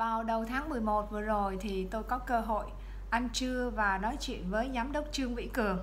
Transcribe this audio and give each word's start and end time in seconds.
Vào 0.00 0.22
đầu 0.22 0.44
tháng 0.44 0.68
11 0.68 1.10
vừa 1.10 1.20
rồi 1.20 1.58
thì 1.60 1.86
tôi 1.90 2.02
có 2.02 2.18
cơ 2.18 2.40
hội 2.40 2.66
ăn 3.10 3.28
trưa 3.32 3.70
và 3.74 3.98
nói 3.98 4.16
chuyện 4.20 4.50
với 4.50 4.70
giám 4.74 4.92
đốc 4.92 5.04
Trương 5.12 5.34
Vĩ 5.34 5.46
Cường. 5.46 5.78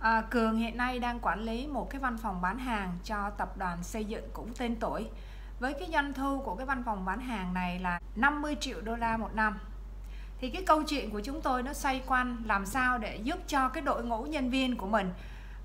À, 0.00 0.22
Cường 0.30 0.56
hiện 0.56 0.76
nay 0.76 0.98
đang 0.98 1.20
quản 1.20 1.40
lý 1.40 1.66
một 1.66 1.90
cái 1.90 2.00
văn 2.00 2.18
phòng 2.18 2.40
bán 2.42 2.58
hàng 2.58 2.98
cho 3.04 3.30
tập 3.30 3.56
đoàn 3.56 3.82
xây 3.82 4.04
dựng 4.04 4.28
cũng 4.32 4.54
tên 4.58 4.76
tuổi. 4.76 5.08
Với 5.60 5.74
cái 5.74 5.88
doanh 5.92 6.12
thu 6.12 6.42
của 6.44 6.54
cái 6.54 6.66
văn 6.66 6.82
phòng 6.86 7.04
bán 7.04 7.20
hàng 7.20 7.54
này 7.54 7.78
là 7.78 8.00
50 8.16 8.56
triệu 8.60 8.80
đô 8.80 8.96
la 8.96 9.16
một 9.16 9.34
năm. 9.34 9.58
Thì 10.38 10.50
cái 10.50 10.62
câu 10.66 10.82
chuyện 10.82 11.10
của 11.10 11.20
chúng 11.20 11.40
tôi 11.42 11.62
nó 11.62 11.72
xoay 11.72 12.02
quanh 12.06 12.42
làm 12.46 12.66
sao 12.66 12.98
để 12.98 13.16
giúp 13.16 13.38
cho 13.46 13.68
cái 13.68 13.82
đội 13.82 14.04
ngũ 14.04 14.22
nhân 14.22 14.50
viên 14.50 14.76
của 14.76 14.86
mình 14.86 15.12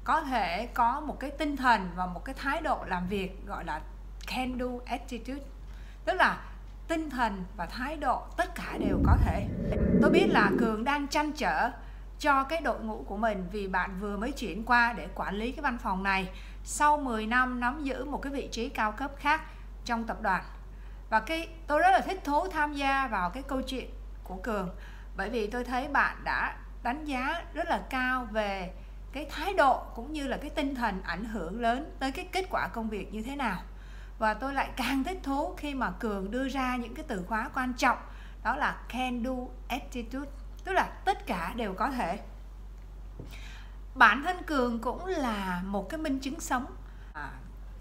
có 0.03 0.21
thể 0.21 0.69
có 0.73 0.99
một 0.99 1.19
cái 1.19 1.31
tinh 1.31 1.57
thần 1.57 1.89
và 1.95 2.05
một 2.05 2.25
cái 2.25 2.35
thái 2.37 2.61
độ 2.61 2.83
làm 2.87 3.07
việc 3.07 3.45
gọi 3.47 3.65
là 3.65 3.81
can 4.27 4.59
do 4.59 4.67
attitude. 4.85 5.45
Tức 6.05 6.13
là 6.13 6.37
tinh 6.87 7.09
thần 7.09 7.45
và 7.57 7.65
thái 7.65 7.97
độ 7.97 8.23
tất 8.37 8.55
cả 8.55 8.77
đều 8.79 8.99
có 9.05 9.17
thể. 9.25 9.47
Tôi 10.01 10.11
biết 10.11 10.27
là 10.29 10.51
cường 10.59 10.83
đang 10.83 11.07
chăn 11.07 11.31
trở 11.31 11.71
cho 12.19 12.43
cái 12.43 12.61
đội 12.61 12.79
ngũ 12.79 13.03
của 13.07 13.17
mình 13.17 13.47
vì 13.51 13.67
bạn 13.67 13.97
vừa 13.99 14.17
mới 14.17 14.31
chuyển 14.31 14.65
qua 14.65 14.93
để 14.93 15.07
quản 15.15 15.35
lý 15.35 15.51
cái 15.51 15.63
văn 15.63 15.77
phòng 15.77 16.03
này. 16.03 16.29
Sau 16.63 16.97
10 16.97 17.27
năm 17.27 17.59
nắm 17.59 17.83
giữ 17.83 18.05
một 18.05 18.21
cái 18.21 18.33
vị 18.33 18.49
trí 18.51 18.69
cao 18.69 18.91
cấp 18.91 19.11
khác 19.17 19.41
trong 19.85 20.03
tập 20.03 20.21
đoàn. 20.21 20.43
Và 21.09 21.19
cái, 21.19 21.47
tôi 21.67 21.79
rất 21.79 21.91
là 21.91 21.99
thích 21.99 22.21
thú 22.23 22.47
tham 22.47 22.73
gia 22.73 23.07
vào 23.07 23.29
cái 23.29 23.43
câu 23.43 23.61
chuyện 23.61 23.89
của 24.23 24.35
cường, 24.35 24.69
bởi 25.17 25.29
vì 25.29 25.47
tôi 25.47 25.63
thấy 25.63 25.87
bạn 25.87 26.17
đã 26.23 26.57
đánh 26.83 27.05
giá 27.05 27.43
rất 27.53 27.67
là 27.67 27.81
cao 27.89 28.27
về 28.31 28.73
cái 29.11 29.27
thái 29.29 29.53
độ 29.53 29.83
cũng 29.95 30.13
như 30.13 30.27
là 30.27 30.37
cái 30.37 30.49
tinh 30.49 30.75
thần 30.75 31.01
ảnh 31.03 31.25
hưởng 31.25 31.61
lớn 31.61 31.91
tới 31.99 32.11
cái 32.11 32.27
kết 32.31 32.45
quả 32.49 32.67
công 32.67 32.89
việc 32.89 33.13
như 33.13 33.23
thế 33.23 33.35
nào 33.35 33.61
và 34.19 34.33
tôi 34.33 34.53
lại 34.53 34.69
càng 34.75 35.03
thích 35.03 35.19
thú 35.23 35.55
khi 35.57 35.73
mà 35.73 35.91
cường 35.91 36.31
đưa 36.31 36.47
ra 36.49 36.75
những 36.75 36.95
cái 36.95 37.05
từ 37.07 37.23
khóa 37.27 37.49
quan 37.53 37.73
trọng 37.73 37.97
đó 38.43 38.55
là 38.55 38.81
can 38.89 39.23
do 39.23 39.31
attitude 39.67 40.29
tức 40.67 40.73
là 40.73 40.85
tất 41.05 41.25
cả 41.25 41.53
đều 41.55 41.73
có 41.73 41.89
thể. 41.89 42.19
Bản 43.95 44.23
thân 44.23 44.43
cường 44.43 44.79
cũng 44.79 45.05
là 45.05 45.61
một 45.65 45.89
cái 45.89 45.97
minh 45.97 46.19
chứng 46.19 46.39
sống 46.39 46.65
à, 47.13 47.31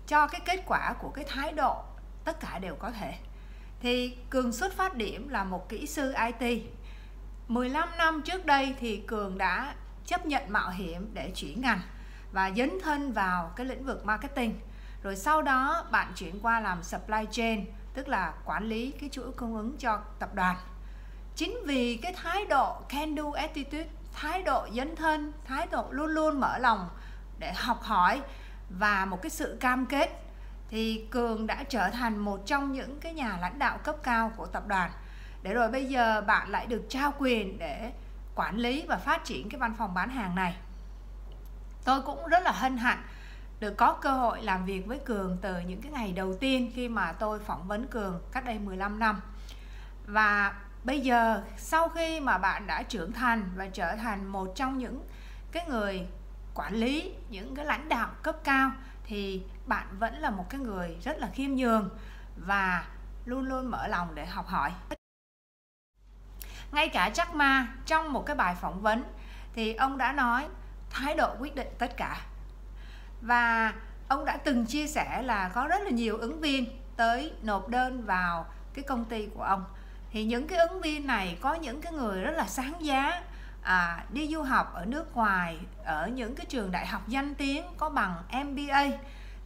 cho 0.06 0.27
cái 0.27 0.41
kết 0.44 0.62
quả 0.66 0.94
của 0.98 1.10
cái 1.10 1.25
thái 1.28 1.52
độ 1.52 1.83
tất 2.25 2.41
cả 2.41 2.58
đều 2.58 2.75
có 2.75 2.91
thể. 2.91 3.14
Thì 3.80 4.19
cường 4.30 4.53
xuất 4.53 4.72
phát 4.72 4.94
điểm 4.94 5.28
là 5.28 5.44
một 5.44 5.69
kỹ 5.69 5.86
sư 5.86 6.14
IT 6.41 6.62
15 7.48 7.88
năm 7.98 8.22
trước 8.22 8.47
đây 8.47 8.75
thì 8.80 9.05
cường 9.06 9.38
đã 9.38 9.75
chấp 10.06 10.27
nhận 10.27 10.42
mạo 10.48 10.70
hiểm 10.70 11.10
để 11.14 11.32
chuyển 11.34 11.60
ngành 11.60 11.80
và 12.32 12.50
dấn 12.56 12.70
thân 12.82 13.12
vào 13.12 13.53
cái 13.56 13.66
lĩnh 13.66 13.84
vực 13.84 14.06
marketing 14.06 14.60
rồi 15.06 15.16
sau 15.16 15.42
đó, 15.42 15.84
bạn 15.90 16.12
chuyển 16.16 16.40
qua 16.40 16.60
làm 16.60 16.82
supply 16.82 17.26
chain, 17.30 17.64
tức 17.94 18.08
là 18.08 18.32
quản 18.44 18.64
lý 18.64 18.90
cái 18.90 19.08
chuỗi 19.12 19.32
cung 19.32 19.56
ứng 19.56 19.76
cho 19.78 20.00
tập 20.18 20.34
đoàn. 20.34 20.56
Chính 21.36 21.58
vì 21.66 21.96
cái 21.96 22.14
thái 22.22 22.46
độ 22.46 22.80
can 22.88 23.14
do 23.14 23.30
attitude, 23.34 23.86
thái 24.12 24.42
độ 24.42 24.66
dấn 24.76 24.96
thân, 24.96 25.32
thái 25.44 25.66
độ 25.70 25.86
luôn 25.90 26.06
luôn 26.06 26.40
mở 26.40 26.58
lòng 26.58 26.88
để 27.38 27.52
học 27.52 27.82
hỏi 27.82 28.20
và 28.78 29.04
một 29.04 29.22
cái 29.22 29.30
sự 29.30 29.56
cam 29.60 29.86
kết, 29.86 30.22
thì 30.68 31.06
cường 31.10 31.46
đã 31.46 31.62
trở 31.62 31.91
thành 31.91 32.18
một 32.18 32.46
trong 32.46 32.72
những 32.72 33.00
cái 33.00 33.14
nhà 33.14 33.38
lãnh 33.41 33.58
đạo 33.58 33.78
cấp 33.78 33.96
cao 34.02 34.32
của 34.36 34.46
tập 34.46 34.66
đoàn. 34.66 34.91
Để 35.42 35.54
rồi 35.54 35.70
bây 35.70 35.86
giờ 35.86 36.20
bạn 36.20 36.50
lại 36.50 36.66
được 36.66 36.86
trao 36.88 37.12
quyền 37.18 37.58
để 37.58 37.92
quản 38.34 38.56
lý 38.56 38.84
và 38.88 38.96
phát 38.96 39.24
triển 39.24 39.48
cái 39.48 39.60
văn 39.60 39.74
phòng 39.78 39.94
bán 39.94 40.10
hàng 40.10 40.34
này. 40.34 40.56
Tôi 41.84 42.02
cũng 42.02 42.26
rất 42.28 42.42
là 42.42 42.52
hân 42.52 42.76
hạnh 42.76 43.02
được 43.60 43.76
có 43.76 43.92
cơ 43.92 44.10
hội 44.12 44.42
làm 44.42 44.64
việc 44.64 44.86
với 44.86 44.98
Cường 44.98 45.38
từ 45.42 45.60
những 45.60 45.82
cái 45.82 45.92
ngày 45.92 46.12
đầu 46.12 46.34
tiên 46.40 46.72
khi 46.74 46.88
mà 46.88 47.12
tôi 47.12 47.38
phỏng 47.38 47.68
vấn 47.68 47.86
Cường 47.86 48.22
cách 48.32 48.44
đây 48.44 48.58
15 48.58 48.98
năm. 48.98 49.20
Và 50.06 50.54
bây 50.84 51.00
giờ 51.00 51.42
sau 51.56 51.88
khi 51.88 52.20
mà 52.20 52.38
bạn 52.38 52.66
đã 52.66 52.82
trưởng 52.82 53.12
thành 53.12 53.50
và 53.56 53.66
trở 53.66 53.96
thành 53.96 54.26
một 54.26 54.52
trong 54.54 54.78
những 54.78 55.06
cái 55.52 55.66
người 55.68 56.06
quản 56.54 56.75
lý, 56.75 57.14
những 57.31 57.54
cái 57.54 57.64
lãnh 57.64 57.88
đạo 57.88 58.10
cấp 58.22 58.36
cao 58.44 58.70
thì 59.04 59.42
bạn 59.66 59.86
vẫn 59.98 60.14
là 60.14 60.31
một 60.31 60.50
cái 60.50 60.60
người 60.60 60.97
rất 61.02 61.19
là 61.19 61.28
khiêm 61.34 61.50
nhường 61.50 61.91
và 62.47 62.86
luôn 63.25 63.48
luôn 63.48 63.70
mở 63.70 63.86
lòng 63.86 64.14
để 64.14 64.26
học 64.26 64.47
hỏi. 64.47 64.72
Ngay 66.72 66.88
cả 66.88 67.10
Jack 67.14 67.34
Ma 67.34 67.66
trong 67.86 68.12
một 68.12 68.26
cái 68.26 68.36
bài 68.36 68.54
phỏng 68.60 68.82
vấn 68.82 69.04
thì 69.54 69.75
ông 69.75 69.98
đã 69.98 70.12
nói 70.12 70.48
thái 70.91 71.14
độ 71.14 71.36
quyết 71.38 71.54
định 71.54 71.69
tất 71.78 71.97
cả 71.97 72.20
và 73.21 73.72
ông 74.09 74.25
đã 74.25 74.37
từng 74.37 74.66
chia 74.66 74.87
sẻ 74.87 75.22
là 75.22 75.49
có 75.49 75.66
rất 75.66 75.82
là 75.82 75.91
nhiều 75.91 76.16
ứng 76.16 76.41
viên 76.41 76.66
tới 76.97 77.32
nộp 77.43 77.69
đơn 77.69 78.04
vào 78.06 78.47
cái 78.75 78.82
công 78.82 79.04
ty 79.04 79.28
của 79.34 79.43
ông. 79.43 79.65
Thì 80.10 80.25
những 80.25 80.47
cái 80.47 80.59
ứng 80.59 80.81
viên 80.81 81.06
này 81.06 81.38
có 81.41 81.55
những 81.55 81.81
cái 81.81 81.93
người 81.93 82.21
rất 82.21 82.32
là 82.37 82.47
sáng 82.47 82.72
giá 82.81 83.22
à, 83.62 84.05
đi 84.10 84.28
du 84.28 84.43
học 84.43 84.75
ở 84.75 84.84
nước 84.84 85.16
ngoài 85.16 85.59
ở 85.84 86.09
những 86.09 86.34
cái 86.34 86.47
trường 86.47 86.71
đại 86.71 86.87
học 86.87 87.09
danh 87.09 87.34
tiếng 87.34 87.65
có 87.78 87.91
bằng 87.91 88.22
MBA 88.44 88.84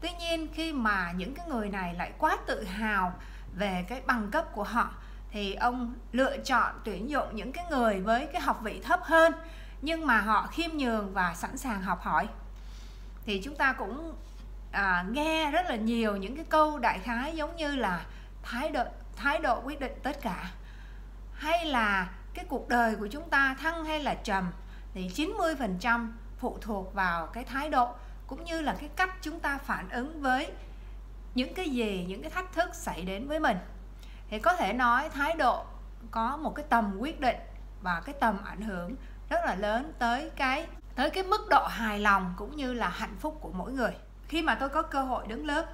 tuy 0.00 0.10
nhiên 0.20 0.48
khi 0.54 0.72
mà 0.72 1.12
những 1.12 1.34
cái 1.34 1.47
người 1.48 1.69
này 1.69 1.94
lại 1.94 2.12
quá 2.19 2.36
tự 2.47 2.64
hào 2.64 3.12
về 3.54 3.84
cái 3.88 4.03
bằng 4.06 4.30
cấp 4.30 4.44
của 4.53 4.64
họ 4.64 4.91
thì 5.30 5.54
ông 5.54 5.94
lựa 6.12 6.36
chọn 6.36 6.75
tuyển 6.84 7.10
dụng 7.10 7.36
những 7.36 7.53
cái 7.53 7.64
người 7.70 8.00
với 8.00 8.26
cái 8.26 8.42
học 8.42 8.60
vị 8.62 8.80
thấp 8.84 9.00
hơn 9.03 9.32
nhưng 9.82 10.06
mà 10.06 10.20
họ 10.20 10.47
khiêm 10.47 10.70
nhường 10.70 11.12
và 11.12 11.34
sẵn 11.34 11.56
sàng 11.56 11.82
học 11.82 12.03
hỏi 12.03 12.28
thì 13.26 13.41
chúng 13.44 13.56
ta 13.56 13.72
cũng 13.72 14.14
à, 14.72 15.04
nghe 15.10 15.50
rất 15.50 15.66
là 15.69 15.76
nhiều 15.76 16.16
những 16.16 16.36
cái 16.36 16.44
câu 16.48 16.78
đại 16.78 16.98
khái 16.98 17.36
giống 17.36 17.56
như 17.56 17.76
là 17.76 18.04
thái 18.42 18.70
độ 18.70 18.84
thái 19.16 19.38
độ 19.38 19.60
quyết 19.60 19.81
định 19.81 19.92
tất 20.03 20.22
cả. 20.22 20.50
Hay 21.32 21.64
là 21.66 22.10
cái 22.34 22.44
cuộc 22.48 22.69
đời 22.69 22.97
của 22.97 23.06
chúng 23.06 23.30
ta 23.30 23.56
thăng 23.60 23.84
hay 23.84 24.00
là 24.00 24.14
trầm 24.14 24.50
thì 24.94 25.09
90% 25.09 26.12
phụ 26.38 26.59
thuộc 26.60 26.94
vào 26.94 27.26
cái 27.26 27.44
thái 27.44 27.70
độ 27.70 27.88
cũng 28.26 28.44
như 28.44 28.60
là 28.60 28.76
cái 28.80 28.88
cách 28.97 29.10
chúng 29.22 29.41
ta 29.41 29.59
phản 29.59 29.88
ứng 29.88 30.20
với 30.20 30.53
những 31.34 31.54
cái 31.54 31.69
gì 31.69 32.04
những 32.09 32.22
cái 32.22 32.30
thách 32.30 32.53
thức 32.53 32.75
xảy 32.75 33.03
đến 33.03 33.28
với 33.28 33.41
mình. 33.41 33.56
Thì 34.30 34.38
có 34.38 34.56
thể 34.56 34.72
nói 34.72 35.09
thái 35.09 35.34
độ 35.34 35.64
có 36.10 36.36
một 36.36 36.54
cái 36.54 36.64
tầm 36.69 36.97
quyết 36.98 37.20
định 37.20 37.36
và 37.82 38.03
cái 38.04 38.14
tầm 38.20 38.38
ảnh 38.44 38.60
hưởng 38.60 38.94
rất 39.30 39.44
là 39.44 39.54
lớn 39.54 39.92
tới 39.98 40.30
cái 40.36 40.66
tới 41.00 41.10
cái 41.10 41.22
mức 41.22 41.48
độ 41.50 41.66
hài 41.66 41.98
lòng 41.98 42.34
cũng 42.36 42.56
như 42.56 42.72
là 42.72 42.88
hạnh 42.88 43.16
phúc 43.20 43.38
của 43.40 43.50
mỗi 43.52 43.72
người. 43.72 43.92
Khi 44.28 44.42
mà 44.42 44.54
tôi 44.54 44.68
có 44.68 44.82
cơ 44.82 45.02
hội 45.02 45.26
đứng 45.26 45.46
lớp 45.46 45.66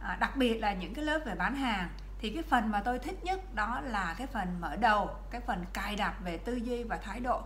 à, 0.00 0.16
đặc 0.20 0.36
biệt 0.36 0.58
là 0.58 0.72
những 0.72 0.94
cái 0.94 1.04
lớp 1.04 1.18
về 1.24 1.34
bán 1.34 1.56
hàng, 1.56 1.88
thì 2.18 2.30
cái 2.30 2.42
phần 2.42 2.70
mà 2.70 2.82
tôi 2.84 2.98
thích 2.98 3.24
nhất 3.24 3.54
đó 3.54 3.80
là 3.84 4.14
cái 4.18 4.26
phần 4.26 4.60
mở 4.60 4.76
đầu, 4.76 5.10
cái 5.30 5.40
phần 5.40 5.64
cài 5.72 5.96
đặt 5.96 6.14
về 6.24 6.38
tư 6.38 6.54
duy 6.54 6.82
và 6.82 6.96
thái 6.96 7.20
độ. 7.20 7.42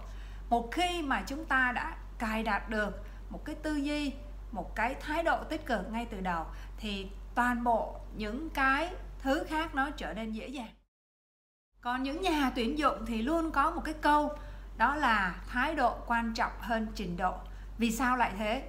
Một 0.48 0.68
khi 0.72 1.02
mà 1.02 1.22
chúng 1.26 1.44
ta 1.44 1.72
đã 1.72 1.96
cài 2.18 2.42
đặt 2.42 2.68
được 2.68 3.04
một 3.30 3.44
cái 3.44 3.54
tư 3.54 3.76
duy, 3.76 4.12
một 4.52 4.74
cái 4.74 4.94
thái 4.94 5.22
độ 5.22 5.44
tích 5.44 5.66
cực 5.66 5.90
ngay 5.90 6.06
từ 6.10 6.20
đầu, 6.20 6.46
thì 6.76 7.08
toàn 7.34 7.64
bộ 7.64 8.00
những 8.16 8.50
cái 8.50 8.90
thứ 9.18 9.44
khác 9.48 9.74
nó 9.74 9.90
trở 9.90 10.14
nên 10.14 10.32
dễ 10.32 10.48
dàng. 10.48 10.70
Còn 11.80 12.02
những 12.02 12.22
nhà 12.22 12.50
tuyển 12.54 12.78
dụng 12.78 13.06
thì 13.06 13.22
luôn 13.22 13.50
có 13.50 13.70
một 13.70 13.82
cái 13.84 13.94
câu 13.94 14.38
đó 14.78 14.94
là 14.94 15.34
thái 15.48 15.74
độ 15.74 15.96
quan 16.06 16.34
trọng 16.34 16.52
hơn 16.60 16.86
trình 16.94 17.16
độ. 17.16 17.34
Vì 17.78 17.90
sao 17.90 18.16
lại 18.16 18.32
thế? 18.38 18.68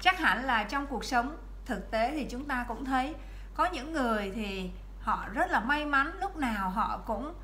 Chắc 0.00 0.18
hẳn 0.18 0.44
là 0.44 0.64
trong 0.64 0.86
cuộc 0.86 1.04
sống 1.04 1.36
thực 1.66 1.90
tế 1.90 2.10
thì 2.14 2.26
chúng 2.30 2.44
ta 2.44 2.64
cũng 2.68 2.84
thấy 2.84 3.14
có 3.54 3.68
những 3.72 3.92
người 3.92 4.32
thì 4.34 4.70
họ 5.00 5.26
rất 5.32 5.50
là 5.50 5.60
may 5.60 5.86
mắn 5.86 6.12
lúc 6.20 6.36
nào 6.36 6.70
họ 6.70 7.00
cũng 7.06 7.34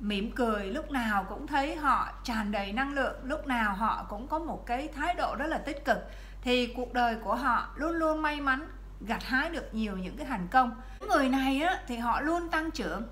mỉm 0.00 0.32
cười 0.32 0.64
lúc 0.64 0.90
nào 0.90 1.24
cũng 1.24 1.46
thấy 1.46 1.76
họ 1.76 2.12
tràn 2.24 2.52
đầy 2.52 2.72
năng 2.72 2.94
lượng 2.94 3.16
lúc 3.22 3.46
nào 3.46 3.74
họ 3.74 4.06
cũng 4.08 4.28
có 4.28 4.38
một 4.38 4.66
cái 4.66 4.88
thái 4.96 5.14
độ 5.14 5.34
rất 5.38 5.46
là 5.46 5.58
tích 5.58 5.84
cực. 5.84 5.98
Thì 6.42 6.72
cuộc 6.76 6.92
đời 6.92 7.16
của 7.24 7.34
họ 7.34 7.68
luôn 7.76 7.92
luôn 7.92 8.22
may 8.22 8.40
mắn 8.40 8.68
gặt 9.00 9.24
hái 9.24 9.50
được 9.50 9.74
nhiều 9.74 9.96
những 9.96 10.16
cái 10.16 10.26
thành 10.26 10.48
công. 10.50 10.80
Những 11.00 11.08
người 11.08 11.28
này 11.28 11.60
á, 11.60 11.80
thì 11.86 11.96
họ 11.96 12.20
luôn 12.20 12.48
tăng 12.48 12.70
trưởng 12.70 13.02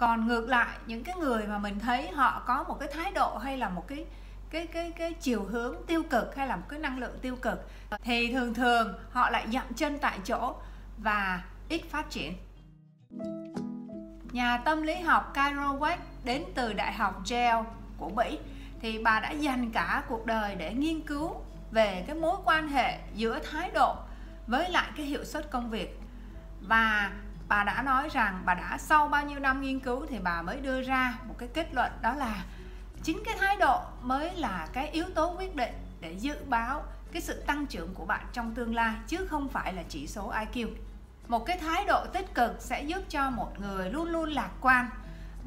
còn 0.00 0.26
ngược 0.26 0.48
lại, 0.48 0.78
những 0.86 1.04
cái 1.04 1.16
người 1.16 1.46
mà 1.46 1.58
mình 1.58 1.78
thấy 1.78 2.10
họ 2.10 2.42
có 2.46 2.64
một 2.68 2.76
cái 2.80 2.88
thái 2.92 3.12
độ 3.12 3.38
hay 3.38 3.56
là 3.56 3.68
một 3.68 3.88
cái 3.88 4.06
cái 4.50 4.66
cái 4.66 4.92
cái 4.92 5.12
chiều 5.12 5.44
hướng 5.44 5.76
tiêu 5.86 6.02
cực 6.10 6.36
hay 6.36 6.46
là 6.46 6.56
một 6.56 6.62
cái 6.68 6.78
năng 6.78 6.98
lượng 6.98 7.18
tiêu 7.22 7.36
cực 7.36 7.68
thì 8.02 8.32
thường 8.32 8.54
thường 8.54 8.94
họ 9.10 9.30
lại 9.30 9.46
dậm 9.52 9.64
chân 9.76 9.98
tại 9.98 10.18
chỗ 10.24 10.54
và 10.98 11.42
ít 11.68 11.82
phát 11.90 12.10
triển. 12.10 12.36
Nhà 14.32 14.56
tâm 14.56 14.82
lý 14.82 14.94
học 14.94 15.30
Carol 15.34 15.76
Dweck 15.76 15.96
đến 16.24 16.44
từ 16.54 16.72
đại 16.72 16.92
học 16.92 17.22
Yale 17.30 17.64
của 17.98 18.08
Mỹ 18.08 18.38
thì 18.80 18.98
bà 19.04 19.20
đã 19.20 19.30
dành 19.30 19.70
cả 19.72 20.02
cuộc 20.08 20.26
đời 20.26 20.54
để 20.54 20.74
nghiên 20.74 21.00
cứu 21.00 21.34
về 21.70 22.04
cái 22.06 22.16
mối 22.16 22.36
quan 22.44 22.68
hệ 22.68 22.98
giữa 23.14 23.38
thái 23.50 23.70
độ 23.74 23.96
với 24.46 24.70
lại 24.70 24.90
cái 24.96 25.06
hiệu 25.06 25.24
suất 25.24 25.50
công 25.50 25.70
việc. 25.70 25.98
Và 26.60 27.10
bà 27.50 27.64
đã 27.64 27.82
nói 27.82 28.08
rằng 28.08 28.42
bà 28.44 28.54
đã 28.54 28.78
sau 28.78 29.08
bao 29.08 29.24
nhiêu 29.24 29.38
năm 29.38 29.60
nghiên 29.60 29.80
cứu 29.80 30.06
thì 30.08 30.18
bà 30.18 30.42
mới 30.42 30.60
đưa 30.60 30.82
ra 30.82 31.18
một 31.28 31.34
cái 31.38 31.48
kết 31.54 31.74
luận 31.74 31.92
đó 32.02 32.14
là 32.14 32.44
chính 33.02 33.22
cái 33.24 33.34
thái 33.40 33.56
độ 33.56 33.80
mới 34.02 34.36
là 34.36 34.68
cái 34.72 34.88
yếu 34.88 35.04
tố 35.14 35.34
quyết 35.38 35.56
định 35.56 35.74
để 36.00 36.12
dự 36.12 36.34
báo 36.48 36.82
cái 37.12 37.22
sự 37.22 37.42
tăng 37.46 37.66
trưởng 37.66 37.94
của 37.94 38.04
bạn 38.04 38.26
trong 38.32 38.54
tương 38.54 38.74
lai, 38.74 38.94
chứ 39.06 39.26
không 39.30 39.48
phải 39.48 39.72
là 39.72 39.82
chỉ 39.88 40.06
số 40.06 40.32
IQ. 40.32 40.68
Một 41.28 41.46
cái 41.46 41.58
thái 41.58 41.84
độ 41.84 42.06
tích 42.12 42.34
cực 42.34 42.56
sẽ 42.58 42.82
giúp 42.82 43.02
cho 43.08 43.30
một 43.30 43.60
người 43.60 43.90
luôn 43.90 44.08
luôn 44.08 44.30
lạc 44.30 44.50
quan 44.60 44.88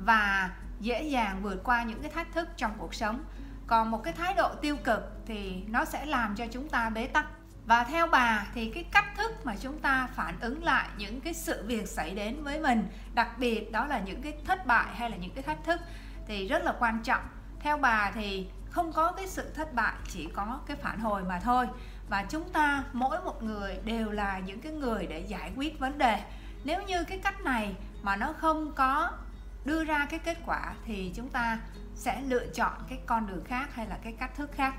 và 0.05 0.51
dễ 0.79 1.03
dàng 1.03 1.39
vượt 1.41 1.63
qua 1.63 1.83
những 1.83 2.01
cái 2.01 2.11
thách 2.11 2.33
thức 2.33 2.49
trong 2.57 2.71
cuộc 2.77 2.95
sống 2.95 3.23
còn 3.67 3.91
một 3.91 4.03
cái 4.03 4.13
thái 4.13 4.33
độ 4.33 4.55
tiêu 4.61 4.77
cực 4.83 5.11
thì 5.25 5.63
nó 5.67 5.85
sẽ 5.85 6.05
làm 6.05 6.35
cho 6.35 6.45
chúng 6.51 6.69
ta 6.69 6.89
bế 6.89 7.07
tắc 7.07 7.25
và 7.65 7.83
theo 7.83 8.07
bà 8.07 8.45
thì 8.53 8.71
cái 8.75 8.83
cách 8.91 9.05
thức 9.17 9.45
mà 9.45 9.55
chúng 9.59 9.79
ta 9.79 10.07
phản 10.15 10.39
ứng 10.39 10.63
lại 10.63 10.89
những 10.97 11.21
cái 11.21 11.33
sự 11.33 11.63
việc 11.67 11.87
xảy 11.87 12.15
đến 12.15 12.43
với 12.43 12.59
mình, 12.59 12.87
đặc 13.13 13.37
biệt 13.37 13.71
đó 13.71 13.85
là 13.85 13.99
những 13.99 14.21
cái 14.21 14.33
thất 14.45 14.65
bại 14.65 14.95
hay 14.95 15.09
là 15.09 15.17
những 15.17 15.31
cái 15.35 15.43
thách 15.43 15.63
thức, 15.63 15.81
thì 16.27 16.47
rất 16.47 16.63
là 16.63 16.73
quan 16.79 16.99
trọng. 17.03 17.21
Theo 17.59 17.77
bà 17.77 18.11
thì 18.11 18.47
không 18.69 18.93
có 18.93 19.11
cái 19.11 19.27
sự 19.27 19.51
thất 19.55 19.73
bại, 19.73 19.93
chỉ 20.09 20.29
có 20.33 20.59
cái 20.65 20.77
phản 20.77 20.99
hồi 20.99 21.23
mà 21.23 21.39
thôi. 21.39 21.67
Và 22.09 22.25
chúng 22.29 22.49
ta, 22.49 22.83
mỗi 22.93 23.21
một 23.21 23.43
người 23.43 23.77
đều 23.85 24.11
là 24.11 24.39
những 24.39 24.61
cái 24.61 24.71
người 24.71 25.07
để 25.07 25.19
giải 25.19 25.51
quyết 25.55 25.79
vấn 25.79 25.97
đề. 25.97 26.23
Nếu 26.63 26.81
như 26.83 27.03
cái 27.03 27.17
cách 27.17 27.41
này 27.41 27.75
mà 28.01 28.15
nó 28.15 28.33
không 28.33 28.71
có 28.71 29.11
đưa 29.65 29.83
ra 29.83 30.07
cái 30.09 30.19
kết 30.19 30.37
quả 30.45 30.73
thì 30.85 31.11
chúng 31.15 31.29
ta 31.29 31.59
sẽ 31.95 32.21
lựa 32.21 32.47
chọn 32.47 32.73
cái 32.89 32.99
con 33.05 33.27
đường 33.27 33.43
khác 33.45 33.75
hay 33.75 33.87
là 33.87 33.97
cái 34.03 34.13
cách 34.19 34.35
thức 34.35 34.51
khác 34.53 34.73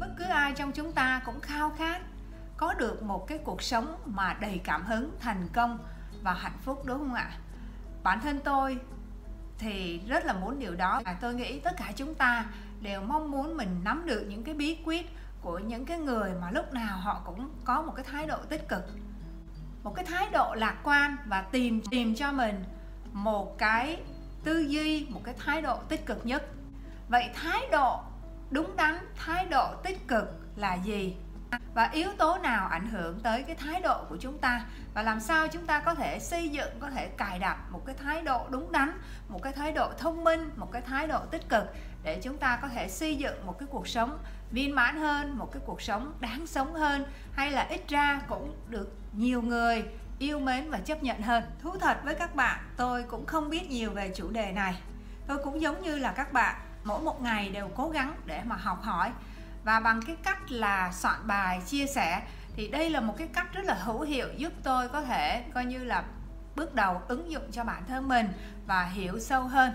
bất 0.00 0.08
cứ 0.18 0.24
ai 0.24 0.52
trong 0.52 0.72
chúng 0.72 0.92
ta 0.92 1.22
cũng 1.26 1.40
khao 1.40 1.70
khát 1.70 2.00
có 2.56 2.74
được 2.74 3.02
một 3.02 3.26
cái 3.26 3.38
cuộc 3.38 3.62
sống 3.62 3.96
mà 4.04 4.36
đầy 4.40 4.60
cảm 4.64 4.84
hứng, 4.84 5.10
thành 5.20 5.48
công 5.52 5.78
và 6.22 6.34
hạnh 6.34 6.58
phúc, 6.62 6.82
đúng 6.84 6.98
không 6.98 7.14
ạ? 7.14 7.30
Bản 8.02 8.20
thân 8.20 8.40
tôi 8.44 8.78
thì 9.58 10.00
rất 10.08 10.24
là 10.24 10.32
muốn 10.32 10.58
điều 10.58 10.74
đó 10.74 11.02
và 11.04 11.16
tôi 11.20 11.34
nghĩ 11.34 11.60
tất 11.60 11.76
cả 11.76 11.92
chúng 11.96 12.14
ta 12.14 12.46
đều 12.80 13.02
mong 13.02 13.30
muốn 13.30 13.56
mình 13.56 13.80
nắm 13.84 14.06
được 14.06 14.26
những 14.28 14.44
cái 14.44 14.54
bí 14.54 14.78
quyết 14.84 15.10
của 15.40 15.58
những 15.58 15.84
cái 15.84 15.98
người 15.98 16.32
mà 16.40 16.50
lúc 16.50 16.72
nào 16.72 16.98
họ 16.98 17.22
cũng 17.24 17.50
có 17.64 17.82
một 17.82 17.92
cái 17.96 18.04
thái 18.04 18.26
độ 18.26 18.36
tích 18.48 18.68
cực, 18.68 18.84
một 19.82 19.94
cái 19.94 20.04
thái 20.04 20.28
độ 20.32 20.54
lạc 20.54 20.76
quan 20.82 21.16
và 21.26 21.42
tìm 21.42 21.82
tìm 21.90 22.14
cho 22.14 22.32
mình 22.32 22.64
một 23.12 23.58
cái 23.58 24.02
tư 24.44 24.60
duy, 24.60 25.06
một 25.10 25.20
cái 25.24 25.34
thái 25.38 25.62
độ 25.62 25.76
tích 25.88 26.06
cực 26.06 26.26
nhất. 26.26 26.48
Vậy 27.08 27.30
thái 27.34 27.60
độ 27.72 28.00
đúng 28.50 28.76
đắn, 28.76 28.98
thái 29.16 29.44
độ 29.44 29.74
tích 29.82 30.08
cực 30.08 30.24
là 30.56 30.74
gì? 30.74 31.16
Và 31.74 31.90
yếu 31.92 32.08
tố 32.18 32.38
nào 32.38 32.68
ảnh 32.68 32.90
hưởng 32.90 33.20
tới 33.20 33.42
cái 33.42 33.56
thái 33.56 33.80
độ 33.80 34.04
của 34.08 34.16
chúng 34.20 34.38
ta? 34.38 34.64
Và 34.94 35.02
làm 35.02 35.20
sao 35.20 35.48
chúng 35.48 35.66
ta 35.66 35.80
có 35.80 35.94
thể 35.94 36.18
xây 36.18 36.48
dựng, 36.48 36.70
có 36.80 36.90
thể 36.90 37.08
cài 37.08 37.38
đặt 37.38 37.58
một 37.70 37.86
cái 37.86 37.94
thái 37.94 38.22
độ 38.22 38.46
đúng 38.50 38.72
đắn, 38.72 38.98
một 39.28 39.42
cái 39.42 39.52
thái 39.52 39.72
độ 39.72 39.92
thông 39.98 40.24
minh, 40.24 40.50
một 40.56 40.72
cái 40.72 40.82
thái 40.82 41.06
độ 41.06 41.18
tích 41.30 41.48
cực 41.48 41.64
để 42.02 42.20
chúng 42.22 42.38
ta 42.38 42.58
có 42.62 42.68
thể 42.68 42.88
xây 42.88 43.16
dựng 43.16 43.46
một 43.46 43.58
cái 43.58 43.66
cuộc 43.70 43.88
sống 43.88 44.18
viên 44.50 44.74
mãn 44.74 44.96
hơn, 44.96 45.38
một 45.38 45.52
cái 45.52 45.62
cuộc 45.66 45.82
sống 45.82 46.12
đáng 46.20 46.46
sống 46.46 46.74
hơn? 46.74 47.04
Hay 47.32 47.50
là 47.50 47.66
ít 47.70 47.88
ra 47.88 48.20
cũng 48.28 48.56
được 48.68 48.92
nhiều 49.12 49.42
người 49.42 49.84
yêu 50.18 50.40
mến 50.40 50.70
và 50.70 50.78
chấp 50.78 51.02
nhận 51.02 51.22
hơn? 51.22 51.44
Thú 51.62 51.76
thật 51.80 51.96
với 52.04 52.14
các 52.14 52.34
bạn, 52.34 52.60
tôi 52.76 53.02
cũng 53.02 53.26
không 53.26 53.50
biết 53.50 53.70
nhiều 53.70 53.90
về 53.90 54.12
chủ 54.14 54.30
đề 54.30 54.52
này. 54.52 54.74
Tôi 55.26 55.38
cũng 55.44 55.60
giống 55.60 55.82
như 55.82 55.98
là 55.98 56.12
các 56.12 56.32
bạn 56.32 56.60
mỗi 56.84 57.00
một 57.00 57.22
ngày 57.22 57.48
đều 57.48 57.70
cố 57.76 57.88
gắng 57.88 58.14
để 58.26 58.42
mà 58.44 58.56
học 58.56 58.82
hỏi. 58.82 59.12
Và 59.64 59.80
bằng 59.80 60.00
cái 60.06 60.16
cách 60.22 60.50
là 60.50 60.92
soạn 60.92 61.26
bài 61.26 61.60
chia 61.66 61.86
sẻ 61.86 62.22
thì 62.56 62.68
đây 62.68 62.90
là 62.90 63.00
một 63.00 63.14
cái 63.18 63.28
cách 63.28 63.52
rất 63.52 63.64
là 63.64 63.74
hữu 63.74 64.00
hiệu 64.00 64.28
giúp 64.36 64.52
tôi 64.62 64.88
có 64.88 65.02
thể 65.02 65.44
coi 65.54 65.64
như 65.64 65.84
là 65.84 66.04
bước 66.56 66.74
đầu 66.74 67.02
ứng 67.08 67.30
dụng 67.30 67.52
cho 67.52 67.64
bản 67.64 67.82
thân 67.86 68.08
mình 68.08 68.28
và 68.66 68.84
hiểu 68.84 69.18
sâu 69.18 69.42
hơn. 69.42 69.72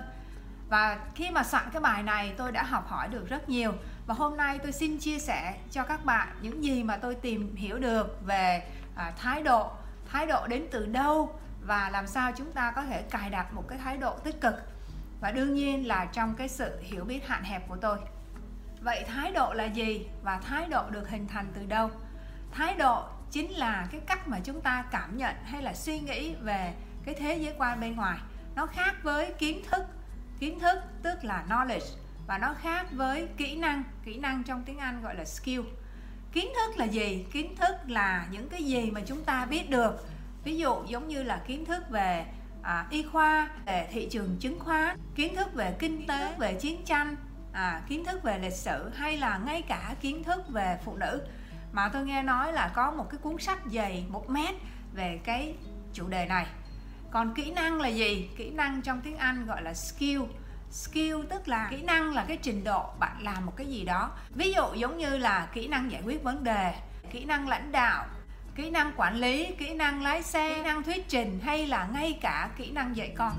Và 0.70 1.00
khi 1.16 1.32
mà 1.32 1.44
soạn 1.44 1.70
cái 1.74 1.82
bài 1.82 2.04
này 2.04 2.34
tôi 2.38 2.52
đã 2.52 2.64
học 2.64 2.88
hỏi 2.88 3.08
được 3.08 3.30
rất 3.30 3.50
nhiều. 3.50 3.74
Và 4.08 4.14
hôm 4.14 4.38
nay 4.38 4.60
tôi 4.60 4.72
xin 4.72 4.98
chia 4.98 5.20
sẻ 5.20 5.54
cho 5.72 5.84
các 5.84 6.06
bạn 6.06 6.28
những 6.42 6.64
gì 6.64 6.84
mà 6.84 6.98
tôi 6.98 7.16
tìm 7.16 7.56
hiểu 7.56 7.80
được 7.80 8.26
về 8.26 8.70
à, 8.96 9.14
thái 9.18 9.44
độ 9.44 9.72
thái 10.12 10.26
độ 10.26 10.48
đến 10.48 10.68
từ 10.72 10.86
đâu 10.86 11.40
và 11.62 11.90
làm 11.90 12.08
sao 12.08 12.32
chúng 12.36 12.52
ta 12.52 12.72
có 12.72 12.82
thể 12.82 13.02
cài 13.02 13.30
đặt 13.30 13.54
một 13.54 13.64
cái 13.68 13.78
thái 13.78 13.98
độ 13.98 14.18
tích 14.18 14.42
cực 14.42 14.54
và 15.22 15.32
đương 15.32 15.54
nhiên 15.54 15.88
là 15.88 16.06
trong 16.06 16.36
cái 16.36 16.50
sự 16.50 16.80
hiểu 16.82 17.06
biết 17.06 17.28
hạn 17.28 17.44
hẹp 17.44 17.68
của 17.68 17.78
tôi. 17.82 17.98
Vậy 18.82 19.04
thái 19.08 19.32
độ 19.32 19.54
là 19.54 19.66
gì 19.66 20.08
và 20.24 20.38
thái 20.38 20.66
độ 20.66 20.90
được 20.90 21.10
hình 21.10 21.28
thành 21.28 21.52
từ 21.56 21.66
đâu? 21.66 21.90
Thái 22.52 22.74
độ 22.74 23.04
chính 23.32 23.52
là 23.52 23.88
cái 23.92 24.02
cách 24.08 24.28
mà 24.28 24.40
chúng 24.44 24.62
ta 24.62 24.86
cảm 24.92 25.18
nhận 25.18 25.36
hay 25.44 25.64
là 25.64 25.74
suy 25.74 26.00
nghĩ 26.00 26.36
về 26.42 26.74
cái 27.06 27.16
thế 27.16 27.38
giới 27.38 27.54
quan 27.58 27.80
bên 27.80 27.96
ngoài. 27.96 28.18
Nó 28.56 28.66
khác 28.66 28.96
với 29.04 29.34
kiến 29.40 29.62
thức. 29.72 29.84
Kiến 30.40 30.60
thức 30.60 30.80
tức 31.04 31.24
là 31.24 31.46
knowledge 31.50 31.96
và 32.28 32.38
nó 32.38 32.54
khác 32.54 32.86
với 32.92 33.28
kỹ 33.38 33.56
năng. 33.56 33.84
Kỹ 34.04 34.18
năng 34.18 34.44
trong 34.44 34.64
tiếng 34.64 34.78
anh 34.78 35.02
gọi 35.02 35.16
là 35.16 35.26
skill. 35.26 35.62
Kiến 36.32 36.50
thức 36.56 36.78
là 36.78 36.86
gì? 36.86 37.26
Kiến 37.32 37.56
thức 37.56 37.76
là 37.88 38.28
những 38.32 38.50
cái 38.50 38.64
gì 38.64 38.92
mà 38.92 39.02
chúng 39.06 39.24
ta 39.24 39.46
biết 39.46 39.70
được. 39.70 40.08
Ví 40.44 40.58
dụ 40.58 40.76
giống 40.88 41.08
như 41.08 41.24
là 41.24 41.42
kiến 41.48 41.66
thức 41.66 41.90
về 41.90 42.26
à, 42.70 42.86
y 42.90 43.04
khoa 43.04 43.50
về 43.66 43.88
thị 43.92 44.08
trường 44.12 44.38
chứng 44.40 44.60
khoán 44.60 44.98
kiến 45.16 45.36
thức 45.36 45.54
về 45.54 45.76
kinh 45.80 46.08
tế 46.08 46.36
về 46.38 46.54
chiến 46.54 46.86
tranh 46.86 47.16
à, 47.54 47.82
kiến 47.88 48.06
thức 48.06 48.24
về 48.24 48.40
lịch 48.40 48.54
sử 48.54 48.90
hay 48.90 49.18
là 49.18 49.38
ngay 49.38 49.62
cả 49.62 49.96
kiến 50.02 50.24
thức 50.24 50.50
về 50.50 50.78
phụ 50.86 50.96
nữ. 50.96 51.22
Mà 51.72 51.90
tôi 51.90 52.06
nghe 52.06 52.24
nói 52.24 52.54
là 52.54 52.72
có 52.76 52.92
một 52.92 53.10
cái 53.10 53.18
cuốn 53.18 53.38
sách 53.38 53.60
dày 53.74 54.06
một 54.10 54.30
mét 54.30 54.56
về 54.94 55.20
cái 55.24 55.56
chủ 55.94 56.08
đề 56.08 56.26
này. 56.26 56.46
Còn 57.12 57.34
kỹ 57.34 57.52
năng 57.52 57.82
là 57.82 57.88
gì? 57.88 58.30
Kỹ 58.38 58.50
năng 58.50 58.82
trong 58.82 59.02
tiếng 59.02 59.18
anh 59.18 59.46
gọi 59.46 59.62
là 59.62 59.74
skill. 59.74 60.22
Skill 60.72 61.16
tức 61.30 61.48
là 61.48 61.68
kỹ 61.72 61.82
năng 61.82 62.14
là 62.14 62.26
cái 62.28 62.38
trình 62.38 62.64
độ 62.64 62.90
bạn 63.00 63.24
làm 63.24 63.46
một 63.46 63.54
cái 63.56 63.68
gì 63.68 63.84
đó. 63.84 64.12
Ví 64.30 64.54
dụ 64.54 64.64
giống 64.76 64.98
như 64.98 65.18
là 65.18 65.48
kỹ 65.54 65.68
năng 65.68 65.92
giải 65.92 66.02
quyết 66.06 66.24
vấn 66.24 66.44
đề 66.44 66.74
kỹ 67.12 67.26
năng 67.26 67.48
lãnh 67.48 67.72
đạo 67.72 68.06
kỹ 68.62 68.70
năng 68.70 68.94
quản 68.98 69.16
lý 69.16 69.52
kỹ 69.58 69.74
năng 69.74 70.04
lái 70.04 70.24
xe 70.24 70.56
kỹ 70.56 70.62
năng 70.62 70.84
thuyết 70.84 71.10
trình 71.10 71.40
hay 71.44 71.68
là 71.68 71.88
ngay 71.94 72.18
cả 72.22 72.50
kỹ 72.58 72.72
năng 72.72 72.96
dạy 72.96 73.14
con. 73.18 73.34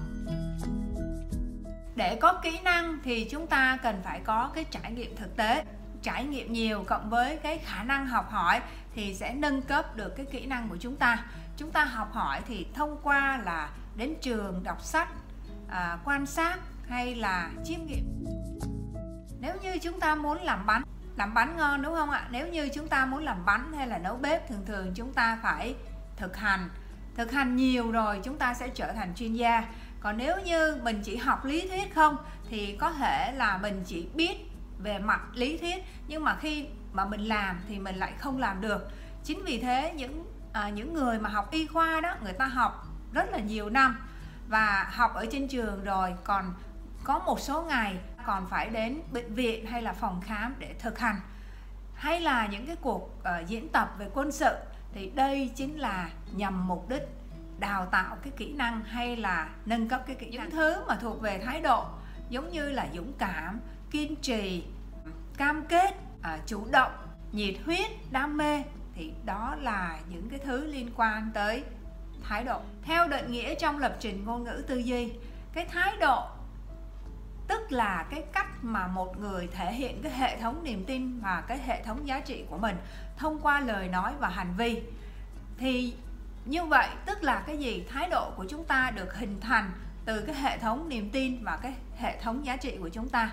Để 1.96 2.17
có 2.17 2.40
kỹ 2.43 2.58
năng 2.64 2.99
thì 3.05 3.25
chúng 3.31 3.46
ta 3.46 3.78
cần 3.82 4.00
phải 4.05 4.20
có 4.25 4.50
cái 4.55 4.64
trải 4.70 4.93
nghiệm 4.93 5.17
thực 5.17 5.37
tế. 5.37 5.64
Trải 6.02 6.25
nghiệm 6.25 6.52
nhiều 6.52 6.84
cộng 6.87 7.11
với 7.11 7.37
cái 7.37 7.58
khả 7.58 7.82
năng 7.82 8.06
học 8.06 8.31
hỏi 8.31 8.61
thì 8.94 9.14
sẽ 9.14 9.34
nâng 9.34 9.62
cấp 9.62 9.96
được 9.96 10.17
cái 10.17 10.26
kỹ 10.26 10.46
năng 10.46 10.69
của 10.69 10.76
chúng 10.76 10.96
ta. 10.96 11.25
Chúng 11.56 11.70
ta 11.70 11.84
học 11.84 12.12
hỏi 12.12 12.40
thì 12.49 12.66
thông 12.75 12.96
qua 13.02 13.40
là 13.44 13.70
đến 13.96 14.14
trường 14.20 14.62
đọc 14.64 14.82
sách 14.82 15.08
à, 15.70 15.99
quan 16.05 16.26
sát 16.26 16.58
hay 16.88 17.14
là 17.14 17.50
chiêm 17.64 17.87
nghiệm. 17.87 18.25
Nếu 19.40 19.55
như 19.62 19.78
chúng 19.78 20.00
ta 20.00 20.14
muốn 20.14 20.43
làm 20.43 20.66
bánh 20.66 20.82
làm 21.20 21.34
bánh 21.34 21.56
ngon 21.56 21.82
đúng 21.82 21.94
không 21.94 22.11
ạ? 22.11 22.28
Nếu 22.31 22.49
như 22.49 22.69
chúng 22.75 22.88
ta 22.88 23.06
muốn 23.06 23.25
làm 23.25 23.44
bánh 23.44 23.72
hay 23.72 23.87
là 23.87 23.99
nấu 23.99 24.17
bếp 24.17 24.49
thường 24.49 24.67
thường 24.67 24.93
chúng 24.94 25.12
ta 25.12 25.38
phải 25.43 25.75
thực 26.17 26.37
hành. 26.37 26.69
Thực 27.14 27.32
hành 27.32 27.56
nhiều 27.56 27.93
rồi 27.93 28.20
chúng 28.25 28.38
ta 28.38 28.55
sẽ 28.55 28.69
trở 28.69 28.93
thành 28.93 29.14
chuyên 29.14 29.34
gia. 29.34 29.64
Còn 30.00 30.17
nếu 30.17 30.40
như 30.44 30.80
mình 30.83 31.00
chỉ 31.04 31.16
học 31.16 31.44
lý 31.44 31.68
thuyết 31.68 31.94
không 31.94 32.16
thì 32.49 32.76
có 32.80 32.92
thể 32.92 33.33
là 33.37 33.59
mình 33.59 33.83
chỉ 33.87 34.09
biết 34.14 34.37
về 34.78 34.99
mặt 34.99 35.21
lý 35.35 35.59
thuyết 35.59 35.85
nhưng 36.09 36.25
mà 36.25 36.37
khi 36.40 36.66
mà 36.92 37.04
mình 37.04 37.21
làm 37.21 37.61
thì 37.68 37.78
mình 37.78 37.97
lại 37.97 38.12
không 38.18 38.38
làm 38.38 38.61
được. 38.61 38.90
Chính 39.25 39.42
vì 39.44 39.61
thế 39.61 39.92
những 39.97 40.25
à, 40.52 40.68
những 40.68 40.94
người 40.94 41.18
mà 41.18 41.28
học 41.28 41.50
y 41.50 41.66
khoa 41.66 42.00
đó 42.00 42.14
người 42.23 42.33
ta 42.33 42.47
học 42.47 42.87
rất 43.12 43.30
là 43.30 43.38
nhiều 43.38 43.71
năm 43.71 43.99
và 44.49 44.90
học 44.92 45.14
ở 45.14 45.26
trên 45.30 45.49
trường 45.49 45.85
rồi. 45.85 46.14
Còn 46.25 46.54
có 47.04 47.18
một 47.18 47.40
số 47.40 47.62
ngày 47.62 47.99
còn 48.26 48.46
phải 48.46 48.68
đến 48.68 49.00
bệnh 49.12 49.34
viện 49.34 49.66
hay 49.66 49.82
là 49.82 49.92
phòng 49.92 50.20
khám 50.20 50.54
để 50.58 50.74
thực 50.78 50.98
hành. 50.98 51.16
Hay 51.94 52.20
là 52.20 52.46
những 52.46 52.66
cái 52.66 52.76
cuộc 52.76 53.20
uh, 53.20 53.48
diễn 53.48 53.68
tập 53.68 53.94
về 53.98 54.08
quân 54.14 54.32
sự 54.32 54.56
thì 54.92 55.10
đây 55.14 55.50
chính 55.56 55.80
là 55.80 56.10
nhằm 56.32 56.68
mục 56.68 56.88
đích 56.88 57.02
đào 57.58 57.86
tạo 57.86 58.16
cái 58.22 58.32
kỹ 58.36 58.52
năng 58.52 58.84
hay 58.84 59.16
là 59.16 59.48
nâng 59.66 59.88
cấp 59.88 60.02
cái 60.06 60.16
kỹ 60.16 60.30
năng. 60.30 60.48
Những 60.48 60.50
thứ 60.50 60.84
mà 60.86 60.96
thuộc 60.96 61.20
về 61.20 61.38
thái 61.38 61.60
độ 61.60 61.84
giống 62.28 62.50
như 62.50 62.70
là 62.70 62.86
dũng 62.94 63.12
cảm 63.18 63.60
kiên 63.90 64.16
trì 64.16 64.64
cam 65.36 65.66
kết 65.66 65.94
uh, 66.20 66.46
chủ 66.46 66.66
động 66.70 66.92
nhiệt 67.32 67.54
huyết 67.64 67.90
đam 68.10 68.36
mê 68.36 68.62
thì 68.94 69.12
đó 69.24 69.56
là 69.60 69.98
những 70.08 70.28
cái 70.30 70.38
thứ 70.38 70.64
liên 70.64 70.90
quan 70.96 71.30
tới 71.34 71.64
thái 72.22 72.44
độ. 72.44 72.60
Theo 72.82 73.08
định 73.08 73.32
nghĩa 73.32 73.54
trong 73.54 73.78
lập 73.78 73.96
trình 74.00 74.24
ngôn 74.24 74.44
ngữ 74.44 74.64
tư 74.66 74.78
duy 74.78 75.12
cái 75.52 75.64
thái 75.64 75.96
độ 75.96 76.28
tức 77.50 77.73
là 77.73 78.07
cái 78.11 78.25
cách 78.33 78.64
mà 78.64 78.87
một 78.87 79.19
người 79.19 79.49
thể 79.52 79.73
hiện 79.73 80.02
cái 80.02 80.12
hệ 80.12 80.37
thống 80.40 80.64
niềm 80.64 80.85
tin 80.85 81.21
và 81.21 81.45
cái 81.49 81.59
hệ 81.59 81.83
thống 81.83 82.07
giá 82.07 82.21
trị 82.21 82.45
của 82.50 82.59
mình 82.59 82.76
thông 83.16 83.40
qua 83.40 83.61
lời 83.61 83.88
nói 83.88 84.12
và 84.19 84.28
hành 84.28 84.54
vi. 84.57 84.83
Thì 85.59 85.95
như 86.45 86.64
vậy, 86.64 86.88
tức 87.07 87.23
là 87.23 87.42
cái 87.47 87.59
gì? 87.59 87.87
Thái 87.90 88.09
độ 88.11 88.30
của 88.37 88.45
chúng 88.49 88.64
ta 88.64 88.90
được 88.90 89.14
hình 89.14 89.40
thành 89.40 89.71
từ 90.04 90.23
cái 90.26 90.35
hệ 90.35 90.59
thống 90.59 90.88
niềm 90.88 91.11
tin 91.11 91.45
và 91.45 91.59
cái 91.62 91.75
hệ 91.97 92.21
thống 92.21 92.47
giá 92.47 92.57
trị 92.57 92.76
của 92.80 92.88
chúng 92.88 93.09
ta. 93.09 93.33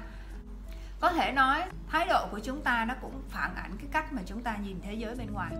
Có 0.99 1.11
thể 1.11 1.31
nói, 1.31 1.63
thái 1.89 2.05
độ 2.09 2.27
của 2.31 2.39
chúng 2.39 2.61
ta 2.61 2.85
nó 2.85 2.93
cũng 3.01 3.21
phản 3.29 3.55
ảnh 3.55 3.71
cái 3.77 3.87
cách 3.91 4.13
mà 4.13 4.21
chúng 4.25 4.43
ta 4.43 4.55
nhìn 4.55 4.81
thế 4.81 4.93
giới 4.93 5.15
bên 5.15 5.33
ngoài. 5.33 5.51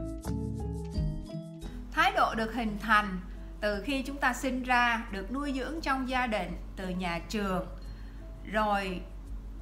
Thái 1.91 2.11
độ 2.15 2.35
được 2.35 2.53
hình 2.53 2.77
thành 2.79 3.19
từ 3.61 3.81
khi 3.81 4.01
chúng 4.01 4.17
ta 4.17 4.33
sinh 4.33 4.63
ra, 4.63 5.07
được 5.11 5.31
nuôi 5.31 5.53
dưỡng 5.55 5.81
trong 5.81 6.09
gia 6.09 6.27
đình, 6.27 6.57
từ 6.75 6.89
nhà 6.89 7.19
trường 7.29 7.67
rồi 8.51 9.01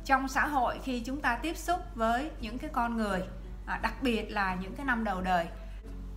trong 0.05 0.27
xã 0.27 0.47
hội 0.47 0.79
khi 0.83 0.99
chúng 0.99 1.21
ta 1.21 1.35
tiếp 1.35 1.57
xúc 1.57 1.79
với 1.95 2.31
những 2.39 2.57
cái 2.57 2.69
con 2.73 2.97
người 2.97 3.23
à, 3.65 3.79
đặc 3.83 3.93
biệt 4.01 4.31
là 4.31 4.55
những 4.55 4.75
cái 4.75 4.85
năm 4.85 5.03
đầu 5.03 5.21
đời 5.21 5.47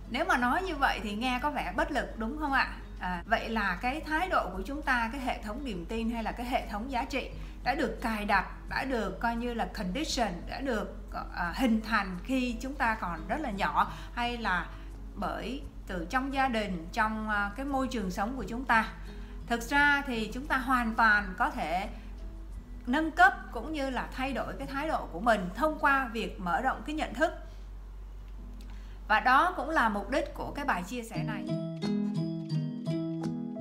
nếu 0.09 0.25
mà 0.25 0.37
nói 0.37 0.63
như 0.63 0.75
vậy 0.75 0.99
thì 1.03 1.15
nghe 1.15 1.39
có 1.43 1.51
vẻ 1.51 1.73
bất 1.75 1.91
lực 1.91 2.19
đúng 2.19 2.37
không 2.39 2.53
ạ? 2.53 2.73
À, 2.99 3.23
vậy 3.25 3.49
là 3.49 3.77
cái 3.81 4.01
thái 4.01 4.29
độ 4.29 4.49
của 4.53 4.61
chúng 4.65 4.81
ta 4.81 5.09
cái 5.11 5.21
hệ 5.21 5.41
thống 5.43 5.65
niềm 5.65 5.85
tin 5.85 6.09
hay 6.09 6.23
là 6.23 6.31
cái 6.31 6.45
hệ 6.45 6.67
thống 6.67 6.91
giá 6.91 7.05
trị 7.05 7.29
đã 7.63 7.75
được 7.75 8.01
cài 8.01 8.25
đặt 8.25 8.45
đã 8.69 8.83
được 8.83 9.19
coi 9.19 9.35
như 9.35 9.53
là 9.53 9.65
condition 9.65 10.31
đã 10.47 10.61
được 10.61 11.11
ờ, 11.11 11.25
à, 11.35 11.53
hình 11.55 11.81
thành 11.81 12.17
khi 12.23 12.55
chúng 12.61 12.75
ta 12.75 12.97
còn 13.01 13.27
rất 13.27 13.39
là 13.39 13.51
nhỏ 13.51 13.91
hay 14.13 14.37
là 14.37 14.67
bởi 15.15 15.61
từ 15.87 16.07
trong 16.09 16.33
gia 16.33 16.47
đình 16.47 16.87
trong 16.93 17.29
ờ, 17.29 17.51
cái 17.55 17.65
môi 17.65 17.87
trường 17.87 18.11
sống 18.11 18.37
của 18.37 18.45
chúng 18.47 18.65
ta? 18.65 18.89
Thực 19.47 19.61
ra 19.61 20.03
thì 20.07 20.31
chúng 20.33 20.47
ta 20.47 20.57
hoàn 20.57 20.95
toàn 20.95 21.33
có 21.37 21.49
thể 21.49 21.89
nâng 22.89 23.11
cấp 23.11 23.33
cũng 23.51 23.73
như 23.73 23.89
là 23.89 24.07
thay 24.11 24.33
đổi 24.33 24.53
cái 24.59 24.67
thái 24.67 24.87
độ 24.87 25.07
của 25.11 25.19
mình 25.19 25.49
thông 25.55 25.79
qua 25.79 26.09
việc 26.13 26.39
mở 26.39 26.61
rộng 26.61 26.81
cái 26.85 26.95
nhận 26.95 27.13
thức. 27.13 27.33
Và 29.07 29.19
đó 29.19 29.53
cũng 29.57 29.69
là 29.69 29.89
mục 29.89 30.09
đích 30.09 30.33
của 30.33 30.51
cái 30.51 30.65
bài 30.65 30.83
chia 30.87 31.03
sẻ 31.03 31.23
này. 31.27 31.45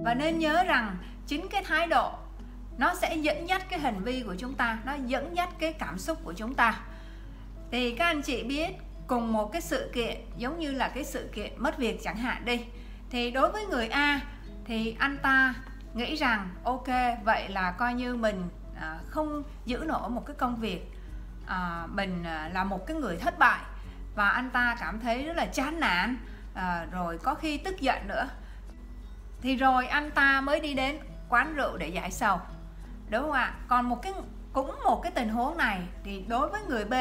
Và 0.05 0.15
nên 0.15 0.39
nhớ 0.39 0.65
rằng 0.65 0.97
chính 1.27 1.49
cái 1.49 1.65
thái 1.65 1.87
độ 1.87 2.13
nó 2.79 2.95
sẽ 2.95 3.17
dẫn 3.17 3.49
dắt 3.49 3.63
cái 3.69 3.81
hành 3.81 4.03
vi 4.05 4.23
của 4.27 4.35
chúng 4.39 4.55
ta, 4.55 4.79
nó 4.85 4.95
dẫn 5.07 5.37
dắt 5.37 5.49
cái 5.59 5.73
cảm 5.73 5.99
xúc 5.99 6.19
của 6.25 6.33
chúng 6.33 6.55
ta. 6.55 6.81
Thì 7.71 7.95
các 7.95 8.07
anh 8.07 8.23
chị 8.23 8.43
biết, 8.43 8.69
cùng 9.07 9.33
một 9.33 9.53
cái 9.53 9.61
sự 9.61 9.91
kiện, 9.95 10.17
giống 10.37 10.59
như 10.59 10.73
là 10.73 10.89
cái 10.89 11.05
sự 11.05 11.31
kiện 11.35 11.53
mất 11.57 11.79
việc 11.79 12.01
chẳng 12.03 12.17
hạn 12.17 12.45
đi, 12.45 12.65
thì 13.11 13.31
đối 13.31 13.53
với 13.53 13.67
người 13.67 13.89
A 13.89 14.21
thì 14.65 14.97
anh 14.99 15.19
ta 15.23 15.55
nghĩ 15.95 16.15
rằng, 16.15 16.49
ok, 16.65 16.89
vậy 17.25 17.49
là 17.49 17.71
coi 17.71 17.95
như 17.95 18.17
mình 18.17 18.49
à, 18.81 18.99
không 19.09 19.43
giữ 19.65 19.85
nổi 19.87 20.11
một 20.11 20.27
cái 20.27 20.37
công 20.37 20.57
việc 20.57 20.93
à, 21.47 21.87
mình 21.91 22.25
à, 22.25 22.51
là 22.55 22.65
một 22.65 22.87
cái 22.87 22.97
người 22.97 23.17
thất 23.17 23.39
bại. 23.39 23.61
Và 24.15 24.29
anh 24.29 24.51
ta 24.51 24.77
cảm 24.81 25.01
thấy 25.01 25.25
rất 25.25 25.37
là 25.37 25.47
chán 25.47 25.81
nản 25.81 26.17
à, 26.55 26.87
rồi 26.91 27.19
có 27.19 27.35
khi 27.35 27.59
tức 27.59 27.81
giận 27.81 28.09
nữa. 28.09 28.29
Thì 29.41 29.57
rồi 29.57 29.87
anh 29.87 30.11
ta 30.11 30.41
mới 30.41 30.61
đi 30.61 30.75
đến 30.75 30.99
quán 31.29 31.55
rượu 31.55 31.77
để 31.77 31.89
giải 31.89 32.11
sầu. 32.11 32.41
Đúng 33.11 33.23
không 33.23 33.33
ạ? 33.33 33.55
Còn 33.69 33.89
một 33.89 34.03
cái 34.03 34.13
cũng 34.53 34.77
một 34.85 35.01
cái 35.03 35.13
tình 35.13 35.29
huống 35.29 35.57
này 35.57 35.81
thì 36.05 36.25
đối 36.29 36.49
với 36.49 36.61
người 36.69 36.85
B 36.85 36.95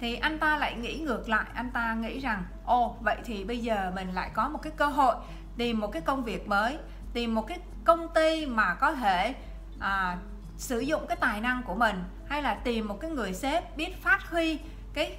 thì 0.00 0.16
anh 0.16 0.38
ta 0.38 0.56
lại 0.56 0.74
nghĩ 0.74 0.98
ngược 0.98 1.28
lại. 1.28 1.46
Anh 1.54 1.70
ta 1.70 1.94
nghĩ 1.94 2.20
rằng 2.20 2.44
ô 2.64 2.96
vậy 3.00 3.16
thì 3.24 3.44
bây 3.44 3.58
giờ 3.58 3.92
mình 3.94 4.12
lại 4.12 4.30
có 4.34 4.48
một 4.48 4.58
cái 4.62 4.72
cơ 4.76 4.86
hội 4.86 5.14
tìm 5.56 5.80
một 5.80 5.92
cái 5.92 6.02
công 6.02 6.24
việc 6.24 6.48
mới 6.48 6.78
tìm 7.12 7.34
một 7.34 7.46
cái 7.46 7.58
công 7.84 8.14
ty 8.14 8.46
mà 8.46 8.74
có 8.74 8.92
thể 8.92 9.34
à, 9.80 10.16
sử 10.60 10.80
dụng 10.80 11.06
cái 11.06 11.16
tài 11.20 11.40
năng 11.40 11.62
của 11.62 11.74
mình 11.74 12.04
hay 12.28 12.42
là 12.42 12.54
tìm 12.54 12.88
một 12.88 13.00
cái 13.00 13.10
người 13.10 13.34
sếp 13.34 13.76
biết 13.76 14.02
phát 14.02 14.30
huy 14.30 14.58
cái 14.94 15.16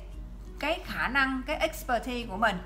cái 0.59 0.79
khả 0.85 1.07
năng 1.07 1.41
cái 1.47 1.55
expertise 1.55 2.27
của 2.29 2.37
mình. 2.37 2.57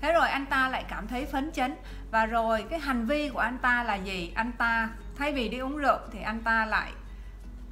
Thế 0.00 0.12
rồi 0.12 0.28
anh 0.28 0.46
ta 0.46 0.68
lại 0.68 0.84
cảm 0.88 1.08
thấy 1.08 1.26
phấn 1.26 1.52
chấn. 1.52 1.74
Và 2.10 2.26
rồi 2.26 2.64
cái 2.70 2.78
hành 2.78 3.06
vi 3.06 3.28
của 3.28 3.38
anh 3.38 3.58
ta 3.58 3.82
là 3.82 3.94
gì? 3.94 4.32
Anh 4.34 4.52
ta 4.52 4.90
thay 5.16 5.32
vì 5.32 5.48
đi 5.48 5.58
uống 5.58 5.76
rượu 5.76 5.98
thì 6.12 6.22
anh 6.22 6.42
ta 6.42 6.66
lại 6.66 6.92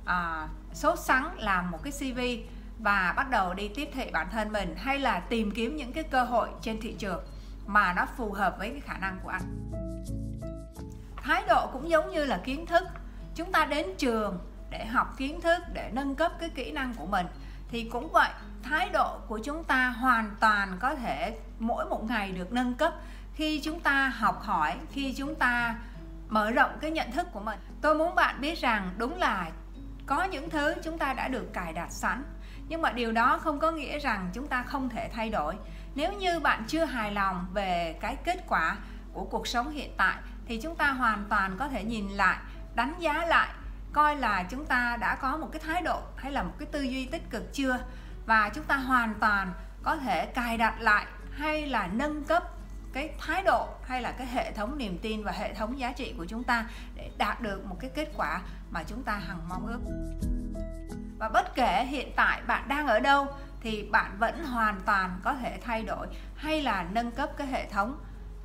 à, 0.04 0.48
sốt 0.72 0.98
sắng 0.98 1.38
làm 1.38 1.70
một 1.70 1.78
cái 1.82 1.92
cv 1.92 2.20
và 2.78 3.14
bắt 3.16 3.30
đầu 3.30 3.54
đi 3.54 3.68
tiếp 3.68 3.88
thị 3.94 4.10
bản 4.12 4.26
thân 4.32 4.52
mình 4.52 4.74
hay 4.76 4.98
là 4.98 5.20
tìm 5.20 5.50
kiếm 5.50 5.76
những 5.76 5.92
cái 5.92 6.04
cơ 6.04 6.24
hội 6.24 6.48
trên 6.62 6.80
thị 6.80 6.94
trường 6.98 7.24
mà 7.66 7.92
nó 7.92 8.06
phù 8.16 8.32
hợp 8.32 8.56
với 8.58 8.70
cái 8.70 8.80
khả 8.80 8.98
năng 8.98 9.18
của 9.22 9.30
anh. 9.30 9.70
Thái 11.16 11.44
độ 11.48 11.66
cũng 11.72 11.90
giống 11.90 12.10
như 12.10 12.24
là 12.24 12.40
kiến 12.44 12.66
thức. 12.66 12.84
Chúng 13.34 13.52
ta 13.52 13.64
đến 13.64 13.86
trường 13.98 14.38
để 14.70 14.86
học 14.86 15.14
kiến 15.16 15.40
thức, 15.40 15.62
để 15.72 15.90
nâng 15.92 16.14
cấp 16.14 16.32
cái 16.40 16.48
kỹ 16.48 16.72
năng 16.72 16.94
của 16.94 17.06
mình. 17.06 17.26
Thì 17.70 17.88
cũng 17.92 18.08
vậy, 18.12 18.30
thái 18.62 18.88
độ 18.88 19.18
của 19.28 19.38
chúng 19.44 19.64
ta 19.64 19.88
hoàn 19.88 20.30
toàn 20.40 20.76
có 20.80 20.94
thể 20.94 21.38
mỗi 21.58 21.84
một 21.84 22.04
ngày 22.04 22.32
được 22.32 22.52
nâng 22.52 22.74
cấp. 22.74 22.94
Khi 23.34 23.60
chúng 23.64 23.80
ta 23.80 24.08
học 24.08 24.42
hỏi, 24.42 24.76
khi 24.92 25.14
chúng 25.16 25.34
ta 25.34 25.74
mở 26.28 26.50
rộng 26.50 26.70
cái 26.80 26.90
nhận 26.90 27.12
thức 27.12 27.26
của 27.32 27.40
mình. 27.40 27.58
Tôi 27.82 27.94
muốn 27.94 28.14
bạn 28.14 28.40
biết 28.40 28.58
rằng 28.58 28.90
đúng 28.96 29.18
là 29.18 29.50
có 30.06 30.24
những 30.24 30.50
thứ 30.50 30.74
chúng 30.84 30.98
ta 30.98 31.12
đã 31.12 31.28
được 31.28 31.52
cài 31.52 31.72
đặt 31.72 31.90
sẵn. 31.90 32.24
Nhưng 32.68 32.82
mà 32.82 32.90
điều 32.90 33.12
đó 33.12 33.38
không 33.38 33.58
có 33.58 33.70
nghĩa 33.70 33.98
rằng 33.98 34.30
chúng 34.32 34.46
ta 34.46 34.62
không 34.62 34.88
thể 34.88 35.10
thay 35.12 35.30
đổi. 35.30 35.56
Nếu 35.94 36.12
như 36.12 36.40
bạn 36.40 36.64
chưa 36.68 36.84
hài 36.84 37.12
lòng 37.12 37.46
về 37.52 37.98
cái 38.00 38.16
kết 38.24 38.44
quả 38.48 38.76
của 39.12 39.24
cuộc 39.24 39.46
sống 39.46 39.70
hiện 39.70 39.94
tại, 39.96 40.16
thì 40.46 40.60
chúng 40.62 40.76
ta 40.76 40.90
hoàn 40.90 41.24
toàn 41.28 41.56
có 41.58 41.68
thể 41.68 41.84
nhìn 41.84 42.08
lại, 42.08 42.38
đánh 42.74 42.94
giá 42.98 43.26
lại 43.26 43.48
coi 43.92 44.16
là 44.16 44.42
chúng 44.50 44.66
ta 44.66 44.96
đã 45.00 45.14
có 45.14 45.36
một 45.36 45.48
cái 45.52 45.62
thái 45.66 45.82
độ 45.82 46.02
hay 46.16 46.32
là 46.32 46.42
một 46.42 46.52
cái 46.58 46.68
tư 46.72 46.82
duy 46.82 47.06
tích 47.06 47.30
cực 47.30 47.52
chưa? 47.52 47.78
Và 48.26 48.48
chúng 48.54 48.64
ta 48.64 48.76
hoàn 48.76 49.14
toàn 49.20 49.52
có 49.82 49.96
thể 49.96 50.26
cài 50.26 50.58
đặt 50.58 50.80
lại 50.80 51.06
hay 51.32 51.66
là 51.66 51.86
nâng 51.86 52.24
cấp 52.24 52.42
cái 52.92 53.14
thái 53.20 53.42
độ 53.42 53.68
hay 53.84 54.02
là 54.02 54.12
cái 54.12 54.26
hệ 54.26 54.52
thống 54.52 54.78
niềm 54.78 54.98
tin 55.02 55.24
và 55.24 55.32
hệ 55.32 55.54
thống 55.54 55.78
giá 55.78 55.92
trị 55.92 56.14
của 56.16 56.26
chúng 56.26 56.44
ta 56.44 56.66
để 56.94 57.10
đạt 57.18 57.40
được 57.40 57.64
một 57.64 57.76
cái 57.80 57.90
kết 57.94 58.08
quả 58.16 58.40
mà 58.70 58.82
chúng 58.82 59.02
ta 59.02 59.12
hằng 59.12 59.48
mong 59.48 59.66
ước. 59.66 59.80
Và 61.18 61.28
bất 61.28 61.54
kể 61.54 61.84
hiện 61.84 62.12
tại 62.16 62.42
bạn 62.46 62.68
đang 62.68 62.86
ở 62.86 63.00
đâu 63.00 63.26
thì 63.60 63.88
bạn 63.92 64.16
vẫn 64.18 64.44
hoàn 64.44 64.80
toàn 64.80 65.20
có 65.22 65.34
thể 65.34 65.58
thay 65.64 65.82
đổi 65.82 66.06
hay 66.36 66.62
là 66.62 66.86
nâng 66.90 67.10
cấp 67.10 67.30
cái 67.36 67.46
hệ 67.46 67.70
thống 67.70 67.98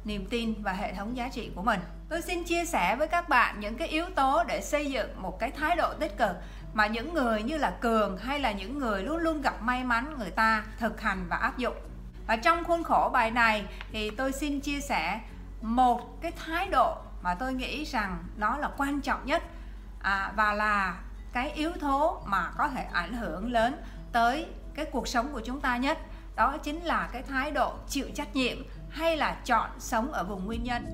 niềm 0.06 0.26
tin 0.30 0.64
và 0.64 0.72
hệ 0.74 0.94
thống 0.94 1.18
giá 1.18 1.30
trị 1.30 1.52
của 1.56 1.62
mình. 1.62 1.80
Tôi 2.10 2.22
xin 2.22 2.44
chia 2.44 2.66
sẻ 2.66 2.96
với 2.96 3.08
các 3.08 3.30
bạn 3.30 3.60
những 3.60 3.78
cái 3.78 3.88
yếu 3.88 4.06
tố 4.16 4.44
để 4.44 4.62
xây 4.62 4.92
dựng 4.92 5.22
một 5.22 5.40
cái 5.40 5.52
thái 5.52 5.76
độ 5.76 5.94
tích 5.94 6.18
cực 6.18 6.36
mà 6.74 6.88
những 6.88 7.14
người 7.14 7.44
như 7.44 7.58
là 7.58 7.72
cường 7.82 8.18
hay 8.18 8.40
là 8.40 8.52
những 8.52 8.80
người 8.80 9.04
luôn 9.04 9.18
luôn 9.18 9.42
gặp 9.42 9.62
may 9.62 9.84
mắn 9.84 10.16
người 10.20 10.32
ta 10.32 10.64
thực 10.80 11.02
hành 11.02 11.26
và 11.30 11.38
áp 11.38 11.58
dụng. 11.58 11.76
Và 12.28 12.36
trong 12.36 12.64
khuôn 12.64 12.84
khổ 12.84 13.10
bài 13.14 13.32
này 13.32 13.66
thì 13.92 14.10
tôi 14.10 14.32
xin 14.32 14.60
chia 14.60 14.80
sẻ 14.80 15.20
một 15.62 16.22
cái 16.22 16.32
thái 16.32 16.68
độ 16.68 16.98
mà 17.22 17.36
tôi 17.36 17.54
nghĩ 17.54 17.84
rằng 17.84 18.24
nó 18.38 18.58
là 18.58 18.70
quan 18.78 19.02
trọng 19.02 19.26
nhất 19.26 19.44
à, 20.02 20.32
và 20.36 20.54
là 20.54 21.00
cái 21.34 21.52
yếu 21.52 21.72
tố 21.82 22.22
mà 22.26 22.52
có 22.58 22.68
thể 22.68 22.86
ảnh 22.94 23.14
hưởng 23.14 23.52
lớn 23.52 23.82
tới 24.12 24.48
cái 24.76 24.86
cuộc 24.86 25.08
sống 25.08 25.34
của 25.34 25.42
chúng 25.46 25.60
ta 25.60 25.78
nhất. 25.78 25.98
Đó 26.36 26.58
chính 26.58 26.82
là 26.82 27.10
cái 27.14 27.24
thái 27.24 27.52
độ 27.52 27.74
chịu 27.88 28.08
trách 28.16 28.36
nhiệm 28.36 28.58
hay 28.96 29.18
là 29.18 29.38
chọn 29.46 29.70
sống 29.80 30.12
ở 30.12 30.24
vùng 30.24 30.46
nguyên 30.46 30.64
nhân? 30.64 30.86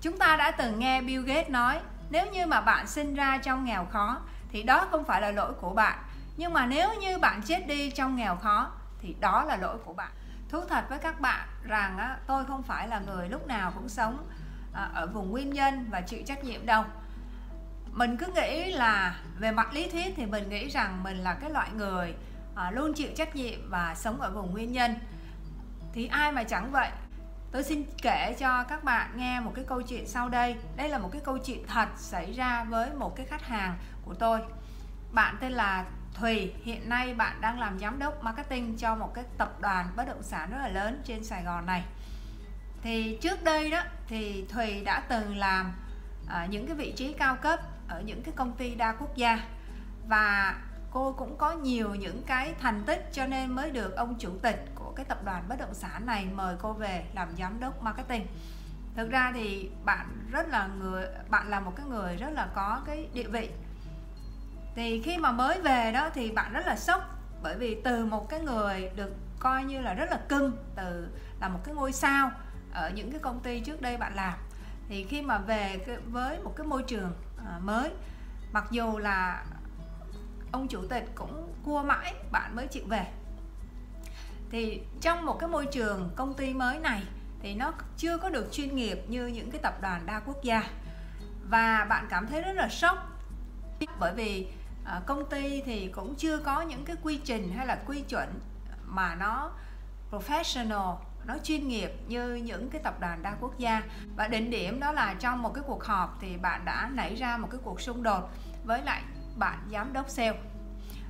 Chúng 0.00 0.18
ta 0.18 0.36
đã 0.36 0.50
từng 0.50 0.78
nghe 0.78 1.02
Bill 1.02 1.24
Gates 1.24 1.50
nói 1.50 1.80
nếu 2.10 2.26
như 2.32 2.46
mà 2.46 2.60
bạn 2.60 2.86
sinh 2.86 3.14
ra 3.14 3.38
trong 3.38 3.64
nghèo 3.64 3.84
khó 3.84 4.20
thì 4.48 4.62
đó 4.62 4.86
không 4.90 5.04
phải 5.04 5.20
là 5.20 5.30
lỗi 5.30 5.52
của 5.60 5.70
bạn. 5.70 5.98
Nhưng 6.36 6.52
mà 6.52 6.66
nếu 6.66 6.94
như 7.00 7.18
bạn 7.18 7.42
chết 7.42 7.66
đi 7.66 7.90
trong 7.90 8.16
nghèo 8.16 8.36
khó 8.36 8.70
thì 8.98 9.16
đó 9.20 9.44
là 9.44 9.56
lỗi 9.56 9.78
của 9.84 9.92
bạn. 9.92 10.10
Thú 10.48 10.60
thật 10.68 10.84
với 10.88 10.98
các 10.98 11.20
bạn 11.20 11.48
rằng 11.64 11.98
á, 11.98 12.16
tôi 12.26 12.44
không 12.44 12.62
phải 12.62 12.88
là 12.88 13.00
người 13.00 13.28
lúc 13.28 13.46
nào 13.46 13.72
cũng 13.74 13.88
sống 13.88 14.26
à, 14.74 14.90
ở 14.94 15.06
vùng 15.06 15.30
nguyên 15.30 15.50
nhân 15.50 15.86
và 15.90 16.00
chịu 16.00 16.22
trách 16.26 16.44
nhiệm 16.44 16.66
đâu. 16.66 16.84
Mình 17.90 18.16
cứ 18.16 18.26
nghĩ 18.34 18.72
là 18.72 19.16
về 19.38 19.52
mặt 19.52 19.72
lý 19.72 19.90
thuyết 19.90 20.14
thì 20.16 20.26
mình 20.26 20.48
nghĩ 20.48 20.68
rằng 20.68 21.02
mình 21.02 21.16
là 21.16 21.34
cái 21.34 21.50
loại 21.50 21.68
người 21.76 22.14
à, 22.54 22.70
luôn 22.70 22.94
chịu 22.94 23.10
trách 23.16 23.36
nhiệm 23.36 23.70
và 23.70 23.94
sống 23.96 24.20
ở 24.20 24.30
vùng 24.30 24.52
nguyên 24.52 24.72
nhân 24.72 24.94
thì 25.92 26.06
ai 26.06 26.32
mà 26.32 26.44
chẳng 26.44 26.72
vậy? 26.72 26.90
Tôi 27.52 27.62
xin 27.62 27.84
kể 28.02 28.36
cho 28.38 28.64
các 28.64 28.84
bạn 28.84 29.10
nghe 29.16 29.40
một 29.40 29.52
cái 29.54 29.64
câu 29.68 29.82
chuyện 29.82 30.06
sau 30.06 30.28
đây. 30.28 30.56
Đây 30.76 30.88
là 30.88 30.98
một 30.98 31.08
cái 31.12 31.22
câu 31.24 31.38
chuyện 31.38 31.66
thật 31.66 31.88
xảy 31.96 32.32
ra 32.32 32.64
với 32.64 32.90
một 32.94 33.16
cái 33.16 33.26
khách 33.26 33.42
hàng 33.42 33.78
của 34.04 34.14
tôi. 34.14 34.40
Bạn 35.12 35.36
tên 35.40 35.52
là 35.52 35.84
Thùy. 36.14 36.52
Hiện 36.62 36.88
nay 36.88 37.14
bạn 37.14 37.40
đang 37.40 37.60
làm 37.60 37.78
giám 37.78 37.98
đốc 37.98 38.24
marketing 38.24 38.76
cho 38.76 38.94
một 38.94 39.14
cái 39.14 39.24
tập 39.38 39.60
đoàn 39.60 39.86
bất 39.96 40.08
động 40.08 40.22
sản 40.22 40.50
rất 40.50 40.58
là 40.58 40.68
lớn 40.68 41.02
trên 41.04 41.24
Sài 41.24 41.42
Gòn 41.42 41.66
này. 41.66 41.84
Thì 42.82 43.18
trước 43.20 43.44
đây 43.44 43.70
đó, 43.70 43.82
thì 44.08 44.46
Thùy 44.48 44.84
đã 44.84 45.02
từng 45.08 45.36
làm 45.36 45.72
à, 46.28 46.46
những 46.46 46.66
cái 46.66 46.76
vị 46.76 46.92
trí 46.96 47.12
cao 47.12 47.36
cấp 47.36 47.60
ở 47.88 48.00
những 48.00 48.22
cái 48.22 48.34
công 48.36 48.52
ty 48.52 48.74
đa 48.74 48.92
quốc 48.92 49.16
gia. 49.16 49.38
Và 50.08 50.54
cô 50.92 51.12
cũng 51.12 51.36
có 51.36 51.52
nhiều 51.52 51.94
những 51.94 52.22
cái 52.26 52.54
thành 52.60 52.82
tích 52.86 53.08
cho 53.12 53.26
nên 53.26 53.52
mới 53.52 53.70
được 53.70 53.96
ông 53.96 54.14
chủ 54.18 54.30
tịch 54.42 54.64
của 54.74 54.92
cái 54.96 55.06
tập 55.06 55.24
đoàn 55.24 55.44
bất 55.48 55.58
động 55.58 55.74
sản 55.74 56.06
này 56.06 56.26
mời 56.34 56.56
cô 56.62 56.72
về 56.72 57.04
làm 57.14 57.36
giám 57.38 57.60
đốc 57.60 57.82
marketing. 57.82 58.26
Thực 58.96 59.10
ra 59.10 59.32
thì 59.34 59.70
bạn 59.84 60.28
rất 60.30 60.48
là 60.48 60.66
người, 60.66 61.06
bạn 61.28 61.48
là 61.48 61.60
một 61.60 61.72
cái 61.76 61.86
người 61.86 62.16
rất 62.16 62.30
là 62.32 62.48
có 62.54 62.80
cái 62.86 63.08
địa 63.12 63.28
vị. 63.28 63.50
Thì 64.74 65.02
khi 65.02 65.18
mà 65.18 65.32
mới 65.32 65.60
về 65.60 65.92
đó 65.92 66.10
thì 66.14 66.30
bạn 66.30 66.52
rất 66.52 66.66
là 66.66 66.76
sốc, 66.76 67.02
bởi 67.42 67.56
vì 67.58 67.80
từ 67.84 68.04
một 68.04 68.28
cái 68.28 68.40
người 68.40 68.90
được 68.96 69.12
coi 69.38 69.64
như 69.64 69.80
là 69.80 69.94
rất 69.94 70.10
là 70.10 70.18
cưng, 70.28 70.56
từ 70.76 71.08
là 71.40 71.48
một 71.48 71.60
cái 71.64 71.74
ngôi 71.74 71.92
sao 71.92 72.30
ở 72.72 72.90
những 72.90 73.10
cái 73.10 73.20
công 73.20 73.40
ty 73.40 73.60
trước 73.60 73.82
đây 73.82 73.96
bạn 73.96 74.14
làm. 74.14 74.34
Thì 74.88 75.06
khi 75.08 75.22
mà 75.22 75.38
về 75.38 75.86
với 76.06 76.38
một 76.38 76.56
cái 76.56 76.66
môi 76.66 76.82
trường 76.82 77.12
à, 77.46 77.58
mới, 77.58 77.90
mặc 78.52 78.64
dù 78.70 78.98
là 78.98 79.44
ông 80.52 80.68
chủ 80.68 80.86
tịch 80.90 81.04
cũng 81.14 81.54
cua 81.64 81.82
mãi, 81.82 82.14
bạn 82.32 82.56
mới 82.56 82.66
chịu 82.66 82.84
về. 82.86 83.06
Thì 84.50 84.82
trong 85.00 85.26
một 85.26 85.38
cái 85.40 85.48
môi 85.48 85.66
trường 85.66 86.10
công 86.16 86.34
ty 86.34 86.54
mới 86.54 86.78
này 86.78 87.02
thì 87.40 87.54
nó 87.54 87.72
chưa 87.96 88.18
có 88.18 88.28
được 88.30 88.52
chuyên 88.52 88.76
nghiệp 88.76 88.98
như 89.08 89.26
những 89.26 89.50
cái 89.50 89.60
tập 89.62 89.74
đoàn 89.82 90.06
đa 90.06 90.20
quốc 90.20 90.42
gia. 90.42 90.62
Và 91.50 91.86
bạn 91.88 92.06
cảm 92.10 92.26
thấy 92.26 92.42
rất 92.42 92.52
là 92.52 92.68
sốc. 92.68 92.98
Bởi 93.98 94.14
vì 94.14 94.48
à, 94.84 95.00
công 95.06 95.30
ty 95.30 95.62
thì 95.62 95.88
cũng 95.88 96.14
chưa 96.14 96.38
có 96.38 96.62
những 96.62 96.84
cái 96.84 96.96
quy 97.02 97.20
trình 97.24 97.52
hay 97.56 97.66
là 97.66 97.78
quy 97.86 98.00
chuẩn 98.00 98.40
mà 98.86 99.14
nó 99.14 99.52
professional, 100.10 100.96
nó 101.24 101.34
chuyên 101.42 101.68
nghiệp 101.68 101.90
như 102.08 102.34
những 102.34 102.70
cái 102.70 102.82
tập 102.84 103.00
đoàn 103.00 103.22
đa 103.22 103.36
quốc 103.40 103.58
gia. 103.58 103.82
Và 104.16 104.28
đỉnh 104.28 104.50
điểm 104.50 104.80
đó 104.80 104.92
là 104.92 105.14
trong 105.18 105.42
một 105.42 105.54
cái 105.54 105.64
cuộc 105.66 105.84
họp 105.84 106.18
thì 106.20 106.36
bạn 106.36 106.64
đã 106.64 106.90
nảy 106.92 107.14
ra 107.14 107.36
một 107.36 107.48
cái 107.50 107.60
cuộc 107.64 107.80
xung 107.80 108.02
đột 108.02 108.30
với 108.64 108.82
lại 108.82 109.02
bạn 109.36 109.58
giám 109.72 109.92
đốc 109.92 110.08
sale. 110.08 110.38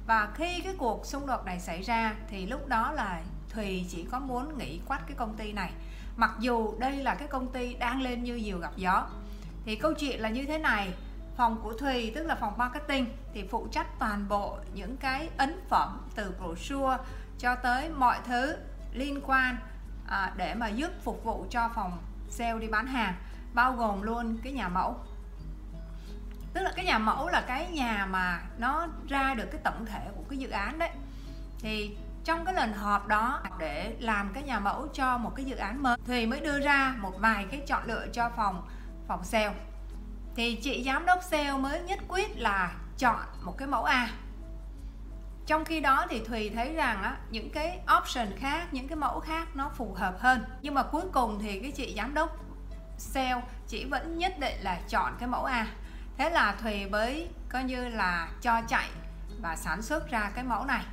Và 0.06 0.28
khi 0.34 0.60
cái 0.60 0.74
cuộc 0.78 1.06
xung 1.06 1.26
đột 1.26 1.44
này 1.44 1.60
xảy 1.60 1.82
ra 1.82 2.14
thì 2.28 2.46
lúc 2.46 2.68
đó 2.68 2.92
là 2.92 3.22
Thùy 3.48 3.86
chỉ 3.90 4.06
có 4.10 4.18
muốn 4.18 4.58
nghỉ 4.58 4.80
quát 4.86 5.00
cái 5.06 5.16
công 5.16 5.34
ty 5.34 5.52
này. 5.52 5.72
Mặc 6.16 6.30
dù 6.40 6.74
đây 6.78 6.96
là 6.96 7.14
cái 7.14 7.28
công 7.28 7.52
ty 7.52 7.74
đang 7.74 8.02
lên 8.02 8.24
như 8.24 8.40
diều 8.44 8.58
gặp 8.58 8.72
gió. 8.76 9.06
Thì 9.64 9.76
câu 9.76 9.94
chuyện 9.94 10.20
là 10.20 10.28
như 10.28 10.46
thế 10.46 10.58
này. 10.58 10.94
Phòng 11.36 11.60
của 11.62 11.72
Thùy 11.72 12.12
tức 12.14 12.26
là 12.26 12.34
phòng 12.34 12.58
marketing 12.58 13.06
thì 13.34 13.48
phụ 13.50 13.68
trách 13.72 13.86
toàn 13.98 14.28
bộ 14.28 14.58
những 14.74 14.96
cái 14.96 15.28
ấn 15.36 15.60
phẩm 15.68 16.00
từ 16.14 16.34
brochure 16.38 16.98
cho 17.38 17.54
tới 17.54 17.90
mọi 17.90 18.18
thứ 18.26 18.56
liên 18.92 19.20
quan 19.26 19.56
à, 20.08 20.32
để 20.36 20.54
mà 20.54 20.68
giúp 20.68 20.90
phục 21.04 21.24
vụ 21.24 21.46
cho 21.50 21.70
phòng 21.74 21.98
sale 22.28 22.58
đi 22.58 22.68
bán 22.68 22.86
hàng 22.86 23.14
bao 23.54 23.72
gồm 23.72 24.02
luôn 24.02 24.38
cái 24.42 24.52
nhà 24.52 24.68
mẫu 24.68 24.96
tức 26.52 26.62
là 26.62 26.72
cái 26.76 26.84
nhà 26.84 26.98
mẫu 26.98 27.28
là 27.28 27.40
cái 27.40 27.66
nhà 27.70 28.06
mà 28.10 28.40
nó 28.58 28.86
ra 29.08 29.34
được 29.34 29.46
cái 29.52 29.60
tổng 29.64 29.86
thể 29.86 30.00
của 30.16 30.22
cái 30.30 30.38
dự 30.38 30.50
án 30.50 30.78
đấy. 30.78 30.90
Thì 31.58 31.96
trong 32.24 32.44
cái 32.44 32.54
lần 32.54 32.72
họp 32.72 33.06
đó 33.06 33.40
để 33.58 33.96
làm 34.00 34.30
cái 34.34 34.42
nhà 34.42 34.60
mẫu 34.60 34.88
cho 34.92 35.18
một 35.18 35.32
cái 35.36 35.44
dự 35.44 35.56
án 35.56 35.82
mới 35.82 35.96
thì 36.06 36.26
mới 36.26 36.40
đưa 36.40 36.60
ra 36.60 36.94
một 36.98 37.12
vài 37.18 37.46
cái 37.50 37.60
chọn 37.66 37.82
lựa 37.86 38.06
cho 38.12 38.30
phòng 38.36 38.68
phòng 39.08 39.24
sale. 39.24 39.54
Thì 40.36 40.54
chị 40.62 40.82
giám 40.86 41.06
đốc 41.06 41.22
sale 41.22 41.52
mới 41.52 41.80
nhất 41.80 41.98
quyết 42.08 42.38
là 42.38 42.72
chọn 42.98 43.20
một 43.42 43.58
cái 43.58 43.68
mẫu 43.68 43.84
A. 43.84 44.08
Trong 45.46 45.64
khi 45.64 45.80
đó 45.80 46.06
thì 46.10 46.24
Thùy 46.24 46.50
thấy 46.54 46.72
rằng 46.74 47.02
á, 47.02 47.16
những 47.30 47.50
cái 47.50 47.80
option 47.98 48.26
khác 48.38 48.66
những 48.70 48.88
cái 48.88 48.96
mẫu 48.96 49.20
khác 49.20 49.48
nó 49.54 49.70
phù 49.74 49.94
hợp 49.94 50.20
hơn. 50.20 50.44
Nhưng 50.62 50.74
mà 50.74 50.82
cuối 50.82 51.04
cùng 51.12 51.38
thì 51.42 51.60
cái 51.60 51.70
chị 51.70 51.94
giám 51.96 52.14
đốc 52.14 52.36
sale 52.98 53.42
chỉ 53.68 53.84
vẫn 53.84 54.18
nhất 54.18 54.38
định 54.38 54.56
là 54.60 54.80
chọn 54.88 55.16
cái 55.18 55.28
mẫu 55.28 55.44
A 55.44 55.66
thế 56.18 56.30
là 56.30 56.54
Thùy 56.62 56.86
mới 56.86 57.28
coi 57.48 57.64
như 57.64 57.88
là 57.88 58.28
cho 58.40 58.60
chạy 58.68 58.88
và 59.42 59.56
sản 59.56 59.82
xuất 59.82 60.10
ra 60.10 60.30
cái 60.34 60.44
mẫu 60.44 60.64
này. 60.64 60.84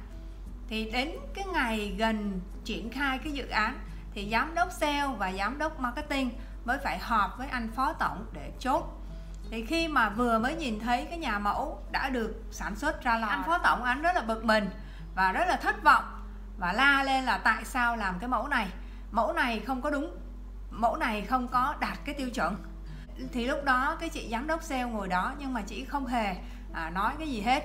Thì 0.68 0.92
đến 0.92 1.12
cái 1.34 1.46
ngày 1.54 1.96
gần 1.98 2.42
triển 2.66 2.92
khai 2.92 3.18
cái 3.18 3.34
dự 3.34 3.48
án, 3.48 3.80
thì 4.14 4.30
giám 4.32 4.56
đốc 4.56 4.72
sale 4.72 5.08
và 5.18 5.32
giám 5.32 5.58
đốc 5.58 5.80
marketing 5.80 6.32
mới 6.66 6.78
phải 6.84 7.00
họp 7.00 7.38
với 7.38 7.48
anh 7.48 7.70
phó 7.76 7.94
tổng 7.94 8.26
để 8.34 8.52
chốt. 8.60 8.96
Thì 9.52 9.66
khi 9.66 9.88
mà 9.88 10.10
vừa 10.10 10.40
mới 10.40 10.56
nhìn 10.56 10.80
thấy 10.80 11.06
cái 11.06 11.18
nhà 11.18 11.40
mẫu 11.40 11.84
đã 11.92 12.10
được 12.10 12.44
sản 12.52 12.76
xuất 12.76 13.04
ra 13.04 13.18
là 13.18 13.28
anh 13.28 13.44
phó 13.44 13.58
tổng, 13.58 13.84
anh 13.84 14.02
rất 14.02 14.16
là 14.16 14.22
bực 14.22 14.44
mình 14.44 14.70
và 15.16 15.32
rất 15.32 15.46
là 15.48 15.56
thất 15.56 15.84
vọng 15.84 16.04
và 16.60 16.74
la 16.74 17.04
lên 17.04 17.24
là 17.24 17.38
tại 17.38 17.66
sao 17.66 17.96
làm 17.96 18.20
cái 18.20 18.28
mẫu 18.30 18.48
này? 18.48 18.68
Mẫu 19.12 19.34
này 19.34 19.60
không 19.60 19.82
có 19.82 19.90
đúng, 19.90 20.18
mẫu 20.72 20.96
này 20.96 21.22
không 21.22 21.48
có 21.48 21.76
đạt 21.80 21.98
cái 22.06 22.16
tiêu 22.16 22.30
chuẩn 22.30 22.56
thì 23.34 23.46
lúc 23.46 23.64
đó 23.64 23.98
cái 24.00 24.10
chị 24.10 24.30
giám 24.32 24.48
đốc 24.48 24.64
sale 24.64 24.84
ngồi 24.84 25.08
đó 25.08 25.34
nhưng 25.40 25.54
mà 25.54 25.62
chị 25.62 25.86
không 25.86 26.08
hề 26.08 26.36
à, 26.74 26.90
nói 26.90 27.14
cái 27.20 27.28
gì 27.28 27.42
hết. 27.42 27.64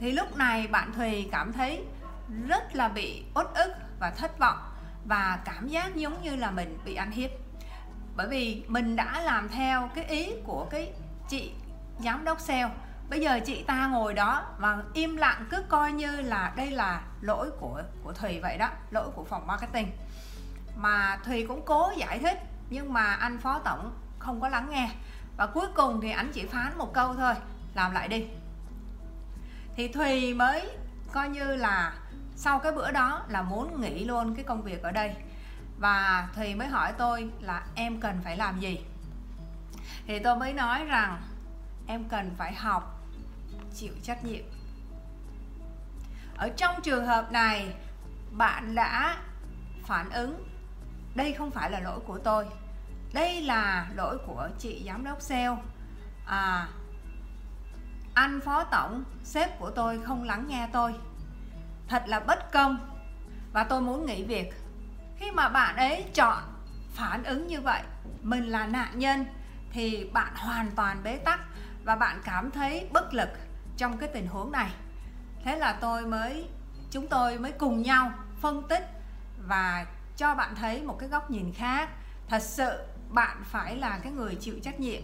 Thì 0.00 0.12
lúc 0.12 0.36
này 0.36 0.66
bạn 0.66 0.92
thùy 0.92 1.28
cảm 1.32 1.52
thấy 1.52 1.84
rất 2.48 2.76
là 2.76 2.88
bị 2.88 3.24
uất 3.34 3.46
ức 3.54 3.72
và 4.00 4.10
thất 4.10 4.38
vọng 4.38 4.58
và 5.04 5.38
cảm 5.44 5.68
giác 5.68 5.96
giống 5.96 6.22
như 6.22 6.36
là 6.36 6.50
mình 6.50 6.78
bị 6.84 6.94
ăn 6.94 7.10
hiếp. 7.10 7.30
Bởi 8.16 8.28
vì 8.28 8.64
mình 8.68 8.96
đã 8.96 9.20
làm 9.20 9.48
theo 9.48 9.90
cái 9.94 10.04
ý 10.04 10.32
của 10.44 10.66
cái 10.70 10.92
chị 11.28 11.52
giám 11.98 12.24
đốc 12.24 12.40
sale. 12.40 12.70
Bây 13.10 13.20
giờ 13.20 13.40
chị 13.46 13.62
ta 13.62 13.86
ngồi 13.86 14.14
đó 14.14 14.42
và 14.58 14.82
im 14.94 15.16
lặng 15.16 15.46
cứ 15.50 15.62
coi 15.68 15.92
như 15.92 16.20
là 16.20 16.52
đây 16.56 16.70
là 16.70 17.02
lỗi 17.20 17.50
của 17.60 17.82
của 18.04 18.12
thùy 18.12 18.40
vậy 18.40 18.58
đó 18.58 18.68
lỗi 18.90 19.10
của 19.14 19.24
phòng 19.24 19.46
marketing. 19.46 19.90
Mà 20.76 21.18
thùy 21.24 21.46
cũng 21.46 21.62
cố 21.64 21.92
giải 21.96 22.18
thích 22.18 22.38
nhưng 22.70 22.92
mà 22.92 23.04
anh 23.04 23.38
phó 23.38 23.58
tổng 23.58 23.92
không 24.24 24.40
có 24.40 24.48
lắng 24.48 24.68
nghe. 24.70 24.90
Và 25.36 25.46
cuối 25.46 25.66
cùng 25.74 26.00
thì 26.00 26.10
anh 26.10 26.30
chỉ 26.32 26.46
phán 26.46 26.78
một 26.78 26.92
câu 26.94 27.14
thôi, 27.14 27.34
làm 27.74 27.92
lại 27.92 28.08
đi. 28.08 28.26
Thì 29.76 29.88
thùy 29.88 30.34
mới 30.34 30.70
coi 31.12 31.28
như 31.28 31.56
là 31.56 31.94
sau 32.36 32.58
cái 32.58 32.72
bữa 32.72 32.90
đó 32.90 33.24
là 33.28 33.42
muốn 33.42 33.80
nghỉ 33.80 34.04
luôn 34.04 34.34
cái 34.34 34.44
công 34.44 34.62
việc 34.62 34.82
ở 34.82 34.90
đây. 34.90 35.14
Và 35.78 36.28
thùy 36.36 36.54
mới 36.54 36.68
hỏi 36.68 36.92
tôi 36.98 37.30
là 37.40 37.66
em 37.74 38.00
cần 38.00 38.20
phải 38.24 38.36
làm 38.36 38.60
gì? 38.60 38.78
Thì 40.06 40.18
tôi 40.18 40.36
mới 40.36 40.52
nói 40.52 40.84
rằng 40.84 41.22
em 41.86 42.04
cần 42.04 42.34
phải 42.38 42.54
học, 42.54 43.00
chịu 43.74 43.92
trách 44.02 44.24
nhiệm. 44.24 44.44
Ở 46.36 46.48
trong 46.56 46.80
trường 46.82 47.06
hợp 47.06 47.32
này, 47.32 47.74
bạn 48.32 48.74
đã 48.74 49.16
phản 49.86 50.10
ứng, 50.10 50.48
đây 51.14 51.32
không 51.32 51.50
phải 51.50 51.70
là 51.70 51.80
lỗi 51.80 52.00
của 52.06 52.18
tôi 52.18 52.46
đây 53.14 53.42
là 53.42 53.86
lỗi 53.94 54.18
của 54.26 54.48
chị 54.58 54.82
giám 54.86 55.04
đốc 55.04 55.20
sale. 55.20 55.56
À, 56.26 56.68
anh 58.14 58.40
phó 58.44 58.64
tổng 58.64 59.04
sếp 59.24 59.58
của 59.58 59.70
tôi 59.70 60.00
không 60.04 60.22
lắng 60.22 60.46
nghe 60.48 60.68
tôi. 60.72 60.94
Thật 61.88 62.02
là 62.06 62.20
bất 62.20 62.52
công. 62.52 62.90
Và 63.52 63.64
tôi 63.64 63.80
muốn 63.80 64.06
nghỉ 64.06 64.24
việc. 64.24 64.54
Khi 65.16 65.30
mà 65.30 65.48
bạn 65.48 65.76
ấy 65.76 66.04
chọn 66.14 66.42
phản 66.94 67.24
ứng 67.24 67.46
như 67.46 67.60
vậy 67.60 67.82
mình 68.22 68.44
là 68.44 68.66
nạn 68.66 68.98
nhân 68.98 69.24
thì 69.70 70.10
bạn 70.12 70.32
hoàn 70.36 70.70
toàn 70.70 71.02
bế 71.04 71.16
tắc 71.16 71.40
và 71.84 71.96
bạn 71.96 72.20
cảm 72.24 72.50
thấy 72.50 72.88
bất 72.92 73.14
lực 73.14 73.28
trong 73.76 73.98
cái 73.98 74.08
tình 74.08 74.26
huống 74.26 74.52
này. 74.52 74.70
Thế 75.44 75.56
là 75.56 75.72
tôi 75.72 76.06
mới 76.06 76.48
chúng 76.90 77.08
tôi 77.08 77.38
mới 77.38 77.52
cùng 77.52 77.82
nhau 77.82 78.12
phân 78.40 78.68
tích 78.68 78.90
và 79.48 79.86
cho 80.16 80.34
bạn 80.34 80.54
thấy 80.54 80.82
một 80.82 80.96
cái 80.98 81.08
góc 81.08 81.30
nhìn 81.30 81.52
khác. 81.52 81.88
Thật 82.28 82.42
sự 82.42 82.78
bạn 83.14 83.42
phải 83.44 83.76
là 83.76 83.98
cái 84.02 84.12
người 84.12 84.34
chịu 84.34 84.54
trách 84.62 84.80
nhiệm. 84.80 85.02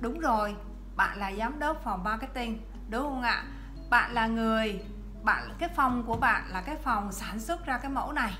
Đúng 0.00 0.18
rồi, 0.18 0.56
bạn 0.96 1.18
là 1.18 1.32
giám 1.32 1.58
đốc 1.58 1.82
phòng 1.84 2.04
marketing, 2.04 2.60
đúng 2.90 3.02
không 3.02 3.22
ạ? 3.22 3.44
Bạn 3.90 4.12
là 4.12 4.26
người, 4.26 4.84
bạn, 5.22 5.54
cái 5.58 5.68
phòng 5.68 6.04
của 6.06 6.16
bạn 6.16 6.44
là 6.48 6.62
cái 6.62 6.76
phòng 6.76 7.12
sản 7.12 7.40
xuất 7.40 7.66
ra 7.66 7.78
cái 7.78 7.90
mẫu 7.90 8.12
này. 8.12 8.32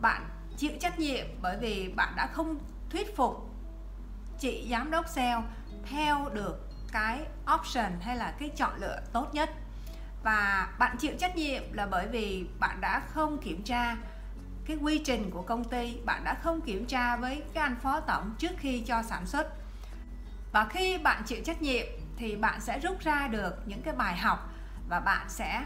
Bạn 0.00 0.22
chịu 0.56 0.72
trách 0.80 0.98
nhiệm 0.98 1.26
bởi 1.42 1.56
vì 1.60 1.92
bạn 1.96 2.12
đã 2.16 2.26
không 2.32 2.58
thuyết 2.90 3.16
phục 3.16 3.50
chị 4.38 4.68
giám 4.70 4.90
đốc 4.90 5.08
sale 5.08 5.42
theo 5.90 6.28
được 6.34 6.68
cái 6.92 7.20
option 7.54 8.00
hay 8.00 8.16
là 8.16 8.34
cái 8.38 8.48
chọn 8.48 8.72
lựa 8.76 9.00
tốt 9.12 9.34
nhất. 9.34 9.50
Và 10.22 10.68
bạn 10.78 10.96
chịu 10.96 11.12
trách 11.18 11.36
nhiệm 11.36 11.72
là 11.72 11.86
bởi 11.86 12.06
vì 12.06 12.46
bạn 12.60 12.80
đã 12.80 13.00
không 13.08 13.38
kiểm 13.38 13.62
tra 13.62 13.96
cái 14.68 14.76
quy 14.76 14.98
trình 14.98 15.30
của 15.30 15.42
công 15.42 15.64
ty, 15.64 15.96
bạn 16.04 16.24
đã 16.24 16.34
không 16.34 16.60
kiểm 16.60 16.86
tra 16.86 17.16
với 17.16 17.42
cái 17.54 17.62
anh 17.62 17.76
phó 17.82 18.00
tổng 18.00 18.34
trước 18.38 18.50
khi 18.58 18.80
cho 18.80 19.02
sản 19.02 19.26
xuất. 19.26 19.46
Và 20.52 20.66
khi 20.70 20.98
bạn 20.98 21.22
chịu 21.26 21.38
trách 21.44 21.62
nhiệm 21.62 21.86
thì 22.16 22.36
bạn 22.36 22.60
sẽ 22.60 22.78
rút 22.78 23.00
ra 23.00 23.28
được 23.28 23.54
những 23.66 23.82
cái 23.82 23.94
bài 23.94 24.16
học 24.16 24.50
và 24.88 25.00
bạn 25.00 25.28
sẽ 25.28 25.64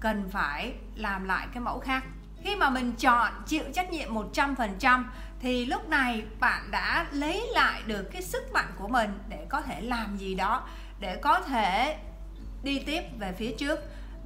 cần 0.00 0.28
phải 0.32 0.74
làm 0.94 1.24
lại 1.24 1.46
cái 1.52 1.60
mẫu 1.60 1.80
khác. 1.80 2.04
Khi 2.42 2.56
mà 2.56 2.70
mình 2.70 2.92
chọn, 2.92 3.32
chịu 3.46 3.64
trách 3.74 3.90
nhiệm 3.90 4.14
100% 4.14 5.04
thì 5.40 5.66
lúc 5.66 5.88
này 5.88 6.24
bạn 6.40 6.70
đã 6.70 7.06
lấy 7.10 7.46
lại 7.54 7.82
được 7.86 8.02
cái 8.12 8.22
sức 8.22 8.52
mạnh 8.52 8.72
của 8.78 8.88
mình 8.88 9.18
để 9.28 9.46
có 9.48 9.62
thể 9.62 9.80
làm 9.80 10.16
gì 10.16 10.34
đó, 10.34 10.68
để 11.00 11.16
có 11.16 11.40
thể 11.40 11.98
đi 12.62 12.82
tiếp 12.86 13.02
về 13.18 13.32
phía 13.32 13.54
trước. 13.58 13.80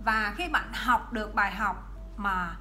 Và 0.05 0.35
khi 0.37 0.49
bạn 0.49 0.73
học 0.73 1.13
được 1.13 1.35
bài 1.35 1.53
học 1.53 1.91
mà 2.17 2.57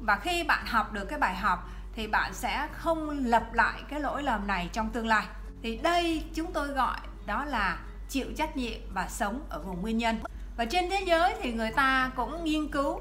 và 0.00 0.16
khi 0.16 0.44
bạn 0.44 0.66
học 0.66 0.92
được 0.92 1.04
cái 1.04 1.18
bài 1.18 1.36
học 1.36 1.68
thì 1.94 2.06
bạn 2.06 2.34
sẽ 2.34 2.68
không 2.72 3.26
lặp 3.26 3.52
lại 3.52 3.82
cái 3.88 4.00
lỗi 4.00 4.22
lầm 4.22 4.46
này 4.46 4.68
trong 4.72 4.90
tương 4.90 5.06
lai. 5.06 5.26
Thì 5.62 5.76
đây 5.76 6.24
chúng 6.34 6.52
tôi 6.52 6.68
gọi 6.68 6.96
đó 7.26 7.44
là 7.44 7.78
chịu 8.08 8.26
trách 8.36 8.56
nhiệm 8.56 8.80
và 8.94 9.08
sống 9.08 9.46
ở 9.48 9.62
vùng 9.62 9.82
nguyên 9.82 9.98
nhân. 9.98 10.20
Và 10.56 10.64
trên 10.64 10.90
thế 10.90 11.04
giới 11.06 11.34
thì 11.42 11.52
người 11.52 11.70
ta 11.70 12.10
cũng 12.16 12.44
nghiên 12.44 12.68
cứu 12.68 13.00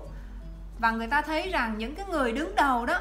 và 0.79 0.91
người 0.91 1.08
ta 1.08 1.21
thấy 1.21 1.49
rằng 1.49 1.77
những 1.77 1.95
cái 1.95 2.05
người 2.05 2.31
đứng 2.31 2.55
đầu 2.55 2.86
đó, 2.86 2.99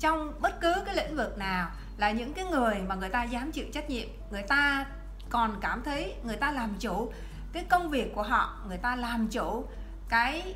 trong 0.00 0.32
bất 0.40 0.60
cứ 0.60 0.74
cái 0.86 0.94
lĩnh 0.94 1.16
vực 1.16 1.38
nào 1.38 1.70
là 1.96 2.10
những 2.10 2.34
cái 2.34 2.44
người 2.44 2.74
mà 2.88 2.94
người 2.94 3.08
ta 3.08 3.24
dám 3.24 3.52
chịu 3.52 3.66
trách 3.72 3.90
nhiệm. 3.90 4.08
Người 4.30 4.42
ta 4.42 4.86
còn 5.30 5.58
cảm 5.60 5.82
thấy 5.82 6.14
người 6.24 6.36
ta 6.36 6.50
làm 6.52 6.74
chủ 6.78 7.12
cái 7.52 7.64
công 7.64 7.90
việc 7.90 8.14
của 8.14 8.22
họ, 8.22 8.58
người 8.68 8.78
ta 8.78 8.96
làm 8.96 9.28
chủ 9.28 9.66
cái 10.08 10.54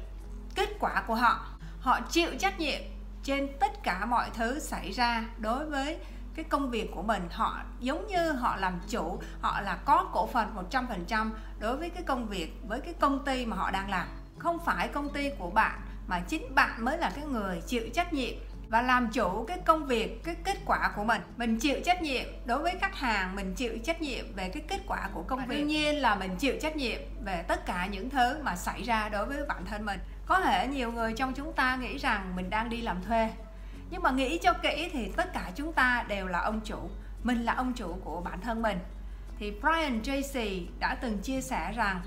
kết 0.54 0.68
quả 0.80 1.02
của 1.06 1.14
họ 1.14 1.46
họ 1.88 2.00
chịu 2.00 2.30
trách 2.38 2.60
nhiệm 2.60 2.80
trên 3.22 3.48
tất 3.60 3.82
cả 3.82 4.06
mọi 4.06 4.30
thứ 4.34 4.58
xảy 4.60 4.92
ra 4.92 5.24
đối 5.38 5.66
với 5.66 5.98
cái 6.34 6.44
công 6.44 6.70
việc 6.70 6.90
của 6.94 7.02
mình. 7.02 7.22
Họ 7.30 7.60
giống 7.80 8.06
như 8.06 8.32
họ 8.32 8.56
làm 8.56 8.80
chủ 8.88 9.20
họ 9.40 9.60
là 9.60 9.76
có 9.84 10.10
cổ 10.12 10.26
phần 10.26 10.54
100% 10.70 11.30
đối 11.58 11.76
với 11.76 11.90
cái 11.90 12.02
công 12.02 12.28
việc 12.28 12.52
với 12.66 12.80
cái 12.80 12.94
công 13.00 13.24
ty 13.24 13.46
mà 13.46 13.56
họ 13.56 13.70
đang 13.70 13.90
làm. 13.90 14.08
Không 14.38 14.58
phải 14.64 14.88
công 14.88 15.12
ty 15.12 15.30
của 15.38 15.50
bạn 15.50 15.80
mà 16.06 16.20
chính 16.20 16.54
bạn 16.54 16.84
mới 16.84 16.98
là 16.98 17.10
cái 17.10 17.24
người 17.24 17.62
chịu 17.66 17.82
trách 17.94 18.12
nhiệm 18.12 18.34
và 18.68 18.82
làm 18.82 19.08
chủ 19.12 19.44
cái 19.48 19.58
công 19.64 19.86
việc 19.86 20.24
cái 20.24 20.34
kết 20.44 20.56
quả 20.66 20.92
của 20.96 21.04
mình. 21.04 21.22
Mình 21.36 21.58
chịu 21.58 21.80
trách 21.84 22.02
nhiệm 22.02 22.24
đối 22.44 22.58
với 22.58 22.74
khách 22.80 22.94
hàng 22.94 23.36
mình 23.36 23.54
chịu 23.54 23.78
trách 23.84 24.02
nhiệm 24.02 24.34
về 24.34 24.48
cái 24.48 24.62
kết 24.68 24.80
quả 24.86 25.08
của 25.14 25.22
công 25.22 25.38
và 25.38 25.44
việc. 25.48 25.56
đương 25.56 25.66
nhiên 25.66 25.96
là 25.96 26.14
mình 26.14 26.36
chịu 26.36 26.54
trách 26.60 26.76
nhiệm 26.76 27.00
về 27.24 27.44
tất 27.48 27.66
cả 27.66 27.86
những 27.86 28.10
thứ 28.10 28.42
mà 28.42 28.56
xảy 28.56 28.82
ra 28.82 29.08
đối 29.08 29.26
với 29.26 29.46
bản 29.48 29.64
thân 29.64 29.86
mình 29.86 30.00
có 30.28 30.40
thể 30.40 30.68
nhiều 30.68 30.92
người 30.92 31.12
trong 31.12 31.32
chúng 31.34 31.52
ta 31.52 31.76
nghĩ 31.76 31.98
rằng 31.98 32.36
mình 32.36 32.50
đang 32.50 32.70
đi 32.70 32.80
làm 32.80 33.02
thuê. 33.02 33.30
Nhưng 33.90 34.02
mà 34.02 34.10
nghĩ 34.10 34.38
cho 34.42 34.52
kỹ 34.52 34.90
thì 34.92 35.12
tất 35.16 35.32
cả 35.32 35.50
chúng 35.54 35.72
ta 35.72 36.04
đều 36.08 36.26
là 36.26 36.40
ông 36.40 36.60
chủ. 36.64 36.90
Mình 37.22 37.44
là 37.44 37.52
ông 37.52 37.72
chủ 37.72 37.98
của 38.04 38.20
bản 38.20 38.40
thân 38.40 38.62
mình. 38.62 38.78
Thì 39.38 39.52
Brian 39.60 40.02
Tracy 40.02 40.68
đã 40.78 40.94
từng 40.94 41.18
chia 41.18 41.40
sẻ 41.40 41.72
rằng 41.76 42.00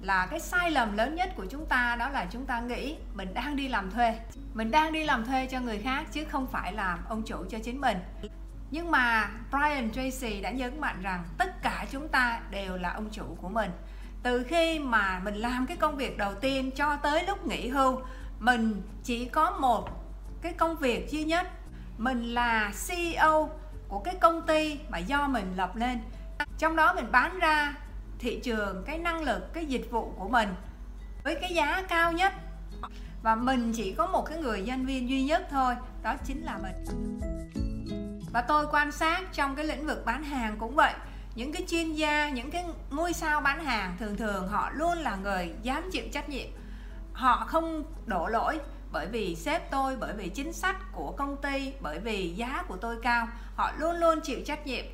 là 0.00 0.26
cái 0.26 0.40
sai 0.40 0.70
lầm 0.70 0.96
lớn 0.96 1.14
nhất 1.14 1.30
của 1.36 1.46
chúng 1.50 1.66
ta 1.66 1.96
đó 1.96 2.08
là 2.08 2.26
chúng 2.30 2.46
ta 2.46 2.60
nghĩ 2.60 2.96
mình 3.14 3.34
đang 3.34 3.56
đi 3.56 3.68
làm 3.68 3.90
thuê. 3.90 4.18
Mình 4.54 4.70
đang 4.70 4.92
đi 4.92 5.04
làm 5.04 5.24
thuê 5.24 5.46
cho 5.46 5.60
người 5.60 5.78
khác 5.78 6.04
chứ 6.12 6.24
không 6.24 6.46
phải 6.46 6.72
làm 6.72 6.98
ông 7.08 7.22
chủ 7.22 7.44
cho 7.50 7.58
chính 7.58 7.80
mình. 7.80 7.98
Nhưng 8.70 8.90
mà 8.90 9.30
Brian 9.50 9.90
Tracy 9.90 10.40
đã 10.40 10.50
nhấn 10.50 10.80
mạnh 10.80 11.02
rằng 11.02 11.24
tất 11.38 11.62
cả 11.62 11.86
chúng 11.90 12.08
ta 12.08 12.40
đều 12.50 12.76
là 12.76 12.92
ông 12.92 13.10
chủ 13.10 13.36
của 13.42 13.48
mình 13.48 13.70
từ 14.24 14.44
khi 14.44 14.78
mà 14.78 15.20
mình 15.24 15.34
làm 15.34 15.66
cái 15.66 15.76
công 15.76 15.96
việc 15.96 16.18
đầu 16.18 16.34
tiên 16.34 16.70
cho 16.70 16.96
tới 16.96 17.26
lúc 17.26 17.46
nghỉ 17.46 17.68
hưu, 17.68 18.00
mình 18.38 18.82
chỉ 19.02 19.24
có 19.24 19.50
một 19.50 19.88
cái 20.42 20.52
công 20.52 20.76
việc 20.76 21.10
duy 21.10 21.24
nhất. 21.24 21.46
Mình 21.98 22.34
là 22.34 22.72
CEO 22.88 23.50
của 23.88 23.98
cái 23.98 24.14
công 24.20 24.46
ty 24.46 24.78
mà 24.88 24.98
do 24.98 25.28
mình 25.28 25.52
lập 25.56 25.76
lên. 25.76 25.98
Trong 26.58 26.76
đó 26.76 26.94
mình 26.94 27.12
bán 27.12 27.38
ra 27.38 27.74
thị 28.18 28.40
trường 28.42 28.84
cái 28.86 28.98
năng 28.98 29.22
lực, 29.22 29.52
cái 29.54 29.66
dịch 29.66 29.90
vụ 29.90 30.12
của 30.18 30.28
mình 30.28 30.54
với 31.24 31.34
cái 31.40 31.54
giá 31.54 31.82
cao 31.88 32.12
nhất. 32.12 32.32
Và 33.22 33.34
mình 33.34 33.72
chỉ 33.72 33.92
có 33.92 34.06
một 34.06 34.26
cái 34.26 34.38
người 34.38 34.62
nhân 34.62 34.86
viên 34.86 35.08
duy 35.08 35.24
nhất 35.24 35.46
thôi, 35.50 35.74
đó 36.02 36.14
chính 36.24 36.42
là 36.42 36.58
mình. 36.62 36.84
Và 38.32 38.40
tôi 38.40 38.66
quan 38.72 38.92
sát 38.92 39.22
trong 39.32 39.54
cái 39.54 39.64
lĩnh 39.64 39.86
vực 39.86 40.02
bán 40.06 40.24
hàng 40.24 40.56
cũng 40.58 40.74
vậy 40.74 40.92
những 41.34 41.52
cái 41.52 41.62
chuyên 41.68 41.92
gia, 41.92 42.28
những 42.28 42.50
cái 42.50 42.64
ngôi 42.90 43.12
sao 43.12 43.40
bán 43.40 43.64
hàng 43.64 43.96
thường 43.98 44.16
thường 44.16 44.48
họ 44.48 44.70
luôn 44.74 44.98
là 44.98 45.16
người 45.16 45.54
dám 45.62 45.90
chịu 45.92 46.04
trách 46.12 46.28
nhiệm. 46.28 46.48
Họ 47.12 47.44
không 47.48 47.84
đổ 48.06 48.26
lỗi 48.26 48.58
bởi 48.92 49.06
vì 49.06 49.36
sếp 49.36 49.70
tôi, 49.70 49.96
bởi 49.96 50.14
vì 50.16 50.28
chính 50.28 50.52
sách 50.52 50.76
của 50.92 51.12
công 51.12 51.36
ty, 51.36 51.72
bởi 51.80 51.98
vì 51.98 52.30
giá 52.30 52.64
của 52.68 52.76
tôi 52.76 52.96
cao. 53.02 53.28
Họ 53.54 53.72
luôn 53.78 53.96
luôn 53.96 54.20
chịu 54.20 54.40
trách 54.46 54.66
nhiệm. 54.66 54.84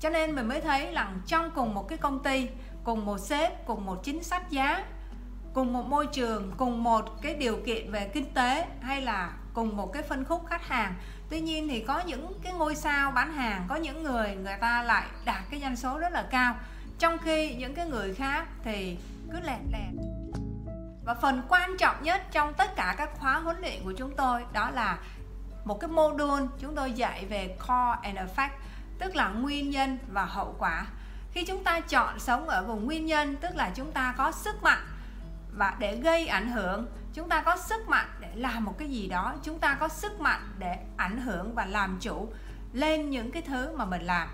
Cho 0.00 0.10
nên 0.10 0.34
mình 0.34 0.48
mới 0.48 0.60
thấy 0.60 0.92
rằng 0.92 1.20
trong 1.26 1.50
cùng 1.50 1.74
một 1.74 1.88
cái 1.88 1.98
công 1.98 2.22
ty, 2.22 2.48
cùng 2.84 3.06
một 3.06 3.18
sếp, 3.18 3.66
cùng 3.66 3.86
một 3.86 4.04
chính 4.04 4.24
sách 4.24 4.50
giá, 4.50 4.84
cùng 5.54 5.72
một 5.72 5.86
môi 5.86 6.06
trường, 6.06 6.52
cùng 6.56 6.84
một 6.84 7.22
cái 7.22 7.34
điều 7.34 7.56
kiện 7.66 7.92
về 7.92 8.10
kinh 8.14 8.34
tế 8.34 8.66
hay 8.80 9.02
là 9.02 9.32
cùng 9.54 9.76
một 9.76 9.92
cái 9.92 10.02
phân 10.02 10.24
khúc 10.24 10.46
khách 10.46 10.68
hàng 10.68 10.94
tuy 11.30 11.40
nhiên 11.40 11.68
thì 11.68 11.80
có 11.80 12.00
những 12.06 12.40
cái 12.42 12.52
ngôi 12.52 12.74
sao 12.74 13.10
bán 13.10 13.32
hàng, 13.32 13.64
có 13.68 13.76
những 13.76 14.02
người 14.02 14.36
người 14.36 14.56
ta 14.60 14.82
lại 14.82 15.06
đạt 15.24 15.42
cái 15.50 15.60
doanh 15.60 15.76
số 15.76 15.98
rất 15.98 16.12
là 16.12 16.24
cao. 16.30 16.56
Trong 16.98 17.18
khi 17.18 17.54
những 17.54 17.74
cái 17.74 17.86
người 17.86 18.14
khác 18.14 18.46
thì 18.64 18.98
cứ 19.32 19.40
lẹt 19.40 19.60
lẹt. 19.72 20.04
Và 21.04 21.14
phần 21.14 21.42
quan 21.48 21.76
trọng 21.78 22.02
nhất 22.02 22.22
trong 22.32 22.54
tất 22.54 22.76
cả 22.76 22.94
các 22.98 23.10
khóa 23.18 23.38
huấn 23.38 23.60
luyện 23.60 23.84
của 23.84 23.92
chúng 23.92 24.16
tôi 24.16 24.44
đó 24.52 24.70
là 24.70 24.98
một 25.64 25.80
cái 25.80 25.88
module 25.88 26.46
chúng 26.60 26.74
tôi 26.74 26.92
dạy 26.92 27.24
về 27.24 27.56
cause 27.68 28.00
and 28.02 28.18
effect, 28.18 28.50
tức 28.98 29.16
là 29.16 29.28
nguyên 29.28 29.70
nhân 29.70 29.98
và 30.12 30.24
hậu 30.24 30.54
quả. 30.58 30.86
Khi 31.32 31.44
chúng 31.44 31.64
ta 31.64 31.80
chọn 31.80 32.18
sống 32.18 32.48
ở 32.48 32.64
vùng 32.64 32.84
nguyên 32.84 33.06
nhân, 33.06 33.36
tức 33.36 33.56
là 33.56 33.70
chúng 33.74 33.92
ta 33.92 34.14
có 34.16 34.32
sức 34.32 34.62
mạnh 34.62 34.86
và 35.52 35.76
để 35.78 35.96
gây 35.96 36.26
ảnh 36.26 36.50
hưởng 36.50 36.86
chúng 37.14 37.28
ta 37.28 37.40
có 37.40 37.56
sức 37.56 37.88
mạnh 37.88 38.06
để 38.20 38.28
làm 38.34 38.64
một 38.64 38.78
cái 38.78 38.88
gì 38.88 39.08
đó. 39.08 39.34
Chúng 39.42 39.58
ta 39.58 39.74
có 39.74 39.88
sức 39.88 40.20
mạnh 40.20 40.54
để 40.58 40.78
ảnh 40.96 41.20
hưởng 41.20 41.54
và 41.54 41.66
làm 41.66 41.98
chủ 42.00 42.32
lên 42.72 43.10
những 43.10 43.30
cái 43.30 43.42
thứ 43.42 43.76
mà 43.76 43.84
mình 43.84 44.02
làm. 44.02 44.28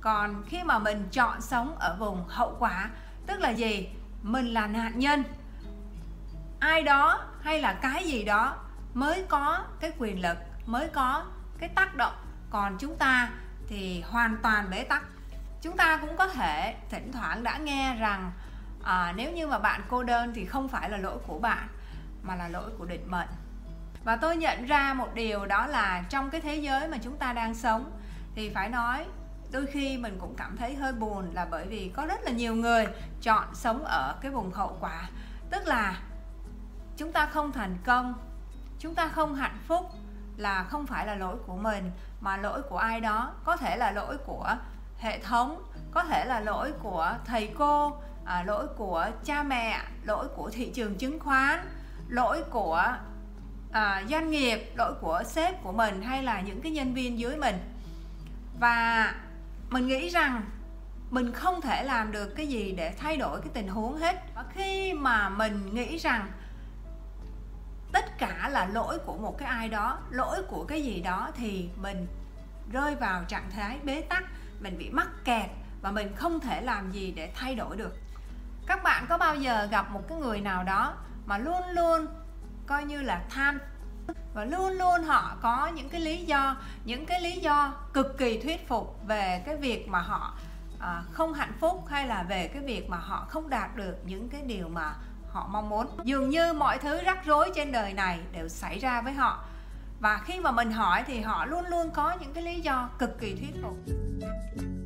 Còn 0.00 0.42
khi 0.46 0.62
mà 0.62 0.78
mình 0.78 1.08
chọn 1.12 1.40
sống 1.40 1.76
ở 1.78 1.96
vùng 1.98 2.24
hậu 2.28 2.56
quả 2.58 2.90
tức 3.26 3.40
là 3.40 3.50
gì? 3.50 3.88
Mình 4.22 4.46
là 4.46 4.66
nạn 4.66 4.98
nhân. 4.98 5.24
Ai 6.60 6.82
đó 6.82 7.24
hay 7.42 7.60
là 7.60 7.72
cái 7.72 8.04
gì 8.04 8.24
đó 8.24 8.56
mới 8.94 9.24
có 9.28 9.64
cái 9.80 9.92
quyền 9.98 10.22
lực 10.22 10.36
mới 10.66 10.88
có 10.88 11.24
cái 11.58 11.68
tác 11.68 11.94
động. 11.94 12.14
Còn 12.50 12.76
chúng 12.78 12.96
ta 12.96 13.30
thì 13.68 14.00
hoàn 14.00 14.36
toàn 14.42 14.70
bế 14.70 14.84
tắc. 14.84 15.04
Chúng 15.62 15.76
ta 15.76 15.96
cũng 15.96 16.16
có 16.16 16.28
thể 16.28 16.74
thỉnh 16.90 17.12
thoảng 17.12 17.44
đã 17.44 17.58
nghe 17.58 17.94
rằng 17.94 18.32
à, 18.84 19.12
nếu 19.16 19.32
như 19.32 19.46
mà 19.46 19.58
bạn 19.58 19.80
cô 19.88 20.02
đơn 20.02 20.32
thì 20.34 20.44
không 20.44 20.68
phải 20.68 20.90
là 20.90 20.96
lỗi 20.96 21.18
của 21.26 21.38
bạn 21.38 21.68
mà 22.26 22.34
là 22.34 22.48
lỗi 22.48 22.70
của 22.78 22.84
định 22.84 23.10
mệnh. 23.10 23.28
Và 24.04 24.16
tôi 24.16 24.36
nhận 24.36 24.66
ra 24.66 24.94
một 24.94 25.14
điều 25.14 25.46
đó 25.46 25.66
là 25.66 26.04
trong 26.08 26.30
cái 26.30 26.40
thế 26.40 26.56
giới 26.56 26.88
mà 26.88 26.98
chúng 27.02 27.16
ta 27.16 27.32
đang 27.32 27.54
sống 27.54 27.90
thì 28.34 28.50
phải 28.50 28.68
nói 28.68 29.06
đôi 29.52 29.66
khi 29.66 29.98
mình 29.98 30.18
cũng 30.20 30.34
cảm 30.36 30.56
thấy 30.56 30.74
hơi 30.74 30.92
buồn 30.92 31.30
là 31.34 31.46
bởi 31.50 31.66
vì 31.66 31.90
có 31.94 32.06
rất 32.06 32.20
là 32.22 32.30
nhiều 32.30 32.54
người 32.54 32.86
chọn 33.22 33.54
sống 33.54 33.84
ở 33.84 34.14
cái 34.20 34.30
vùng 34.30 34.52
hậu 34.52 34.76
quả. 34.80 35.08
Tức 35.50 35.66
là 35.66 35.98
chúng 36.96 37.12
ta 37.12 37.26
không 37.26 37.52
thành 37.52 37.76
công 37.84 38.14
chúng 38.78 38.94
ta 38.94 39.08
không 39.08 39.34
hạnh 39.34 39.58
phúc 39.66 39.90
là 40.36 40.62
không 40.62 40.86
phải 40.86 41.06
là 41.06 41.14
lỗi 41.14 41.36
của 41.46 41.56
mình 41.56 41.90
mà 42.20 42.36
lỗi 42.36 42.62
của 42.62 42.78
ai 42.78 43.00
đó. 43.00 43.32
Có 43.44 43.56
thể 43.56 43.76
là 43.76 43.90
lỗi 43.90 44.16
của 44.26 44.56
hệ 44.98 45.18
thống 45.18 45.62
có 45.90 46.04
thể 46.04 46.24
là 46.24 46.40
lỗi 46.40 46.72
của 46.82 47.14
thầy 47.24 47.54
cô 47.58 48.00
à, 48.24 48.42
lỗi 48.42 48.66
của 48.76 49.06
cha 49.24 49.42
mẹ 49.42 49.80
lỗi 50.04 50.28
của 50.36 50.50
thị 50.50 50.70
trường 50.74 50.94
chứng 50.94 51.20
khoán 51.20 51.60
lỗi 52.08 52.42
của 52.50 52.96
à, 53.72 54.02
doanh 54.10 54.30
nghiệp 54.30 54.72
lỗi 54.74 54.94
của 55.00 55.22
sếp 55.26 55.62
của 55.62 55.72
mình 55.72 56.02
hay 56.02 56.22
là 56.22 56.40
những 56.40 56.60
cái 56.62 56.72
nhân 56.72 56.94
viên 56.94 57.18
dưới 57.18 57.36
mình. 57.36 57.56
Và 58.60 59.14
mình 59.70 59.86
nghĩ 59.86 60.08
rằng 60.08 60.42
mình 61.10 61.32
không 61.32 61.60
thể 61.60 61.82
làm 61.82 62.12
được 62.12 62.34
cái 62.36 62.46
gì 62.46 62.72
để 62.72 62.94
thay 62.98 63.16
đổi 63.16 63.40
cái 63.40 63.50
tình 63.54 63.68
huống 63.68 63.96
hết. 63.96 64.16
Và 64.34 64.44
khi 64.54 64.92
mà 64.92 65.28
mình 65.28 65.74
nghĩ 65.74 65.96
rằng 65.96 66.32
tất 67.92 68.18
cả 68.18 68.48
là 68.52 68.66
lỗi 68.66 68.98
của 68.98 69.16
một 69.16 69.38
cái 69.38 69.48
ai 69.48 69.68
đó 69.68 69.98
lỗi 70.10 70.42
của 70.42 70.64
cái 70.64 70.82
gì 70.82 71.00
đó 71.00 71.30
thì 71.36 71.68
mình 71.76 72.06
rơi 72.72 72.94
vào 72.94 73.24
trạng 73.24 73.50
thái 73.50 73.78
bế 73.84 74.00
tắc 74.00 74.24
mình 74.60 74.78
bị 74.78 74.90
mắc 74.90 75.08
kẹt 75.24 75.50
và 75.82 75.90
mình 75.90 76.16
không 76.16 76.40
thể 76.40 76.60
làm 76.60 76.92
gì 76.92 77.12
để 77.16 77.32
thay 77.34 77.54
đổi 77.54 77.76
được. 77.76 77.96
Các 78.66 78.82
bạn 78.82 79.06
có 79.08 79.18
bao 79.18 79.36
giờ 79.36 79.68
gặp 79.70 79.90
một 79.90 80.08
cái 80.08 80.18
người 80.18 80.40
nào 80.40 80.64
đó 80.64 80.94
mà 81.26 81.38
luôn 81.38 81.62
luôn 81.72 82.06
coi 82.66 82.84
như 82.84 83.02
là 83.02 83.22
than 83.30 83.58
và 84.34 84.44
luôn 84.44 84.72
luôn 84.72 85.02
họ 85.02 85.36
có 85.42 85.70
những 85.74 85.88
cái 85.88 86.00
lý 86.00 86.24
do 86.24 86.56
những 86.84 87.06
cái 87.06 87.20
lý 87.20 87.32
do 87.32 87.72
cực 87.92 88.18
kỳ 88.18 88.40
thuyết 88.40 88.68
phục 88.68 89.00
về 89.06 89.42
cái 89.46 89.56
việc 89.56 89.88
mà 89.88 89.98
họ 89.98 90.34
à, 90.80 91.02
không 91.12 91.32
hạnh 91.32 91.52
phúc 91.60 91.84
hay 91.88 92.06
là 92.06 92.22
về 92.22 92.48
cái 92.48 92.62
việc 92.62 92.88
mà 92.88 92.96
họ 92.96 93.26
không 93.28 93.50
đạt 93.50 93.76
được 93.76 93.96
những 94.04 94.28
cái 94.28 94.42
điều 94.42 94.68
mà 94.68 94.94
họ 95.30 95.48
mong 95.50 95.68
muốn. 95.68 95.86
Dường 96.04 96.30
như 96.30 96.52
mọi 96.52 96.78
thứ 96.78 97.00
rắc 97.04 97.24
rối 97.24 97.50
trên 97.54 97.72
đời 97.72 97.92
này 97.92 98.20
đều 98.32 98.48
xảy 98.48 98.78
ra 98.78 99.00
với 99.00 99.12
họ. 99.12 99.44
Và 100.00 100.20
khi 100.24 100.40
mà 100.40 100.50
mình 100.50 100.72
hỏi 100.72 101.04
thì 101.06 101.20
họ 101.20 101.46
luôn 101.46 101.66
luôn 101.66 101.90
có 101.90 102.16
những 102.20 102.32
cái 102.32 102.42
lý 102.42 102.60
do 102.60 102.88
cực 102.98 103.20
kỳ 103.20 103.34
thuyết 103.34 103.62
phục. 103.62 103.76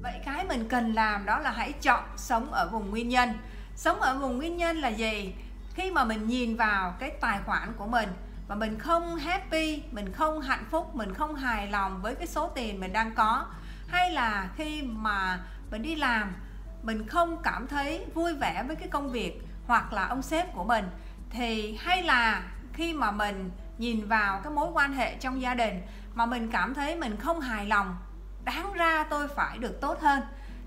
Vậy 0.03 0.21
cái 0.25 0.45
mình 0.45 0.69
cần 0.69 0.93
làm 0.95 1.27
đó 1.27 1.39
là 1.39 1.51
hãy 1.51 1.73
chọn 1.73 2.05
sống 2.17 2.53
ở 2.53 2.69
vùng 2.69 2.91
nguyên 2.91 3.09
nhân. 3.09 3.29
Sống 3.77 4.01
ở 4.01 4.19
vùng 4.19 4.39
nguyên 4.39 4.57
nhân 4.57 4.77
là 4.77 4.89
gì? 4.89 5.35
Khi 5.75 5.91
mà 5.91 6.05
mình 6.05 6.27
nhìn 6.27 6.57
vào 6.57 6.95
cái 6.99 7.11
tài 7.21 7.39
khoản 7.47 7.73
của 7.77 7.87
mình 7.87 8.09
và 8.49 8.55
mình 8.55 8.79
không 8.79 9.17
happy, 9.17 9.83
mình 9.91 10.13
không 10.13 10.41
hạnh 10.41 10.65
phúc, 10.71 10.95
mình 10.95 11.15
không 11.15 11.35
hài 11.35 11.67
lòng 11.67 12.03
với 12.03 12.15
cái 12.15 12.27
số 12.27 12.49
tiền 12.49 12.81
mình 12.81 12.93
đang 12.93 13.15
có, 13.15 13.47
hay 13.89 14.11
là 14.11 14.49
khi 14.57 14.83
mà 14.83 15.41
mình 15.71 15.83
đi 15.83 15.95
làm, 15.95 16.35
mình 16.83 17.07
không 17.07 17.43
cảm 17.43 17.67
thấy 17.67 18.07
vui 18.15 18.35
vẻ 18.35 18.65
với 18.67 18.77
cái 18.77 18.89
công 18.89 19.11
việc 19.11 19.43
hoặc 19.67 19.93
là 19.93 20.07
ông 20.07 20.23
sếp 20.23 20.55
của 20.55 20.65
mình, 20.65 20.85
thì 21.31 21.77
hay 21.81 22.03
là 22.03 22.43
khi 22.73 22.95
mà 22.95 23.11
mình 23.11 23.51
nhìn 23.79 24.07
vào 24.07 24.41
cái 24.41 24.53
mối 24.53 24.71
quan 24.73 24.93
hệ 24.93 25.15
trong 25.15 25.43
gia 25.43 25.55
đình 25.55 25.83
mà 26.15 26.27
mình 26.27 26.51
cảm 26.51 26.75
thấy 26.75 26.97
mình 26.97 27.17
không 27.17 27.41
hài 27.41 27.67
lòng, 27.67 27.97
đáng 28.45 28.73
ra 28.73 29.05
tôi 29.11 29.29
phải 29.29 29.59
được 29.59 29.81
tốt 29.81 30.01
hơn, 30.01 30.23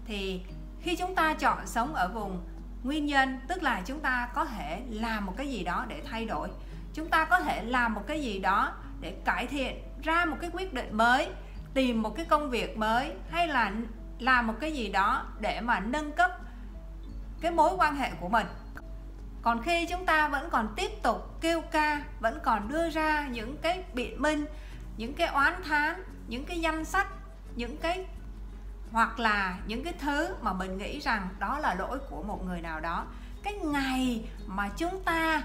thì 0.06 0.42
khi 0.82 0.96
chúng 0.96 1.16
ta 1.16 1.34
chọn 1.34 1.68
sống 1.68 1.96
ở 1.96 2.08
vùng 2.08 2.44
nguyên 2.84 3.06
nhân 3.06 3.39
tức 3.48 3.63
là 3.63 3.82
chúng 3.86 4.00
ta 4.00 4.30
có 4.34 4.46
thể 4.46 4.82
làm 4.89 5.26
một 5.26 5.34
cái 5.38 5.52
gì 5.52 5.63
đó 5.63 5.86
để 5.88 6.02
thay 6.10 6.26
đổi. 6.26 6.50
Chúng 6.93 7.10
ta 7.10 7.26
có 7.26 7.39
thể 7.39 7.63
làm 7.63 7.93
một 7.93 8.02
cái 8.08 8.22
gì 8.22 8.39
đó 8.39 8.74
để 9.02 9.15
cải 9.26 9.48
thiện, 9.48 9.84
ra 10.04 10.26
một 10.26 10.38
cái 10.41 10.50
quyết 10.54 10.74
định 10.74 10.98
mới, 10.98 11.30
tìm 11.74 12.02
một 12.02 12.15
cái 12.15 12.26
công 12.26 12.50
việc 12.50 12.78
mới, 12.78 13.12
hay 13.30 13.48
là 13.48 13.72
làm 14.19 14.48
một 14.48 14.54
cái 14.60 14.74
gì 14.74 14.91
đó 14.91 15.26
để 15.39 15.62
mà 15.62 15.80
nâng 15.80 16.12
cấp 16.12 16.32
cái 17.41 17.52
mối 17.52 17.72
quan 17.78 17.96
hệ 17.96 18.12
của 18.19 18.30
mình. 18.30 18.48
Còn 19.41 19.62
khi 19.62 19.86
chúng 19.86 20.06
ta 20.06 20.28
vẫn 20.28 20.50
còn 20.50 20.74
tiếp 20.76 20.91
tục 21.04 21.38
kêu 21.41 21.62
ca, 21.62 22.04
vẫn 22.19 22.39
còn 22.43 22.67
đưa 22.67 22.89
ra 22.89 23.28
những 23.28 23.58
cái 23.58 23.84
biện 23.93 24.22
minh, 24.22 24.46
những 24.98 25.13
cái 25.13 25.28
oán 25.28 25.54
thán, 25.63 26.04
những 26.28 26.46
cái 26.46 26.60
danh 26.60 26.86
sách, 26.86 27.08
những 27.56 27.78
cái 27.78 28.06
hoặc 28.93 29.19
là 29.19 29.58
những 29.67 29.84
cái 29.84 29.93
thứ 29.93 30.36
mà 30.41 30.53
mình 30.53 30.77
nghĩ 30.77 30.99
rằng 30.99 31.29
đó 31.39 31.60
là 31.60 31.75
lỗi 31.75 31.99
của 32.10 32.23
một 32.23 32.45
người 32.45 32.62
nào 32.62 32.79
đó. 32.79 33.06
Cái 33.43 33.53
ngày 33.53 34.25
mà 34.47 34.69
chúng 34.77 35.03
ta 35.03 35.41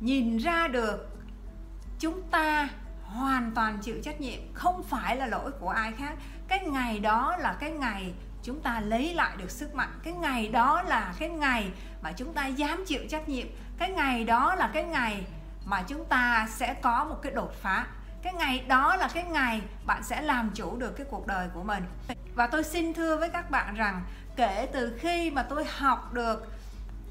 nhìn 0.00 0.38
ra 0.38 0.68
được 0.68 1.18
chúng 1.98 2.22
ta 2.30 2.68
hoàn 3.04 3.50
toàn 3.54 3.78
chịu 3.78 3.96
trách 4.02 4.20
nhiệm, 4.20 4.40
không 4.54 4.82
phải 4.82 5.16
là 5.16 5.26
lỗi 5.26 5.50
của 5.60 5.68
ai 5.68 5.92
khác. 5.92 6.14
Cái 6.48 6.66
ngày 6.66 6.98
đó 6.98 7.36
là 7.38 7.56
cái 7.60 7.70
ngày 7.70 8.14
chúng 8.42 8.60
ta 8.60 8.80
lấy 8.80 9.14
lại 9.14 9.36
được 9.36 9.50
sức 9.50 9.74
mạnh. 9.74 10.00
Cái 10.02 10.12
ngày 10.12 10.48
đó 10.48 10.82
là 10.82 11.14
cái 11.18 11.28
ngày 11.28 11.70
mà 12.02 12.12
chúng 12.12 12.34
ta 12.34 12.46
dám 12.46 12.84
chịu 12.86 13.00
trách 13.10 13.28
nhiệm. 13.28 13.46
Cái 13.78 13.90
ngày 13.90 14.24
đó 14.24 14.54
là 14.54 14.70
cái 14.72 14.84
ngày 14.84 15.24
mà 15.64 15.82
chúng 15.82 16.04
ta 16.04 16.46
sẽ 16.50 16.74
có 16.74 17.04
một 17.04 17.16
cái 17.22 17.32
đột 17.32 17.52
phá. 17.62 17.86
Cái 18.22 18.32
ngày 18.32 18.64
đó 18.68 18.96
là 18.96 19.08
cái 19.14 19.24
ngày 19.24 19.60
bạn 19.86 20.02
sẽ 20.02 20.22
làm 20.22 20.50
chủ 20.54 20.76
được 20.76 20.96
cái 20.96 21.06
cuộc 21.10 21.26
đời 21.26 21.48
của 21.54 21.62
mình 21.62 21.84
và 22.40 22.46
tôi 22.46 22.64
xin 22.64 22.94
thưa 22.94 23.16
với 23.16 23.28
các 23.28 23.50
bạn 23.50 23.74
rằng 23.74 24.04
kể 24.36 24.68
từ 24.72 24.98
khi 24.98 25.30
mà 25.30 25.42
tôi 25.42 25.64
học 25.64 26.12
được 26.12 26.52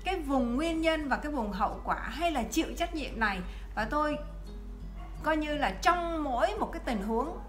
cái 0.04 0.22
vùng 0.22 0.56
nguyên 0.56 0.82
nhân 0.82 1.10
và 1.10 1.18
cái 1.18 1.32
vùng 1.32 1.52
hậu 1.52 1.82
quả 1.84 2.00
hay 2.00 2.32
là 2.32 2.44
chịu 2.44 2.68
trách 2.78 2.96
nhiệm 2.96 3.20
này, 3.20 3.40
và 3.76 3.86
tôi 3.86 4.18
coi 5.24 5.38
như 5.38 5.58
là 5.58 5.72
trong 5.82 6.24
mỗi 6.24 6.48
một 6.60 6.70
cái 6.74 6.82
tình 6.86 7.04
huống 7.04 7.40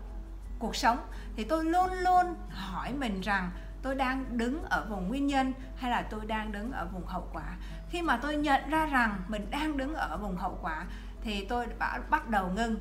cuộc 0.59 0.77
sống, 0.77 0.99
thì 1.37 1.45
tôi 1.45 1.65
luôn 1.65 1.93
luôn 1.93 2.35
hỏi 2.51 2.93
mình 2.93 3.21
rằng 3.21 3.51
tôi 3.83 3.95
đang 3.95 4.39
đứng 4.39 4.63
ở 4.65 4.87
vùng 4.91 5.09
nguyên 5.09 5.27
nhân 5.27 5.53
hay 5.77 5.91
là 5.91 6.03
tôi 6.03 6.27
đang 6.27 6.53
đứng 6.53 6.73
ở 6.73 6.87
vùng 6.93 7.07
hậu 7.07 7.29
quả. 7.33 7.57
Khi 7.91 8.03
mà 8.03 8.17
tôi 8.17 8.37
nhận 8.37 8.71
ra 8.71 8.87
rằng 8.87 9.21
mình 9.29 9.51
đang 9.51 9.77
đứng 9.77 9.95
ở 9.95 10.17
vùng 10.17 10.37
hậu 10.37 10.59
quả, 10.63 10.87
thì 11.23 11.45
tôi 11.45 11.67
đã 11.79 12.01
bắt 12.11 12.29
đầu 12.29 12.49
ngưng. 12.49 12.77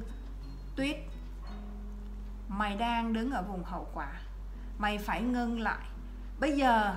Tuyết, 0.75 0.97
mày 2.47 2.75
đang 2.75 3.13
đứng 3.13 3.31
ở 3.31 3.41
vùng 3.41 3.63
hậu 3.63 3.88
quả 3.93 4.07
mày 4.79 4.97
phải 4.97 5.21
ngưng 5.21 5.59
lại. 5.59 5.85
Bây 6.39 6.57
giờ, 6.57 6.95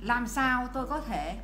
làm 0.00 0.26
sao 0.26 0.68
tôi 0.72 0.86
có 0.86 1.00
thể 1.00 1.36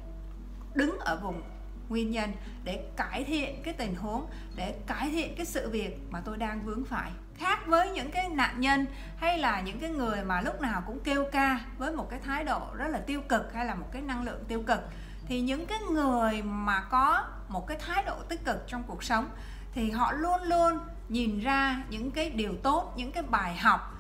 đứng 0.74 0.98
ở 0.98 1.16
vùng 1.16 1.42
nguyên 1.88 2.10
nhân 2.10 2.32
để 2.64 2.90
cải 2.96 3.24
thiện 3.24 3.62
cái 3.62 3.74
tình 3.74 3.94
huống, 3.94 4.26
để 4.56 4.78
cải 4.86 5.10
thiện 5.10 5.34
cái 5.36 5.46
sự 5.46 5.70
việc 5.70 5.98
mà 6.10 6.20
tôi 6.20 6.36
đang 6.36 6.62
vướng 6.62 6.84
phải? 6.84 7.10
Khác 7.36 7.66
với 7.66 7.90
những 7.90 8.10
cái 8.10 8.28
nạn 8.28 8.60
nhân 8.60 8.86
hay 9.16 9.38
là 9.38 9.60
những 9.60 9.78
cái 9.80 9.90
người 9.90 10.24
mà 10.24 10.40
lúc 10.40 10.60
nào 10.60 10.82
cũng 10.86 11.00
kêu 11.04 11.24
ca 11.32 11.60
với 11.78 11.92
một 11.92 12.10
cái 12.10 12.20
thái 12.24 12.44
độ 12.44 12.60
rất 12.74 12.88
là 12.88 12.98
tiêu 12.98 13.20
cực 13.28 13.54
hay 13.54 13.66
là 13.66 13.74
một 13.74 13.86
cái 13.92 14.02
năng 14.02 14.22
lượng 14.22 14.44
tiêu 14.48 14.62
cực, 14.66 14.80
thì 15.26 15.40
những 15.40 15.66
cái 15.66 15.78
người 15.90 16.42
mà 16.42 16.80
có 16.80 17.24
một 17.48 17.66
cái 17.66 17.78
thái 17.86 18.04
độ 18.04 18.16
tích 18.28 18.44
cực 18.44 18.64
trong 18.66 18.82
cuộc 18.82 19.04
sống 19.04 19.28
thì 19.72 19.90
họ 19.90 20.12
luôn 20.12 20.42
luôn 20.42 20.78
nhìn 21.08 21.40
ra 21.40 21.82
những 21.90 22.10
cái 22.10 22.30
điều 22.30 22.56
tốt, 22.62 22.94
những 22.96 23.12
cái 23.12 23.22
bài 23.22 23.56
học 23.56 23.94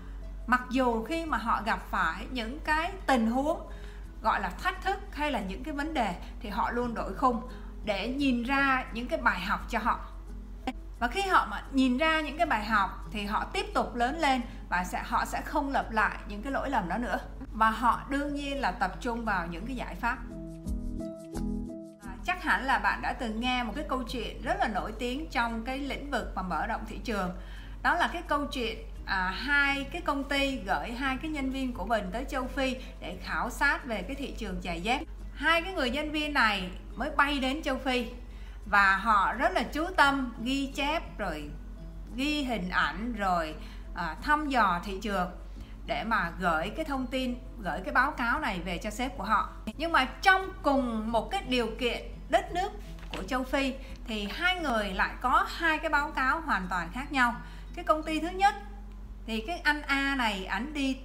mặc 0.48 0.62
dù 0.70 1.04
khi 1.04 1.26
mà 1.26 1.38
họ 1.38 1.62
gặp 1.64 1.80
phải 1.90 2.26
những 2.30 2.60
cái 2.60 2.92
tình 3.06 3.30
huống 3.30 3.60
gọi 4.22 4.40
là 4.40 4.50
thách 4.50 4.82
thức 4.82 4.98
hay 5.12 5.30
là 5.30 5.40
những 5.40 5.64
cái 5.64 5.74
vấn 5.74 5.94
đề 5.94 6.14
thì 6.40 6.48
họ 6.48 6.70
luôn 6.70 6.94
đổi 6.94 7.14
khung 7.14 7.42
để 7.84 8.08
nhìn 8.08 8.42
ra 8.42 8.84
những 8.92 9.08
cái 9.08 9.20
bài 9.20 9.40
học 9.40 9.60
cho 9.68 9.78
họ. 9.78 10.00
Và 10.98 11.08
khi 11.08 11.22
họ 11.22 11.46
mà 11.50 11.62
nhìn 11.72 11.98
ra 11.98 12.20
những 12.20 12.36
cái 12.36 12.46
bài 12.46 12.64
học 12.64 12.90
thì 13.10 13.24
họ 13.24 13.44
tiếp 13.44 13.66
tục 13.74 13.94
lớn 13.94 14.18
lên 14.18 14.40
và 14.68 14.84
sẽ 14.84 15.02
họ 15.06 15.24
sẽ 15.24 15.40
không 15.40 15.72
lặp 15.72 15.90
lại 15.90 16.18
những 16.28 16.42
cái 16.42 16.52
lỗi 16.52 16.70
lầm 16.70 16.88
đó 16.88 16.98
nữa. 16.98 17.18
Và 17.52 17.70
họ 17.70 18.00
đương 18.08 18.34
nhiên 18.34 18.60
là 18.60 18.70
tập 18.70 18.92
trung 19.00 19.24
vào 19.24 19.46
những 19.46 19.66
cái 19.66 19.76
giải 19.76 19.94
pháp. 19.94 20.18
À, 22.02 22.12
chắc 22.24 22.42
hẳn 22.42 22.64
là 22.64 22.78
bạn 22.78 23.02
đã 23.02 23.12
từng 23.12 23.40
nghe 23.40 23.62
một 23.62 23.72
cái 23.76 23.84
câu 23.88 24.02
chuyện 24.02 24.42
rất 24.42 24.56
là 24.60 24.68
nổi 24.68 24.92
tiếng 24.98 25.30
trong 25.30 25.64
cái 25.64 25.78
lĩnh 25.78 26.10
vực 26.10 26.32
mà 26.34 26.42
mở 26.42 26.66
rộng 26.66 26.84
thị 26.88 26.98
trường. 27.04 27.30
Đó 27.82 27.94
là 27.94 28.10
cái 28.12 28.22
câu 28.22 28.46
chuyện 28.46 28.87
à, 29.08 29.30
hai 29.30 29.84
cái 29.92 30.02
công 30.02 30.24
ty 30.24 30.56
gửi 30.56 30.92
hai 30.92 31.16
cái 31.22 31.30
nhân 31.30 31.50
viên 31.50 31.72
của 31.72 31.84
mình 31.84 32.10
tới 32.12 32.24
châu 32.28 32.46
Phi 32.46 32.76
để 33.00 33.18
khảo 33.24 33.50
sát 33.50 33.84
về 33.84 34.02
cái 34.02 34.16
thị 34.16 34.34
trường 34.38 34.60
giày 34.62 34.80
dép. 34.80 35.02
Hai 35.34 35.62
cái 35.62 35.72
người 35.72 35.90
nhân 35.90 36.12
viên 36.12 36.34
này 36.34 36.70
mới 36.96 37.10
bay 37.16 37.38
đến 37.38 37.62
châu 37.62 37.78
Phi 37.78 38.06
và 38.66 38.96
họ 38.96 39.32
rất 39.32 39.52
là 39.52 39.62
chú 39.62 39.86
tâm 39.96 40.34
ghi 40.42 40.72
chép 40.74 41.18
rồi 41.18 41.50
ghi 42.16 42.42
hình 42.42 42.70
ảnh 42.70 43.14
rồi 43.14 43.54
à, 43.94 44.16
thăm 44.22 44.48
dò 44.48 44.80
thị 44.84 44.98
trường 45.02 45.30
để 45.86 46.04
mà 46.04 46.32
gửi 46.40 46.70
cái 46.76 46.84
thông 46.84 47.06
tin 47.06 47.34
gửi 47.58 47.80
cái 47.84 47.94
báo 47.94 48.10
cáo 48.10 48.40
này 48.40 48.60
về 48.64 48.78
cho 48.78 48.90
sếp 48.90 49.18
của 49.18 49.24
họ. 49.24 49.52
Nhưng 49.76 49.92
mà 49.92 50.04
trong 50.04 50.50
cùng 50.62 51.12
một 51.12 51.30
cái 51.30 51.42
điều 51.48 51.70
kiện 51.78 52.02
đất 52.28 52.52
nước 52.52 52.72
của 53.16 53.22
châu 53.22 53.44
Phi 53.44 53.74
thì 54.06 54.28
hai 54.30 54.60
người 54.60 54.94
lại 54.94 55.14
có 55.20 55.46
hai 55.48 55.78
cái 55.78 55.90
báo 55.90 56.10
cáo 56.10 56.40
hoàn 56.40 56.66
toàn 56.70 56.88
khác 56.92 57.12
nhau. 57.12 57.34
Cái 57.74 57.84
công 57.84 58.02
ty 58.02 58.20
thứ 58.20 58.28
nhất 58.28 58.54
thì 59.28 59.40
cái 59.46 59.60
anh 59.64 59.82
A 59.82 60.14
này, 60.14 60.44
ảnh 60.44 60.74
đi 60.74 60.98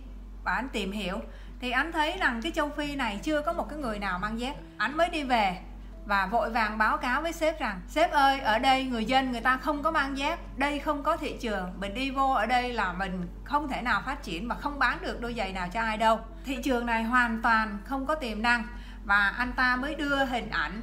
và 0.43 0.53
anh 0.53 0.69
tìm 0.69 0.91
hiểu. 0.91 1.19
Thì 1.59 1.71
anh 1.71 1.91
thấy 1.91 2.17
rằng 2.19 2.41
cái 2.41 2.51
châu 2.51 2.69
Phi 2.69 2.95
này 2.95 3.19
chưa 3.23 3.41
có 3.41 3.53
một 3.53 3.69
cái 3.69 3.79
người 3.79 3.99
nào 3.99 4.19
mang 4.19 4.39
dép. 4.39 4.55
Anh 4.77 4.97
mới 4.97 5.09
đi 5.09 5.23
về 5.23 5.57
và 6.05 6.25
vội 6.25 6.49
vàng 6.49 6.77
báo 6.77 6.97
cáo 6.97 7.21
với 7.21 7.33
sếp 7.33 7.59
rằng, 7.59 7.81
sếp 7.87 8.11
ơi, 8.11 8.39
ở 8.39 8.59
đây 8.59 8.83
người 8.83 9.05
dân 9.05 9.31
người 9.31 9.41
ta 9.41 9.57
không 9.57 9.83
có 9.83 9.91
mang 9.91 10.17
dép, 10.17 10.39
đây 10.57 10.79
không 10.79 11.03
có 11.03 11.17
thị 11.17 11.37
trường. 11.41 11.73
Mình 11.79 11.93
đi 11.93 12.11
vô 12.11 12.31
ở 12.31 12.45
đây 12.45 12.73
là 12.73 12.93
mình 12.93 13.27
không 13.43 13.67
thể 13.67 13.81
nào 13.81 14.01
phát 14.05 14.23
triển 14.23 14.47
và 14.47 14.55
không 14.55 14.79
bán 14.79 14.97
được 15.01 15.21
đôi 15.21 15.33
giày 15.33 15.53
nào 15.53 15.67
cho 15.73 15.81
ai 15.81 15.97
đâu. 15.97 16.19
Thị 16.45 16.57
trường 16.63 16.85
này 16.85 17.03
hoàn 17.03 17.41
toàn 17.41 17.77
không 17.85 18.05
có 18.05 18.15
tiềm 18.15 18.41
năng 18.41 18.67
và 19.05 19.33
anh 19.37 19.53
ta 19.53 19.75
mới 19.75 19.95
đưa 19.95 20.25
hình 20.25 20.49
ảnh 20.49 20.81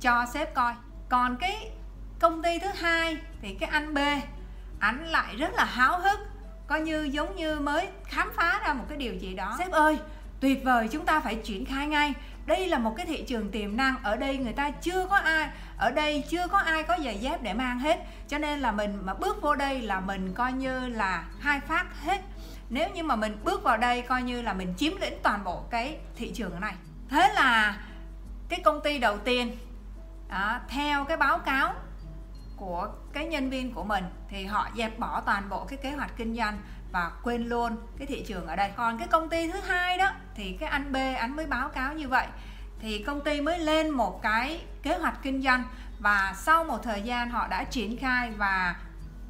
cho 0.00 0.26
sếp 0.32 0.54
coi. 0.54 0.72
Còn 1.08 1.36
cái 1.36 1.70
công 2.18 2.42
ty 2.42 2.58
thứ 2.58 2.68
hai 2.80 3.16
thì 3.42 3.54
cái 3.60 3.70
anh 3.72 3.94
B 3.94 3.98
anh 4.80 5.04
lại 5.04 5.36
rất 5.36 5.54
là 5.54 5.64
háo 5.64 6.00
hức 6.00 6.29
coi 6.70 6.80
như 6.80 7.02
giống 7.02 7.36
như 7.36 7.60
mới 7.60 7.88
khám 8.04 8.32
phá 8.36 8.60
ra 8.66 8.72
một 8.72 8.84
cái 8.88 8.98
điều 8.98 9.14
gì 9.14 9.34
đó. 9.34 9.54
Sếp 9.58 9.70
ơi 9.70 9.98
tuyệt 10.40 10.64
vời 10.64 10.88
chúng 10.88 11.04
ta 11.04 11.20
phải 11.20 11.34
triển 11.34 11.66
khai 11.66 11.86
ngay. 11.86 12.14
Đây 12.46 12.68
là 12.68 12.78
một 12.78 12.94
cái 12.96 13.06
thị 13.06 13.24
trường 13.28 13.50
tiềm 13.50 13.76
năng 13.76 14.02
ở 14.02 14.16
đây 14.16 14.36
người 14.36 14.52
ta 14.52 14.70
chưa 14.70 15.06
có 15.06 15.16
ai 15.16 15.48
ở 15.78 15.90
đây 15.90 16.24
chưa 16.28 16.46
có 16.48 16.58
ai 16.58 16.82
có 16.82 16.96
giày 17.04 17.18
dép 17.18 17.42
để 17.42 17.52
mang 17.52 17.78
hết. 17.78 17.98
Cho 18.28 18.38
nên 18.38 18.60
là 18.60 18.72
mình 18.72 18.98
mà 19.04 19.14
bước 19.14 19.42
vô 19.42 19.54
đây 19.54 19.82
là 19.82 20.00
mình 20.00 20.34
coi 20.34 20.52
như 20.52 20.88
là 20.88 21.24
hai 21.40 21.60
phát 21.60 21.86
hết. 22.02 22.20
Nếu 22.68 22.88
như 22.88 23.02
mà 23.02 23.16
mình 23.16 23.36
bước 23.44 23.62
vào 23.62 23.76
đây 23.76 24.02
coi 24.02 24.22
như 24.22 24.42
là 24.42 24.52
mình 24.52 24.74
chiếm 24.76 24.92
lĩnh 25.00 25.18
toàn 25.22 25.44
bộ 25.44 25.64
cái 25.70 25.98
thị 26.16 26.32
trường 26.34 26.60
này. 26.60 26.74
Thế 27.08 27.32
là 27.34 27.76
cái 28.48 28.60
công 28.64 28.80
ty 28.80 28.98
đầu 28.98 29.18
tiên 29.18 29.56
đó, 30.28 30.60
theo 30.68 31.04
cái 31.04 31.16
báo 31.16 31.38
cáo 31.38 31.74
của 32.60 32.88
cái 33.12 33.26
nhân 33.26 33.50
viên 33.50 33.74
của 33.74 33.84
mình 33.84 34.04
thì 34.28 34.44
họ 34.44 34.68
dẹp 34.76 34.98
bỏ 34.98 35.20
toàn 35.20 35.48
bộ 35.48 35.64
cái 35.64 35.78
kế 35.82 35.90
hoạch 35.90 36.16
kinh 36.16 36.36
doanh 36.36 36.58
và 36.92 37.10
quên 37.22 37.46
luôn 37.46 37.76
cái 37.98 38.06
thị 38.06 38.24
trường 38.26 38.46
ở 38.46 38.56
đây. 38.56 38.70
Còn 38.76 38.98
cái 38.98 39.08
công 39.08 39.28
ty 39.28 39.50
thứ 39.50 39.60
hai 39.60 39.98
đó, 39.98 40.10
thì 40.34 40.56
cái 40.60 40.68
anh 40.68 40.92
B, 40.92 40.96
anh 40.96 41.36
mới 41.36 41.46
báo 41.46 41.68
cáo 41.68 41.94
như 41.94 42.08
vậy, 42.08 42.26
thì 42.80 43.02
công 43.02 43.24
ty 43.24 43.40
mới 43.40 43.58
lên 43.58 43.90
một 43.90 44.22
cái 44.22 44.64
kế 44.82 44.98
hoạch 44.98 45.22
kinh 45.22 45.42
doanh 45.42 45.64
và 45.98 46.34
sau 46.36 46.64
một 46.64 46.78
thời 46.82 47.02
gian 47.02 47.30
họ 47.30 47.48
đã 47.48 47.64
triển 47.64 47.96
khai 47.96 48.30
và 48.30 48.76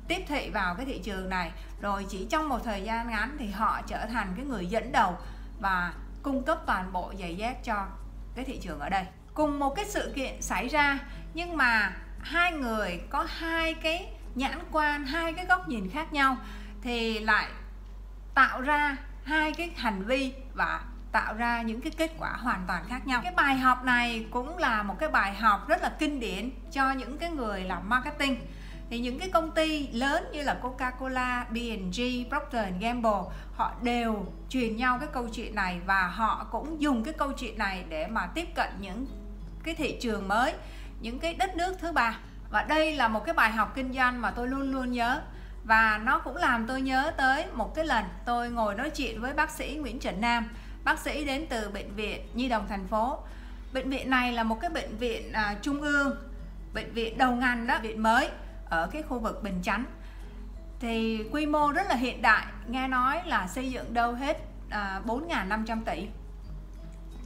tiếp 0.09 0.25
thị 0.29 0.51
vào 0.51 0.75
cái 0.75 0.87
thị 0.87 1.01
trường 1.05 1.29
này. 1.29 1.53
Rồi 1.81 2.07
chỉ 2.09 2.27
trong 2.31 2.49
một 2.49 2.59
thời 2.65 2.83
gian 2.83 3.11
ngắn 3.11 3.37
thì 3.39 3.51
họ 3.51 3.81
trở 3.87 4.07
thành 4.07 4.33
cái 4.37 4.45
người 4.45 4.67
dẫn 4.67 4.93
đầu 4.93 5.17
và 5.61 5.93
cung 6.23 6.43
cấp 6.43 6.59
toàn 6.67 6.93
bộ 6.93 7.13
giày 7.21 7.37
dép 7.37 7.65
cho 7.65 7.87
cái 8.35 8.45
thị 8.45 8.59
trường 8.63 8.81
ở 8.81 8.89
đây. 8.89 9.05
Cùng 9.35 9.59
một 9.59 9.71
cái 9.71 9.85
sự 9.85 10.13
kiện 10.17 10.43
xảy 10.43 10.69
ra, 10.69 10.99
nhưng 11.35 11.57
mà 11.57 11.93
hai 12.23 12.53
người 12.53 13.01
có 13.11 13.27
hai 13.29 13.75
cái 13.75 14.09
nhãn 14.35 14.59
quan 14.73 15.05
hai 15.05 15.33
cái 15.33 15.47
góc 15.47 15.69
nhìn 15.69 15.91
khác 15.91 16.13
nhau 16.13 16.37
thì 16.83 17.19
lại 17.19 17.49
tạo 18.35 18.61
ra 18.61 18.97
hai 19.25 19.53
cái 19.53 19.71
hành 19.77 20.03
vi 20.03 20.33
và 20.55 20.81
tạo 21.13 21.35
ra 21.35 21.63
những 21.63 21.81
cái 21.81 21.93
kết 21.97 22.11
quả 22.19 22.33
hoàn 22.33 22.65
toàn 22.67 22.85
khác 22.89 23.07
nhau. 23.07 23.21
Cái 23.25 23.33
bài 23.37 23.57
học 23.57 23.85
này 23.85 24.27
cũng 24.31 24.59
là 24.59 24.83
một 24.83 24.97
cái 24.99 25.09
bài 25.09 25.35
học 25.35 25.69
rất 25.69 25.83
là 25.83 25.93
kinh 25.99 26.21
điển 26.21 26.51
cho 26.73 26.93
những 26.93 27.19
cái 27.19 27.31
người 27.31 27.65
làm 27.65 27.89
marketing. 27.89 28.41
Thì 28.91 28.99
những 28.99 29.19
cái 29.19 29.31
công 29.31 29.51
ty 29.51 29.89
lớn 29.89 30.25
như 30.33 30.43
là 30.43 30.61
Coca-Cola, 30.63 31.45
B&G, 31.51 32.29
Procter 32.29 32.67
Gamble 32.81 33.21
họ 33.55 33.75
đều 33.83 34.27
truyền 34.49 34.77
nhau 34.77 34.99
cái 34.99 35.09
câu 35.13 35.29
chuyện 35.29 35.55
này 35.55 35.81
và 35.87 36.07
họ 36.07 36.47
cũng 36.51 36.81
dùng 36.81 37.05
cái 37.05 37.15
câu 37.15 37.33
chuyện 37.33 37.59
này 37.59 37.85
để 37.89 38.07
mà 38.07 38.27
tiếp 38.27 38.55
cận 38.55 38.69
những 38.81 39.07
cái 39.65 39.75
thị 39.75 39.99
trường 40.01 40.29
mới 40.29 40.55
những 41.01 41.19
cái 41.19 41.35
đất 41.35 41.57
nước 41.57 41.77
thứ 41.81 41.93
ba. 41.93 42.19
Và 42.51 42.63
đây 42.63 42.97
là 42.97 43.09
một 43.09 43.25
cái 43.25 43.35
bài 43.35 43.51
học 43.53 43.73
kinh 43.75 43.93
doanh 43.93 44.21
mà 44.21 44.31
tôi 44.31 44.49
luôn 44.49 44.73
luôn 44.73 44.93
nhớ. 44.93 45.21
Và 45.65 46.01
nó 46.05 46.19
cũng 46.19 46.37
làm 46.37 46.67
tôi 46.67 46.81
nhớ 46.81 47.13
tới 47.17 47.47
một 47.53 47.75
cái 47.75 47.87
lần 47.87 48.05
tôi 48.25 48.51
ngồi 48.51 48.75
nói 48.75 48.91
chuyện 48.91 49.21
với 49.21 49.33
bác 49.33 49.51
sĩ 49.51 49.77
Nguyễn 49.81 49.99
Trần 49.99 50.21
Nam. 50.21 50.49
Bác 50.85 50.99
sĩ 50.99 51.25
đến 51.25 51.47
từ 51.51 51.71
bệnh 51.71 51.95
viện 51.95 52.27
Nhi 52.35 52.49
đồng 52.49 52.67
thành 52.69 52.87
phố. 52.87 53.19
Bệnh 53.73 53.91
viện 53.91 54.11
này 54.11 54.33
là 54.33 54.43
một 54.43 54.61
cái 54.61 54.71
bệnh 54.71 54.97
viện 54.97 55.33
à, 55.33 55.57
trung 55.63 55.81
ương 55.81 56.17
bệnh 56.75 56.93
viện 56.93 57.19
đầu 57.19 57.33
ngành 57.33 57.67
đó 57.67 57.79
viện 57.83 58.03
mới 58.03 58.29
ở 58.69 58.87
cái 58.93 59.03
khu 59.03 59.19
vực 59.19 59.43
Bình 59.43 59.61
Chánh. 59.63 59.85
Thì 60.81 61.25
quy 61.33 61.47
mô 61.47 61.73
rất 61.73 61.87
là 61.89 61.95
hiện 61.95 62.23
đại 62.23 62.47
nghe 62.69 62.89
nói 62.89 63.23
là 63.27 63.47
xây 63.47 63.71
dựng 63.71 63.95
đâu 63.95 64.13
hết 64.13 64.39
à, 64.71 65.01
4.500 65.07 65.85
tỷ. 65.85 66.07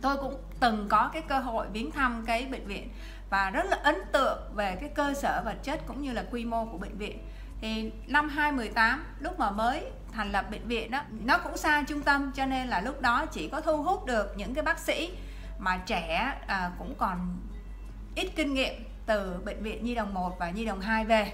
Tôi 0.02 0.16
cũng 0.16 0.34
từng 0.60 0.87
có 0.88 1.10
cái 1.12 1.22
cơ 1.22 1.38
hội 1.38 1.66
viếng 1.72 1.90
thăm 1.90 2.24
cái 2.26 2.44
bệnh 2.44 2.66
viện 2.66 2.88
và 3.30 3.50
rất 3.50 3.66
là 3.66 3.76
ấn 3.82 3.94
tượng 4.12 4.38
về 4.54 4.76
cái 4.80 4.88
cơ 4.94 5.14
sở 5.14 5.42
vật 5.44 5.56
chất 5.62 5.80
cũng 5.87 6.02
như 6.02 6.12
là 6.12 6.24
quy 6.30 6.44
mô 6.44 6.64
của 6.64 6.78
bệnh 6.78 6.98
viện. 6.98 7.18
Thì 7.60 7.92
năm 8.06 8.28
2018 8.28 9.04
lúc 9.20 9.38
mà 9.38 9.50
mới 9.50 9.82
thành 10.12 10.32
lập 10.32 10.50
bệnh 10.50 10.68
viện 10.68 10.90
đó 10.90 11.00
nó 11.24 11.38
cũng 11.38 11.56
xa 11.56 11.84
trung 11.88 12.02
tâm 12.02 12.32
cho 12.34 12.46
nên 12.46 12.68
là 12.68 12.80
lúc 12.80 13.00
đó 13.00 13.26
chỉ 13.26 13.48
có 13.48 13.60
thu 13.60 13.82
hút 13.82 14.06
được 14.06 14.34
những 14.37 14.54
cái 14.54 14.64
bác 14.64 14.78
sĩ 14.78 15.10
mà 15.58 15.76
trẻ 15.76 16.32
à, 16.46 16.70
cũng 16.78 16.94
còn 16.98 17.37
ít 18.14 18.28
kinh 18.37 18.54
nghiệm 18.54 18.74
từ 19.06 19.40
bệnh 19.44 19.62
viện 19.62 19.84
Nhi 19.84 19.94
đồng 19.94 20.14
1 20.14 20.38
và 20.38 20.50
Nhi 20.50 20.64
đồng 20.64 20.80
2 20.80 21.04
về. 21.04 21.32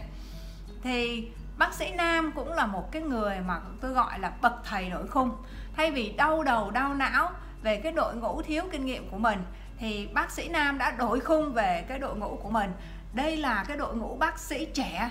Thì 0.83 1.29
bác 1.59 1.75
sĩ 1.75 1.91
Nam 1.91 2.33
cũng 2.35 2.53
là 2.53 2.67
một 2.67 2.93
cái 2.93 3.03
người 3.03 3.41
mà 3.41 3.61
tôi 3.81 3.91
gọi 3.91 4.19
là 4.19 4.33
bậc 4.43 4.53
thầy 4.65 4.89
nội 4.89 5.07
khung. 5.07 5.31
Thay 5.77 5.91
vì 5.91 6.13
đau 6.13 6.43
đầu 6.43 6.71
đau 6.71 6.95
não 6.95 7.31
về 7.63 7.77
cái 7.77 7.93
đội 7.93 8.17
ngũ 8.17 8.43
thiếu 8.43 8.63
kinh 8.73 8.87
nghiệm 8.87 9.11
của 9.11 9.19
mình 9.19 9.39
thì 9.81 10.09
bác 10.13 10.31
sĩ 10.31 10.49
Nam 10.49 10.79
đã 10.79 10.91
đổi 10.91 11.21
khung 11.21 11.53
về 11.53 11.85
cái 11.89 11.99
đội 11.99 12.17
ngũ 12.17 12.39
của 12.43 12.51
mình. 12.51 12.73
Đây 13.13 13.37
là 13.37 13.65
cái 13.69 13.77
đội 13.77 13.97
ngũ 13.97 14.17
bác 14.17 14.39
sĩ 14.39 14.65
trẻ 14.65 15.11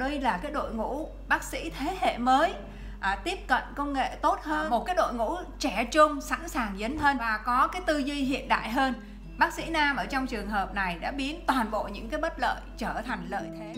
đây 0.00 0.20
là 0.20 0.38
cái 0.42 0.52
đội 0.52 0.74
ngũ 0.74 1.08
bác 1.28 1.42
sĩ 1.42 1.70
thế 1.70 1.96
hệ 2.00 2.18
mới 2.18 2.54
à, 3.00 3.16
tiếp 3.24 3.38
cận 3.46 3.62
công 3.76 3.92
nghệ 3.92 4.16
tốt 4.22 4.38
hơn. 4.42 4.70
một 4.70 4.84
cái 4.86 4.96
đội 4.96 5.14
ngũ 5.14 5.36
trẻ 5.58 5.84
trung 5.84 6.20
sẵn 6.20 6.48
sàng 6.48 6.76
dấn 6.78 6.98
thân 6.98 7.18
và 7.18 7.40
có 7.44 7.68
cái 7.68 7.82
tư 7.86 7.98
duy 7.98 8.22
hiện 8.22 8.48
đại 8.48 8.70
hơn. 8.70 8.94
Bác 9.38 9.52
sĩ 9.52 9.70
nam 9.70 9.96
ở 9.96 10.06
trong 10.06 10.26
trường 10.26 10.48
hợp 10.48 10.74
này 10.74 10.98
đã 10.98 11.10
biến 11.10 11.44
toàn 11.46 11.70
bộ 11.70 11.88
những 11.88 12.08
cái 12.08 12.20
bất 12.20 12.38
lợi 12.38 12.60
trở 12.76 13.02
thành 13.06 13.26
lợi 13.28 13.48
thế. 13.58 13.74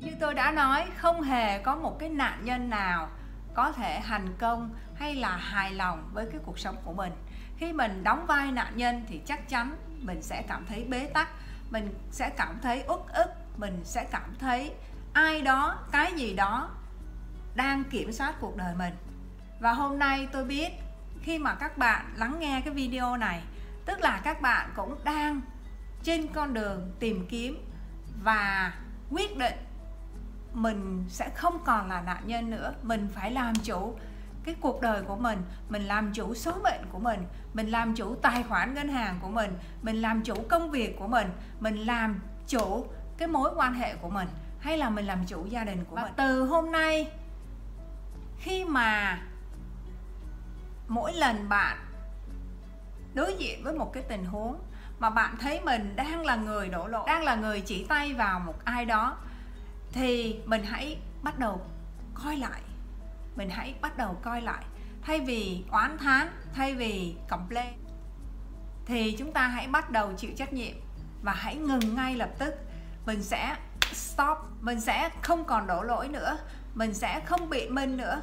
Như 0.00 0.12
tôi 0.20 0.34
đã 0.34 0.50
nói 0.50 0.84
không 0.96 1.22
hề 1.22 1.58
có 1.58 1.76
một 1.76 1.98
cái 1.98 2.08
nạn 2.08 2.38
nhân 2.42 2.70
nào 2.70 3.08
có 3.54 3.72
thể 3.72 4.00
thành 4.04 4.28
công 4.38 4.70
hay 4.94 5.14
là 5.14 5.36
hài 5.36 5.72
lòng 5.72 6.10
với 6.12 6.26
cái 6.32 6.40
cuộc 6.44 6.58
sống 6.58 6.76
của 6.84 6.92
mình 6.92 7.12
khi 7.56 7.72
mình 7.72 8.04
đóng 8.04 8.26
vai 8.26 8.52
nạn 8.52 8.72
nhân 8.76 9.04
thì 9.08 9.20
chắc 9.26 9.48
chắn 9.48 9.76
mình 10.00 10.22
sẽ 10.22 10.42
cảm 10.48 10.64
thấy 10.66 10.84
bế 10.84 11.06
tắc, 11.06 11.28
mình 11.70 11.94
sẽ 12.10 12.30
cảm 12.30 12.58
thấy 12.62 12.84
uất 12.86 13.00
ức, 13.14 13.30
mình 13.56 13.80
sẽ 13.84 14.04
cảm 14.10 14.34
thấy 14.38 14.72
ai 15.12 15.42
đó, 15.42 15.78
cái 15.92 16.12
gì 16.12 16.34
đó 16.34 16.70
đang 17.54 17.84
kiểm 17.84 18.12
soát 18.12 18.34
cuộc 18.40 18.56
đời 18.56 18.74
mình. 18.74 18.94
Và 19.60 19.72
hôm 19.72 19.98
nay 19.98 20.28
tôi 20.32 20.44
biết 20.44 20.72
khi 21.22 21.38
mà 21.38 21.54
các 21.54 21.78
bạn 21.78 22.12
lắng 22.16 22.36
nghe 22.40 22.60
cái 22.64 22.74
video 22.74 23.16
này, 23.16 23.42
tức 23.86 24.00
là 24.00 24.20
các 24.24 24.40
bạn 24.40 24.70
cũng 24.76 24.96
đang 25.04 25.40
trên 26.02 26.26
con 26.26 26.54
đường 26.54 26.92
tìm 27.00 27.26
kiếm 27.28 27.64
và 28.22 28.72
quyết 29.10 29.38
định 29.38 29.54
mình 30.52 31.04
sẽ 31.08 31.30
không 31.34 31.58
còn 31.64 31.88
là 31.88 32.00
nạn 32.00 32.22
nhân 32.26 32.50
nữa, 32.50 32.74
mình 32.82 33.08
phải 33.14 33.30
làm 33.30 33.54
chủ 33.54 33.98
cái 34.44 34.54
cuộc 34.60 34.80
đời 34.80 35.02
của 35.02 35.16
mình 35.16 35.42
mình 35.68 35.82
làm 35.82 36.12
chủ 36.12 36.34
số 36.34 36.52
mệnh 36.62 36.80
của 36.92 36.98
mình 36.98 37.20
mình 37.54 37.70
làm 37.70 37.94
chủ 37.94 38.14
tài 38.14 38.42
khoản 38.42 38.74
ngân 38.74 38.88
hàng 38.88 39.18
của 39.22 39.28
mình 39.28 39.58
mình 39.82 40.02
làm 40.02 40.22
chủ 40.22 40.34
công 40.48 40.70
việc 40.70 40.98
của 40.98 41.06
mình 41.06 41.28
mình 41.60 41.76
làm 41.76 42.20
chủ 42.48 42.86
cái 43.18 43.28
mối 43.28 43.50
quan 43.56 43.74
hệ 43.74 43.94
của 43.94 44.08
mình 44.08 44.28
hay 44.58 44.78
là 44.78 44.90
mình 44.90 45.06
làm 45.06 45.26
chủ 45.26 45.46
gia 45.46 45.64
đình 45.64 45.84
của 45.84 45.96
Và 45.96 46.02
mình? 46.02 46.12
từ 46.16 46.44
hôm 46.44 46.72
nay 46.72 47.12
khi 48.38 48.64
mà 48.64 49.18
mỗi 50.88 51.12
lần 51.12 51.48
bạn 51.48 51.78
đối 53.14 53.34
diện 53.38 53.64
với 53.64 53.74
một 53.74 53.92
cái 53.92 54.02
tình 54.02 54.24
huống 54.24 54.58
mà 54.98 55.10
bạn 55.10 55.36
thấy 55.40 55.60
mình 55.60 55.96
đang 55.96 56.26
là 56.26 56.36
người 56.36 56.68
đổ 56.68 56.86
lỗi 56.86 57.04
đang 57.06 57.22
là 57.22 57.34
người 57.34 57.60
chỉ 57.60 57.84
tay 57.84 58.12
vào 58.12 58.40
một 58.40 58.64
ai 58.64 58.84
đó 58.84 59.16
thì 59.92 60.40
mình 60.44 60.62
hãy 60.64 60.98
bắt 61.22 61.38
đầu 61.38 61.60
coi 62.14 62.36
lại 62.36 62.60
mình 63.36 63.50
hãy 63.50 63.74
bắt 63.80 63.96
đầu 63.96 64.18
coi 64.22 64.40
lại. 64.40 64.64
Thay 65.02 65.20
vì 65.20 65.64
oán 65.70 65.98
thán, 65.98 66.28
thay 66.54 66.74
vì 66.74 67.16
complain, 67.28 67.72
thì 68.86 69.16
chúng 69.18 69.32
ta 69.32 69.48
hãy 69.48 69.68
bắt 69.68 69.90
đầu 69.90 70.12
chịu 70.16 70.30
trách 70.36 70.52
nhiệm 70.52 70.76
và 71.22 71.32
hãy 71.32 71.56
ngừng 71.56 71.94
ngay 71.94 72.16
lập 72.16 72.30
tức. 72.38 72.54
Mình 73.06 73.22
sẽ 73.22 73.56
stop, 73.92 74.38
mình 74.60 74.80
sẽ 74.80 75.10
không 75.22 75.44
còn 75.44 75.66
đổ 75.66 75.82
lỗi 75.82 76.08
nữa, 76.08 76.38
mình 76.74 76.94
sẽ 76.94 77.20
không 77.20 77.50
bị 77.50 77.68
minh 77.68 77.96
nữa. 77.96 78.22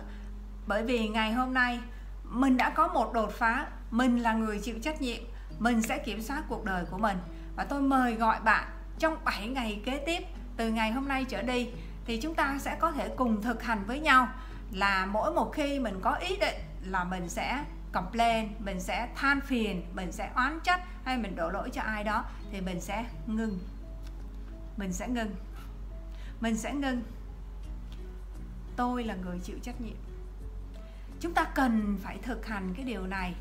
Bởi 0.68 0.84
vì 0.84 1.08
ngày 1.08 1.34
hôm 1.34 1.54
nay, 1.54 1.80
mình 2.24 2.58
đã 2.58 2.70
có 2.70 2.88
một 2.88 3.14
đột 3.14 3.32
phá. 3.32 3.68
Mình 3.92 4.18
là 4.18 4.34
người 4.34 4.60
chịu 4.60 4.80
trách 4.82 5.02
nhiệm. 5.02 5.24
Mình 5.60 5.82
sẽ 5.82 5.98
kiểm 5.98 6.22
soát 6.22 6.44
cuộc 6.48 6.66
đời 6.66 6.86
của 6.92 6.98
mình. 6.98 7.18
Và 7.56 7.64
tôi 7.64 7.82
mời 7.82 8.14
gọi 8.14 8.40
bạn, 8.40 8.68
trong 9.00 9.18
7 9.24 9.48
ngày 9.48 9.82
kế 9.86 10.04
tiếp, 10.06 10.24
từ 10.58 10.70
ngày 10.70 10.92
hôm 10.92 11.08
nay 11.08 11.26
trở 11.26 11.42
đi, 11.42 11.70
thì 12.06 12.22
chúng 12.22 12.36
ta 12.36 12.58
sẽ 12.60 12.76
có 12.76 12.92
thể 12.92 13.10
cùng 13.18 13.42
thực 13.42 13.64
hành 13.64 13.84
với 13.86 14.00
nhau 14.00 14.28
là 14.72 15.06
mỗi 15.06 15.34
một 15.34 15.52
khi 15.54 15.80
mình 15.80 16.00
có 16.02 16.14
ý 16.14 16.38
định 16.38 16.56
là 16.82 17.04
mình 17.04 17.30
sẽ 17.30 17.64
complain, 17.92 18.50
mình 18.60 18.80
sẽ 18.80 19.10
than 19.16 19.42
phiền, 19.42 19.84
mình 19.94 20.12
sẽ 20.12 20.32
oán 20.36 20.60
trách 20.64 20.82
hay 21.04 21.18
mình 21.18 21.36
đổ 21.36 21.50
lỗi 21.50 21.70
cho 21.74 21.82
ai 21.82 22.04
đó, 22.04 22.26
thì 22.52 22.62
mình 22.62 22.82
sẽ 22.82 23.06
ngừng. 23.28 23.60
Mình 24.78 24.94
sẽ 24.94 25.08
ngừng. 25.08 25.36
Mình 26.40 26.58
sẽ 26.58 26.74
ngừng. 26.74 27.04
Tôi 28.76 29.04
là 29.04 29.16
người 29.16 29.40
chịu 29.40 29.58
trách 29.64 29.82
nhiệm. 29.82 29.96
Chúng 31.20 31.34
ta 31.34 31.44
cần 31.44 31.98
phải 32.04 32.18
thực 32.18 32.46
hành 32.46 32.74
cái 32.76 32.86
điều 32.86 33.08
này. 33.08 33.36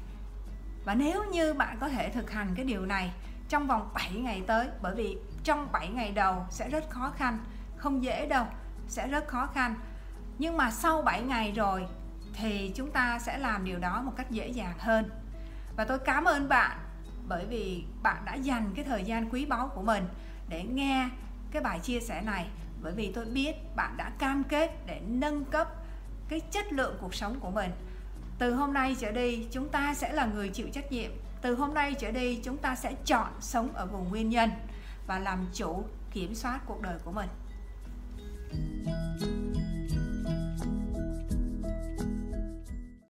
Và 0.84 0.94
nếu 0.94 1.24
như 1.24 1.54
bạn 1.54 1.78
có 1.80 1.88
thể 1.88 2.10
thực 2.10 2.30
hành 2.30 2.54
cái 2.56 2.64
điều 2.64 2.86
này 2.86 3.12
trong 3.48 3.66
vòng 3.66 3.90
7 3.94 4.12
ngày 4.12 4.42
tới, 4.46 4.68
bởi 4.82 4.94
vì 4.94 5.18
trong 5.44 5.72
7 5.72 5.88
ngày 5.88 6.12
đầu 6.12 6.46
sẽ 6.50 6.68
rất 6.68 6.90
khó 6.90 7.12
khăn, 7.16 7.38
không 7.76 8.04
dễ 8.04 8.26
đâu, 8.26 8.46
sẽ 8.88 9.08
rất 9.08 9.28
khó 9.28 9.46
khăn 9.46 9.74
nhưng 10.40 10.56
mà 10.56 10.70
sau 10.70 11.02
7 11.02 11.22
ngày 11.22 11.52
rồi 11.52 11.86
thì 12.34 12.72
chúng 12.74 12.90
ta 12.90 13.18
sẽ 13.18 13.38
làm 13.38 13.64
điều 13.64 13.78
đó 13.78 14.02
một 14.02 14.12
cách 14.16 14.30
dễ 14.30 14.48
dàng 14.48 14.78
hơn. 14.78 15.10
Và 15.76 15.84
tôi 15.84 15.98
cảm 15.98 16.24
ơn 16.24 16.48
bạn 16.48 16.78
bởi 17.28 17.46
vì 17.46 17.84
bạn 18.02 18.24
đã 18.24 18.34
dành 18.34 18.72
cái 18.76 18.84
thời 18.84 19.04
gian 19.04 19.28
quý 19.30 19.46
báu 19.46 19.68
của 19.74 19.82
mình 19.82 20.04
để 20.48 20.62
nghe 20.62 21.08
cái 21.50 21.62
bài 21.62 21.78
chia 21.78 22.00
sẻ 22.00 22.22
này. 22.22 22.46
Bởi 22.82 22.92
vì 22.92 23.12
tôi 23.12 23.24
biết 23.24 23.76
bạn 23.76 23.96
đã 23.96 24.10
cam 24.18 24.44
kết 24.44 24.86
để 24.86 25.00
nâng 25.06 25.44
cấp 25.44 25.68
cái 26.28 26.40
chất 26.40 26.72
lượng 26.72 26.96
cuộc 27.00 27.14
sống 27.14 27.40
của 27.40 27.50
mình. 27.50 27.70
Từ 28.38 28.54
hôm 28.54 28.72
nay 28.72 28.96
trở 29.00 29.12
đi, 29.12 29.46
chúng 29.50 29.68
ta 29.68 29.94
sẽ 29.94 30.12
là 30.12 30.26
người 30.26 30.48
chịu 30.48 30.68
trách 30.72 30.92
nhiệm. 30.92 31.10
Từ 31.42 31.54
hôm 31.54 31.74
nay 31.74 31.94
trở 31.94 32.10
đi, 32.10 32.40
chúng 32.44 32.56
ta 32.56 32.76
sẽ 32.76 32.94
chọn 33.06 33.28
sống 33.40 33.68
ở 33.74 33.86
vùng 33.86 34.08
nguyên 34.08 34.28
nhân 34.28 34.50
và 35.06 35.18
làm 35.18 35.46
chủ 35.54 35.84
kiểm 36.12 36.34
soát 36.34 36.60
cuộc 36.66 36.82
đời 36.82 36.98
của 37.04 37.12
mình. 37.12 37.28